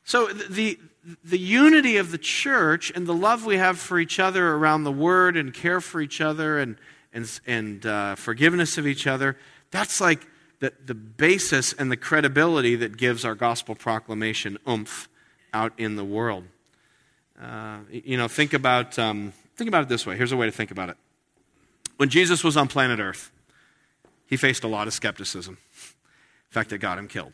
So 0.05 0.27
the, 0.27 0.79
the 1.23 1.37
unity 1.37 1.97
of 1.97 2.11
the 2.11 2.17
church 2.17 2.91
and 2.95 3.05
the 3.05 3.13
love 3.13 3.45
we 3.45 3.57
have 3.57 3.77
for 3.79 3.99
each 3.99 4.19
other 4.19 4.53
around 4.53 4.83
the 4.83 4.91
word 4.91 5.37
and 5.37 5.53
care 5.53 5.79
for 5.79 6.01
each 6.01 6.19
other 6.19 6.57
and, 6.59 6.77
and, 7.13 7.39
and 7.45 7.85
uh, 7.85 8.15
forgiveness 8.15 8.77
of 8.77 8.87
each 8.87 9.05
other. 9.05 9.37
That's 9.71 10.01
like 10.01 10.25
the, 10.59 10.73
the 10.85 10.95
basis 10.95 11.73
and 11.73 11.91
the 11.91 11.97
credibility 11.97 12.75
that 12.77 12.97
gives 12.97 13.23
our 13.23 13.35
gospel 13.35 13.75
proclamation 13.75 14.57
oomph 14.67 15.07
out 15.53 15.73
in 15.77 15.95
the 15.95 16.03
world. 16.03 16.45
Uh, 17.41 17.79
you 17.91 18.17
know, 18.17 18.27
think 18.27 18.53
about, 18.53 18.97
um, 18.97 19.33
think 19.57 19.67
about 19.67 19.83
it 19.83 19.89
this 19.89 20.05
way. 20.05 20.17
Here's 20.17 20.31
a 20.31 20.37
way 20.37 20.47
to 20.47 20.51
think 20.51 20.71
about 20.71 20.89
it. 20.89 20.97
When 21.97 22.09
Jesus 22.09 22.43
was 22.43 22.57
on 22.57 22.67
planet 22.67 22.99
Earth, 22.99 23.31
he 24.25 24.37
faced 24.37 24.63
a 24.63 24.67
lot 24.67 24.87
of 24.87 24.93
skepticism. 24.93 25.57
In 25.57 26.51
fact, 26.51 26.73
it 26.73 26.79
got 26.79 26.97
him 26.97 27.07
killed. 27.07 27.33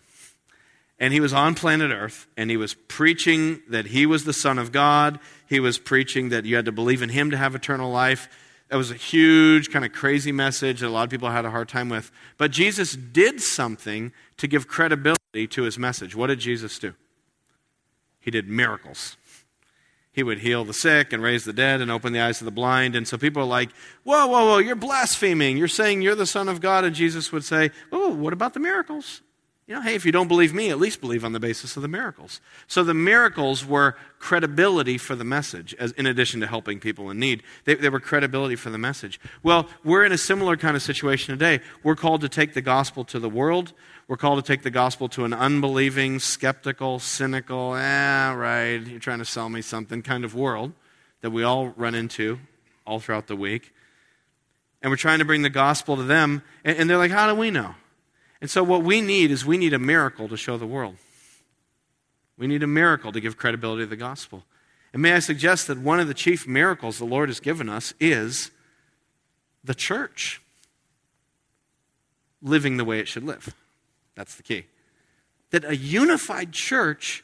And 1.01 1.11
he 1.11 1.19
was 1.19 1.33
on 1.33 1.55
planet 1.55 1.91
Earth, 1.91 2.27
and 2.37 2.49
he 2.49 2.55
was 2.55 2.73
preaching 2.73 3.61
that 3.67 3.87
he 3.87 4.05
was 4.05 4.23
the 4.23 4.31
Son 4.31 4.57
of 4.57 4.71
God. 4.71 5.19
He 5.49 5.59
was 5.59 5.77
preaching 5.77 6.29
that 6.29 6.45
you 6.45 6.55
had 6.55 6.65
to 6.65 6.71
believe 6.71 7.01
in 7.01 7.09
him 7.09 7.31
to 7.31 7.37
have 7.37 7.55
eternal 7.55 7.91
life. 7.91 8.29
That 8.69 8.77
was 8.77 8.91
a 8.91 8.95
huge, 8.95 9.69
kind 9.71 9.83
of 9.83 9.91
crazy 9.91 10.31
message 10.31 10.79
that 10.79 10.87
a 10.87 10.89
lot 10.89 11.03
of 11.03 11.09
people 11.09 11.29
had 11.29 11.43
a 11.43 11.51
hard 11.51 11.67
time 11.67 11.89
with. 11.89 12.09
But 12.37 12.51
Jesus 12.51 12.93
did 12.93 13.41
something 13.41 14.13
to 14.37 14.47
give 14.47 14.69
credibility 14.69 15.47
to 15.47 15.63
his 15.63 15.77
message. 15.77 16.15
What 16.15 16.27
did 16.27 16.39
Jesus 16.39 16.79
do? 16.79 16.93
He 18.21 18.31
did 18.31 18.47
miracles 18.47 19.17
he 20.13 20.23
would 20.23 20.39
heal 20.39 20.65
the 20.65 20.73
sick 20.73 21.13
and 21.13 21.23
raise 21.23 21.45
the 21.45 21.53
dead 21.53 21.79
and 21.79 21.89
open 21.89 22.11
the 22.11 22.19
eyes 22.19 22.41
of 22.41 22.45
the 22.45 22.51
blind. 22.51 22.95
And 22.95 23.07
so 23.07 23.17
people 23.17 23.43
are 23.43 23.47
like, 23.47 23.69
whoa, 24.03 24.27
whoa, 24.27 24.45
whoa, 24.45 24.57
you're 24.57 24.75
blaspheming. 24.75 25.57
You're 25.57 25.69
saying 25.69 26.01
you're 26.01 26.15
the 26.15 26.25
Son 26.25 26.49
of 26.49 26.59
God. 26.59 26.83
And 26.83 26.93
Jesus 26.93 27.31
would 27.31 27.45
say, 27.45 27.71
oh, 27.91 28.09
what 28.09 28.33
about 28.33 28.53
the 28.53 28.59
miracles? 28.59 29.21
You 29.67 29.75
know, 29.75 29.81
hey, 29.81 29.95
if 29.95 30.05
you 30.05 30.11
don't 30.11 30.27
believe 30.27 30.53
me, 30.53 30.69
at 30.69 30.79
least 30.79 30.99
believe 30.99 31.23
on 31.23 31.31
the 31.31 31.39
basis 31.39 31.75
of 31.77 31.81
the 31.81 31.87
miracles. 31.87 32.41
So 32.67 32.83
the 32.83 32.93
miracles 32.93 33.63
were 33.65 33.95
credibility 34.19 34.97
for 34.97 35.15
the 35.15 35.23
message, 35.23 35.73
as, 35.75 35.91
in 35.93 36.05
addition 36.07 36.41
to 36.41 36.47
helping 36.47 36.79
people 36.79 37.09
in 37.09 37.19
need. 37.19 37.43
They, 37.65 37.75
they 37.75 37.89
were 37.89 37.99
credibility 37.99 38.55
for 38.55 38.69
the 38.69 38.77
message. 38.77 39.19
Well, 39.43 39.67
we're 39.83 40.03
in 40.03 40.11
a 40.11 40.17
similar 40.17 40.57
kind 40.57 40.75
of 40.75 40.81
situation 40.81 41.37
today. 41.37 41.63
We're 41.83 41.95
called 41.95 42.21
to 42.21 42.29
take 42.29 42.53
the 42.53 42.61
gospel 42.61 43.05
to 43.05 43.19
the 43.19 43.29
world. 43.29 43.71
We're 44.07 44.17
called 44.17 44.43
to 44.43 44.45
take 44.45 44.63
the 44.63 44.71
gospel 44.71 45.07
to 45.09 45.23
an 45.23 45.33
unbelieving, 45.33 46.19
skeptical, 46.19 46.99
cynical, 46.99 47.73
ah, 47.77 48.33
right, 48.35 48.81
you're 48.85 48.99
trying 48.99 49.19
to 49.19 49.25
sell 49.25 49.47
me 49.47 49.61
something 49.61 50.01
kind 50.01 50.25
of 50.25 50.35
world 50.35 50.73
that 51.21 51.29
we 51.29 51.43
all 51.43 51.67
run 51.77 51.95
into 51.95 52.39
all 52.85 52.99
throughout 52.99 53.27
the 53.27 53.35
week. 53.35 53.73
And 54.81 54.91
we're 54.91 54.97
trying 54.97 55.19
to 55.19 55.25
bring 55.25 55.43
the 55.43 55.49
gospel 55.49 55.95
to 55.95 56.03
them. 56.03 56.41
And, 56.65 56.77
and 56.77 56.89
they're 56.89 56.97
like, 56.97 57.11
how 57.11 57.31
do 57.31 57.39
we 57.39 57.51
know? 57.51 57.75
And 58.41 58.49
so, 58.49 58.63
what 58.63 58.83
we 58.83 59.01
need 59.01 59.29
is 59.29 59.45
we 59.45 59.57
need 59.57 59.73
a 59.73 59.79
miracle 59.79 60.27
to 60.27 60.35
show 60.35 60.57
the 60.57 60.65
world. 60.65 60.97
We 62.37 62.47
need 62.47 62.63
a 62.63 62.67
miracle 62.67 63.11
to 63.11 63.21
give 63.21 63.37
credibility 63.37 63.83
to 63.83 63.89
the 63.89 63.95
gospel. 63.95 64.43
And 64.93 65.01
may 65.01 65.13
I 65.13 65.19
suggest 65.19 65.67
that 65.67 65.77
one 65.77 65.99
of 65.99 66.07
the 66.07 66.13
chief 66.13 66.47
miracles 66.47 66.97
the 66.97 67.05
Lord 67.05 67.29
has 67.29 67.39
given 67.39 67.69
us 67.69 67.93
is 67.99 68.49
the 69.63 69.75
church 69.75 70.41
living 72.41 72.77
the 72.77 72.83
way 72.83 72.99
it 72.99 73.07
should 73.07 73.23
live. 73.23 73.53
That's 74.15 74.35
the 74.35 74.43
key. 74.43 74.65
That 75.51 75.63
a 75.63 75.75
unified 75.75 76.51
church 76.51 77.23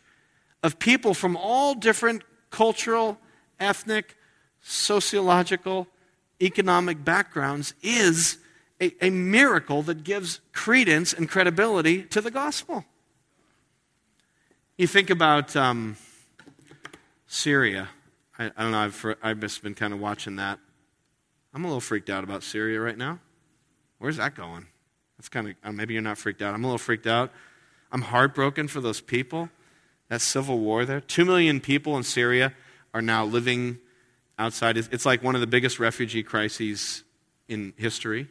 of 0.62 0.80
people 0.80 1.14
from 1.14 1.36
all 1.36 1.74
different 1.74 2.24
cultural, 2.52 3.18
ethnic, 3.60 4.16
sociological, 4.62 5.88
economic 6.42 7.04
backgrounds 7.04 7.74
is 7.82 8.38
a, 8.82 8.94
a 9.06 9.10
miracle 9.10 9.82
that 9.84 10.04
gives 10.04 10.40
credence 10.54 11.14
and 11.14 11.30
credibility 11.30 12.04
to 12.04 12.22
the 12.22 12.32
gospel. 12.32 12.86
You 14.78 14.88
think 14.88 15.10
about 15.10 15.56
um, 15.56 15.98
Syria. 17.26 17.90
I, 18.38 18.52
I, 18.56 18.64
don't 18.64 18.72
know, 18.72 18.80
I've, 18.80 19.06
I've 19.24 19.40
just 19.40 19.64
been 19.64 19.74
kind 19.74 19.94
of 19.94 20.00
watching 20.00 20.36
that. 20.36 20.60
I'm 21.54 21.64
a 21.64 21.68
little 21.68 21.82
freaked 21.82 22.10
out 22.10 22.24
about 22.24 22.44
Syria 22.44 22.80
right 22.80 22.98
now. 22.98 23.20
Where's 23.98 24.18
that 24.18 24.36
going? 24.36 24.68
That's 25.18 25.30
kind 25.30 25.50
of, 25.50 25.56
uh, 25.64 25.72
maybe 25.72 25.94
you're 25.94 26.04
not 26.04 26.20
freaked 26.20 26.42
out. 26.44 26.54
I'm 26.54 26.64
a 26.64 26.68
little 26.68 26.78
freaked 26.78 27.08
out. 27.08 27.32
I'm 27.92 28.02
heartbroken 28.02 28.68
for 28.68 28.82
those 28.82 29.02
people. 29.02 29.50
That 30.10 30.22
civil 30.22 30.60
war 30.60 30.86
there. 30.86 31.02
Two 31.02 31.26
million 31.26 31.60
people 31.60 31.98
in 31.98 32.04
Syria 32.04 32.54
are 32.94 33.02
now 33.02 33.26
living 33.26 33.80
outside. 34.38 34.78
It's 34.78 35.06
like 35.06 35.24
one 35.24 35.36
of 35.36 35.42
the 35.42 35.48
biggest 35.48 35.80
refugee 35.80 36.24
crises 36.24 37.04
in 37.48 37.74
history. 37.78 38.30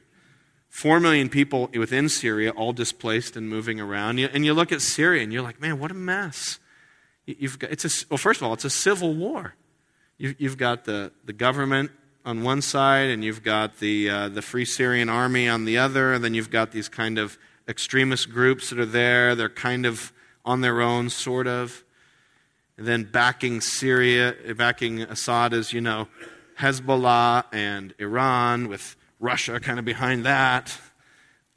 Four 0.68 1.00
million 1.00 1.28
people 1.28 1.70
within 1.74 2.08
Syria, 2.08 2.50
all 2.50 2.72
displaced 2.72 3.36
and 3.36 3.48
moving 3.48 3.80
around. 3.80 4.18
And 4.18 4.44
you 4.44 4.52
look 4.52 4.72
at 4.72 4.82
Syria 4.82 5.22
and 5.22 5.32
you're 5.32 5.42
like, 5.42 5.60
man, 5.60 5.78
what 5.78 5.90
a 5.90 5.94
mess. 5.94 6.58
You've 7.24 7.58
got, 7.58 7.70
it's 7.70 7.84
a, 7.84 8.06
well, 8.10 8.18
first 8.18 8.40
of 8.40 8.46
all, 8.46 8.52
it's 8.52 8.64
a 8.64 8.70
civil 8.70 9.14
war. 9.14 9.54
You've 10.18 10.56
got 10.56 10.84
the, 10.84 11.12
the 11.24 11.32
government 11.32 11.90
on 12.24 12.42
one 12.42 12.62
side, 12.62 13.10
and 13.10 13.22
you've 13.22 13.42
got 13.42 13.78
the, 13.78 14.10
uh, 14.10 14.28
the 14.28 14.42
Free 14.42 14.64
Syrian 14.64 15.08
Army 15.08 15.48
on 15.48 15.64
the 15.64 15.78
other, 15.78 16.14
and 16.14 16.24
then 16.24 16.34
you've 16.34 16.50
got 16.50 16.72
these 16.72 16.88
kind 16.88 17.18
of 17.18 17.38
extremist 17.68 18.30
groups 18.30 18.70
that 18.70 18.78
are 18.78 18.86
there. 18.86 19.34
They're 19.34 19.48
kind 19.48 19.86
of 19.86 20.12
on 20.44 20.60
their 20.60 20.80
own, 20.80 21.10
sort 21.10 21.46
of. 21.46 21.84
And 22.78 22.86
then 22.86 23.04
backing 23.04 23.60
Syria, 23.60 24.34
backing 24.56 25.02
Assad 25.02 25.52
is, 25.52 25.72
you 25.72 25.80
know, 25.80 26.08
Hezbollah 26.58 27.44
and 27.52 27.94
Iran 27.98 28.68
with 28.68 28.96
Russia 29.26 29.58
kind 29.58 29.80
of 29.80 29.84
behind 29.84 30.24
that, 30.24 30.78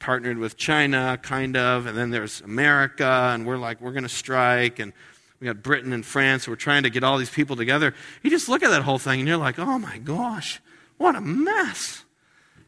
partnered 0.00 0.38
with 0.38 0.56
China, 0.56 1.16
kind 1.22 1.56
of, 1.56 1.86
and 1.86 1.96
then 1.96 2.10
there's 2.10 2.40
America, 2.40 3.30
and 3.32 3.46
we're 3.46 3.58
like, 3.58 3.80
we're 3.80 3.92
going 3.92 4.02
to 4.02 4.08
strike, 4.08 4.80
and 4.80 4.92
we 5.38 5.46
got 5.46 5.62
Britain 5.62 5.92
and 5.92 6.04
France, 6.04 6.48
we're 6.48 6.56
trying 6.56 6.82
to 6.82 6.90
get 6.90 7.04
all 7.04 7.16
these 7.16 7.30
people 7.30 7.54
together. 7.54 7.94
You 8.22 8.30
just 8.30 8.48
look 8.48 8.64
at 8.64 8.70
that 8.70 8.82
whole 8.82 8.98
thing, 8.98 9.20
and 9.20 9.28
you're 9.28 9.36
like, 9.36 9.60
oh 9.60 9.78
my 9.78 9.98
gosh, 9.98 10.60
what 10.98 11.14
a 11.14 11.20
mess. 11.20 12.04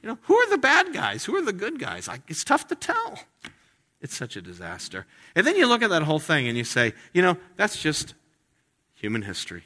You 0.02 0.10
know, 0.10 0.18
who 0.22 0.36
are 0.36 0.50
the 0.50 0.58
bad 0.58 0.92
guys? 0.92 1.24
Who 1.24 1.34
are 1.34 1.42
the 1.42 1.52
good 1.52 1.80
guys? 1.80 2.06
Like, 2.06 2.22
it's 2.28 2.44
tough 2.44 2.68
to 2.68 2.76
tell. 2.76 3.18
It's 4.00 4.16
such 4.16 4.36
a 4.36 4.42
disaster. 4.42 5.06
And 5.34 5.44
then 5.44 5.56
you 5.56 5.66
look 5.66 5.82
at 5.82 5.90
that 5.90 6.02
whole 6.02 6.20
thing 6.20 6.46
and 6.48 6.56
you 6.56 6.64
say, 6.64 6.92
you 7.12 7.22
know, 7.22 7.36
that's 7.56 7.80
just 7.80 8.14
human 8.94 9.22
history 9.22 9.64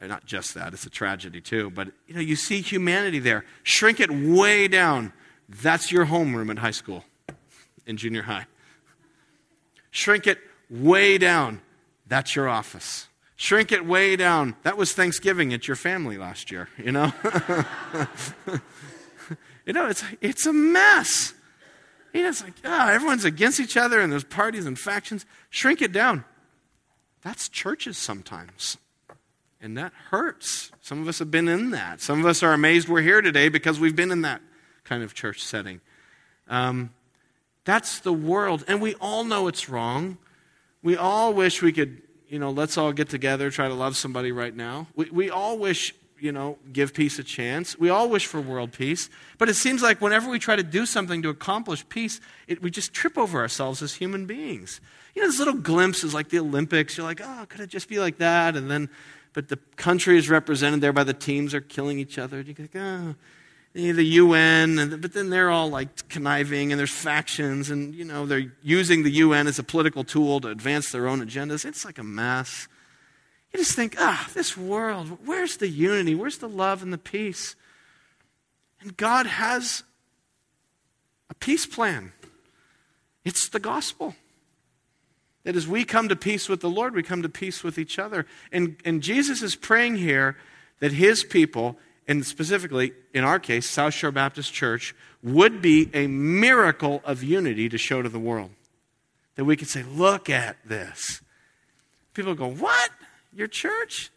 not 0.00 0.26
just 0.26 0.54
that, 0.54 0.74
it's 0.74 0.86
a 0.86 0.90
tragedy 0.90 1.40
too. 1.40 1.70
But 1.70 1.88
you 2.06 2.14
know, 2.14 2.20
you 2.20 2.36
see 2.36 2.60
humanity 2.60 3.18
there. 3.18 3.44
Shrink 3.62 4.00
it 4.00 4.10
way 4.10 4.68
down. 4.68 5.12
That's 5.48 5.92
your 5.92 6.06
homeroom 6.06 6.50
in 6.50 6.56
high 6.58 6.72
school, 6.72 7.04
in 7.86 7.96
junior 7.96 8.22
high. 8.22 8.46
Shrink 9.90 10.26
it 10.26 10.38
way 10.68 11.18
down. 11.18 11.60
That's 12.06 12.36
your 12.36 12.48
office. 12.48 13.08
Shrink 13.36 13.70
it 13.72 13.84
way 13.84 14.16
down. 14.16 14.56
That 14.62 14.76
was 14.76 14.92
Thanksgiving 14.92 15.52
at 15.52 15.68
your 15.68 15.76
family 15.76 16.16
last 16.16 16.50
year, 16.50 16.68
you 16.78 16.90
know? 16.90 17.12
you 19.66 19.72
know, 19.72 19.88
it's, 19.88 20.02
it's 20.20 20.46
a 20.46 20.52
mess. 20.52 21.34
You 22.14 22.22
know, 22.22 22.28
it's 22.28 22.42
like, 22.42 22.54
oh, 22.64 22.88
everyone's 22.88 23.24
against 23.26 23.60
each 23.60 23.76
other 23.76 24.00
and 24.00 24.10
there's 24.10 24.24
parties 24.24 24.64
and 24.64 24.78
factions. 24.78 25.26
Shrink 25.50 25.82
it 25.82 25.92
down. 25.92 26.24
That's 27.22 27.48
churches 27.48 27.98
sometimes. 27.98 28.78
And 29.66 29.76
that 29.78 29.92
hurts. 30.10 30.70
Some 30.80 31.02
of 31.02 31.08
us 31.08 31.18
have 31.18 31.32
been 31.32 31.48
in 31.48 31.70
that. 31.70 32.00
Some 32.00 32.20
of 32.20 32.26
us 32.26 32.44
are 32.44 32.52
amazed 32.52 32.88
we're 32.88 33.02
here 33.02 33.20
today 33.20 33.48
because 33.48 33.80
we've 33.80 33.96
been 33.96 34.12
in 34.12 34.22
that 34.22 34.40
kind 34.84 35.02
of 35.02 35.12
church 35.12 35.42
setting. 35.42 35.80
Um, 36.46 36.90
that's 37.64 37.98
the 37.98 38.12
world. 38.12 38.64
And 38.68 38.80
we 38.80 38.94
all 39.00 39.24
know 39.24 39.48
it's 39.48 39.68
wrong. 39.68 40.18
We 40.84 40.96
all 40.96 41.34
wish 41.34 41.62
we 41.62 41.72
could, 41.72 42.00
you 42.28 42.38
know, 42.38 42.52
let's 42.52 42.78
all 42.78 42.92
get 42.92 43.08
together, 43.08 43.50
try 43.50 43.66
to 43.66 43.74
love 43.74 43.96
somebody 43.96 44.30
right 44.30 44.54
now. 44.54 44.86
We, 44.94 45.10
we 45.10 45.30
all 45.30 45.58
wish, 45.58 45.92
you 46.20 46.30
know, 46.30 46.58
give 46.72 46.94
peace 46.94 47.18
a 47.18 47.24
chance. 47.24 47.76
We 47.76 47.88
all 47.88 48.08
wish 48.08 48.26
for 48.26 48.40
world 48.40 48.70
peace. 48.70 49.10
But 49.36 49.48
it 49.48 49.54
seems 49.54 49.82
like 49.82 50.00
whenever 50.00 50.30
we 50.30 50.38
try 50.38 50.54
to 50.54 50.62
do 50.62 50.86
something 50.86 51.22
to 51.22 51.28
accomplish 51.28 51.86
peace, 51.88 52.20
it, 52.46 52.62
we 52.62 52.70
just 52.70 52.92
trip 52.92 53.18
over 53.18 53.40
ourselves 53.40 53.82
as 53.82 53.94
human 53.94 54.26
beings. 54.26 54.80
You 55.16 55.22
know, 55.22 55.28
those 55.28 55.40
little 55.40 55.54
glimpses 55.54 56.14
like 56.14 56.28
the 56.28 56.38
Olympics. 56.38 56.96
You're 56.96 57.06
like, 57.06 57.20
oh, 57.20 57.46
could 57.48 57.62
it 57.62 57.68
just 57.68 57.88
be 57.88 57.98
like 57.98 58.18
that? 58.18 58.54
And 58.54 58.70
then 58.70 58.90
but 59.36 59.48
the 59.50 59.58
country 59.76 60.16
is 60.16 60.30
represented 60.30 60.80
there 60.80 60.94
by 60.94 61.04
the 61.04 61.12
teams 61.12 61.52
are 61.52 61.60
killing 61.60 61.98
each 61.98 62.18
other. 62.18 62.40
You 62.40 62.54
think, 62.54 62.70
oh, 62.74 63.14
the 63.74 64.02
UN, 64.02 64.98
but 64.98 65.12
then 65.12 65.28
they're 65.28 65.50
all 65.50 65.68
like 65.68 66.08
conniving 66.08 66.72
and 66.72 66.78
there's 66.78 66.90
factions 66.90 67.68
and, 67.68 67.94
you 67.94 68.02
know, 68.02 68.24
they're 68.24 68.50
using 68.62 69.02
the 69.02 69.10
UN 69.10 69.46
as 69.46 69.58
a 69.58 69.62
political 69.62 70.04
tool 70.04 70.40
to 70.40 70.48
advance 70.48 70.90
their 70.90 71.06
own 71.06 71.20
agendas. 71.20 71.66
It's 71.66 71.84
like 71.84 71.98
a 71.98 72.02
mess. 72.02 72.66
You 73.52 73.58
just 73.58 73.76
think, 73.76 73.96
ah, 73.98 74.26
this 74.32 74.56
world, 74.56 75.18
where's 75.26 75.58
the 75.58 75.68
unity? 75.68 76.14
Where's 76.14 76.38
the 76.38 76.48
love 76.48 76.82
and 76.82 76.90
the 76.90 76.96
peace? 76.96 77.56
And 78.80 78.96
God 78.96 79.26
has 79.26 79.82
a 81.28 81.34
peace 81.34 81.66
plan. 81.66 82.14
It's 83.22 83.50
the 83.50 83.60
gospel. 83.60 84.14
That 85.46 85.54
as 85.54 85.68
we 85.68 85.84
come 85.84 86.08
to 86.08 86.16
peace 86.16 86.48
with 86.48 86.60
the 86.60 86.68
Lord, 86.68 86.96
we 86.96 87.04
come 87.04 87.22
to 87.22 87.28
peace 87.28 87.62
with 87.62 87.78
each 87.78 88.00
other. 88.00 88.26
And, 88.50 88.78
and 88.84 89.00
Jesus 89.00 89.42
is 89.42 89.54
praying 89.54 89.94
here 89.94 90.36
that 90.80 90.90
his 90.90 91.22
people, 91.22 91.78
and 92.08 92.26
specifically 92.26 92.94
in 93.14 93.22
our 93.22 93.38
case, 93.38 93.70
South 93.70 93.94
Shore 93.94 94.10
Baptist 94.10 94.52
Church, 94.52 94.92
would 95.22 95.62
be 95.62 95.88
a 95.94 96.08
miracle 96.08 97.00
of 97.04 97.22
unity 97.22 97.68
to 97.68 97.78
show 97.78 98.02
to 98.02 98.08
the 98.08 98.18
world. 98.18 98.50
That 99.36 99.44
we 99.44 99.56
could 99.56 99.68
say, 99.68 99.84
look 99.84 100.28
at 100.28 100.56
this. 100.64 101.20
People 102.12 102.34
go, 102.34 102.50
what? 102.50 102.90
Your 103.32 103.46
church? 103.46 104.10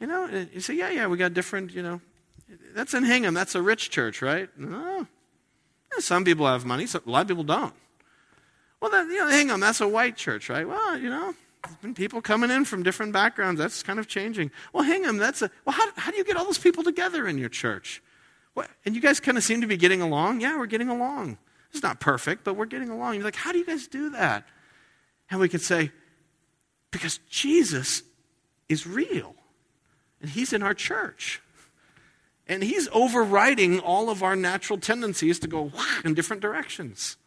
You 0.00 0.08
know, 0.08 0.26
you 0.52 0.58
say, 0.58 0.74
yeah, 0.74 0.90
yeah, 0.90 1.06
we 1.06 1.18
got 1.18 1.34
different, 1.34 1.72
you 1.72 1.84
know, 1.84 2.00
That's 2.74 2.94
in 2.94 3.04
Hingham. 3.04 3.32
That's 3.32 3.54
a 3.54 3.62
rich 3.62 3.90
church, 3.90 4.22
right? 4.22 4.48
No. 4.58 5.06
Some 6.00 6.24
people 6.24 6.48
have 6.48 6.64
money, 6.64 6.86
so 6.86 7.00
a 7.06 7.08
lot 7.08 7.22
of 7.22 7.28
people 7.28 7.44
don't. 7.44 7.74
Well, 8.80 8.90
then, 8.90 9.08
you 9.10 9.16
know, 9.16 9.28
Hingham, 9.28 9.60
that's 9.60 9.80
a 9.80 9.88
white 9.88 10.16
church, 10.16 10.48
right? 10.48 10.66
Well, 10.66 10.98
you 10.98 11.10
know, 11.10 11.34
there's 11.64 11.76
been 11.76 11.94
people 11.94 12.22
coming 12.22 12.50
in 12.50 12.64
from 12.64 12.82
different 12.82 13.12
backgrounds. 13.12 13.58
That's 13.60 13.82
kind 13.82 13.98
of 13.98 14.06
changing. 14.06 14.50
Well, 14.72 14.84
Hingham, 14.84 15.16
that's 15.16 15.42
a, 15.42 15.50
well, 15.64 15.74
how, 15.74 15.88
how 15.96 16.10
do 16.10 16.16
you 16.16 16.24
get 16.24 16.36
all 16.36 16.44
those 16.44 16.58
people 16.58 16.84
together 16.84 17.26
in 17.26 17.38
your 17.38 17.48
church? 17.48 18.02
What, 18.54 18.70
and 18.84 18.94
you 18.94 19.00
guys 19.00 19.20
kind 19.20 19.36
of 19.36 19.44
seem 19.44 19.60
to 19.60 19.66
be 19.66 19.76
getting 19.76 20.00
along. 20.00 20.40
Yeah, 20.40 20.56
we're 20.56 20.66
getting 20.66 20.88
along. 20.88 21.38
It's 21.72 21.82
not 21.82 22.00
perfect, 22.00 22.44
but 22.44 22.54
we're 22.54 22.66
getting 22.66 22.88
along. 22.88 23.16
You're 23.16 23.24
like, 23.24 23.36
how 23.36 23.52
do 23.52 23.58
you 23.58 23.66
guys 23.66 23.88
do 23.88 24.10
that? 24.10 24.46
And 25.30 25.40
we 25.40 25.48
could 25.48 25.60
say, 25.60 25.92
because 26.90 27.18
Jesus 27.28 28.02
is 28.68 28.86
real, 28.86 29.34
and 30.20 30.30
he's 30.30 30.52
in 30.52 30.62
our 30.62 30.74
church. 30.74 31.42
And 32.46 32.62
he's 32.62 32.88
overriding 32.92 33.78
all 33.80 34.08
of 34.08 34.22
our 34.22 34.34
natural 34.34 34.78
tendencies 34.78 35.38
to 35.40 35.48
go 35.48 35.70
in 36.02 36.14
different 36.14 36.40
directions. 36.40 37.18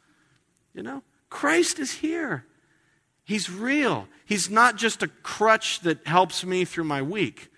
You 0.73 0.81
know? 0.81 1.03
Christ 1.31 1.79
is 1.79 1.93
here. 1.93 2.45
He's 3.23 3.49
real. 3.49 4.07
He's 4.25 4.51
not 4.51 4.75
just 4.75 5.01
a 5.01 5.07
crutch 5.07 5.79
that 5.79 6.05
helps 6.05 6.45
me 6.45 6.65
through 6.65 6.83
my 6.83 7.01
week 7.01 7.49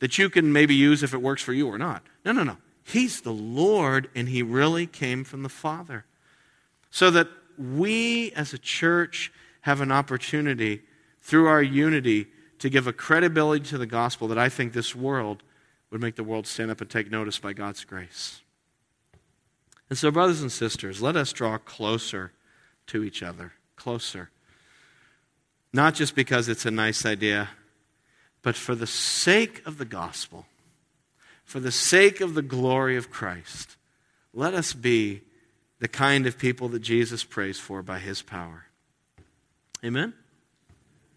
that 0.00 0.18
you 0.18 0.28
can 0.28 0.52
maybe 0.52 0.74
use 0.74 1.02
if 1.02 1.14
it 1.14 1.22
works 1.22 1.40
for 1.40 1.54
you 1.54 1.68
or 1.68 1.78
not. 1.78 2.02
No, 2.26 2.32
no, 2.32 2.42
no. 2.42 2.58
He's 2.82 3.22
the 3.22 3.32
Lord, 3.32 4.10
and 4.14 4.28
He 4.28 4.42
really 4.42 4.86
came 4.86 5.24
from 5.24 5.42
the 5.42 5.48
Father. 5.48 6.04
So 6.90 7.10
that 7.12 7.28
we 7.56 8.32
as 8.32 8.52
a 8.52 8.58
church 8.58 9.32
have 9.62 9.80
an 9.80 9.92
opportunity 9.92 10.82
through 11.22 11.46
our 11.46 11.62
unity 11.62 12.26
to 12.58 12.68
give 12.68 12.86
a 12.86 12.92
credibility 12.92 13.64
to 13.66 13.78
the 13.78 13.86
gospel 13.86 14.28
that 14.28 14.38
I 14.38 14.48
think 14.48 14.72
this 14.72 14.94
world 14.94 15.42
would 15.90 16.00
make 16.00 16.16
the 16.16 16.24
world 16.24 16.46
stand 16.46 16.70
up 16.70 16.80
and 16.80 16.90
take 16.90 17.10
notice 17.10 17.38
by 17.38 17.52
God's 17.52 17.84
grace. 17.84 18.42
And 19.88 19.96
so, 19.96 20.10
brothers 20.10 20.42
and 20.42 20.50
sisters, 20.50 21.00
let 21.00 21.16
us 21.16 21.32
draw 21.32 21.56
closer 21.58 22.32
to 22.88 23.04
each 23.04 23.22
other, 23.22 23.52
closer. 23.76 24.30
Not 25.72 25.94
just 25.94 26.14
because 26.14 26.48
it's 26.48 26.66
a 26.66 26.70
nice 26.70 27.04
idea, 27.04 27.50
but 28.42 28.54
for 28.54 28.74
the 28.74 28.86
sake 28.86 29.62
of 29.66 29.78
the 29.78 29.84
gospel, 29.84 30.46
for 31.44 31.60
the 31.60 31.72
sake 31.72 32.20
of 32.20 32.34
the 32.34 32.42
glory 32.42 32.96
of 32.96 33.10
Christ. 33.10 33.76
Let 34.32 34.54
us 34.54 34.72
be 34.72 35.22
the 35.78 35.88
kind 35.88 36.26
of 36.26 36.38
people 36.38 36.68
that 36.70 36.80
Jesus 36.80 37.24
prays 37.24 37.58
for 37.58 37.82
by 37.82 37.98
his 37.98 38.22
power. 38.22 38.66
Amen? 39.84 40.14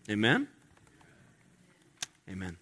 Amen? 0.09 0.47
Amen. 2.29 2.57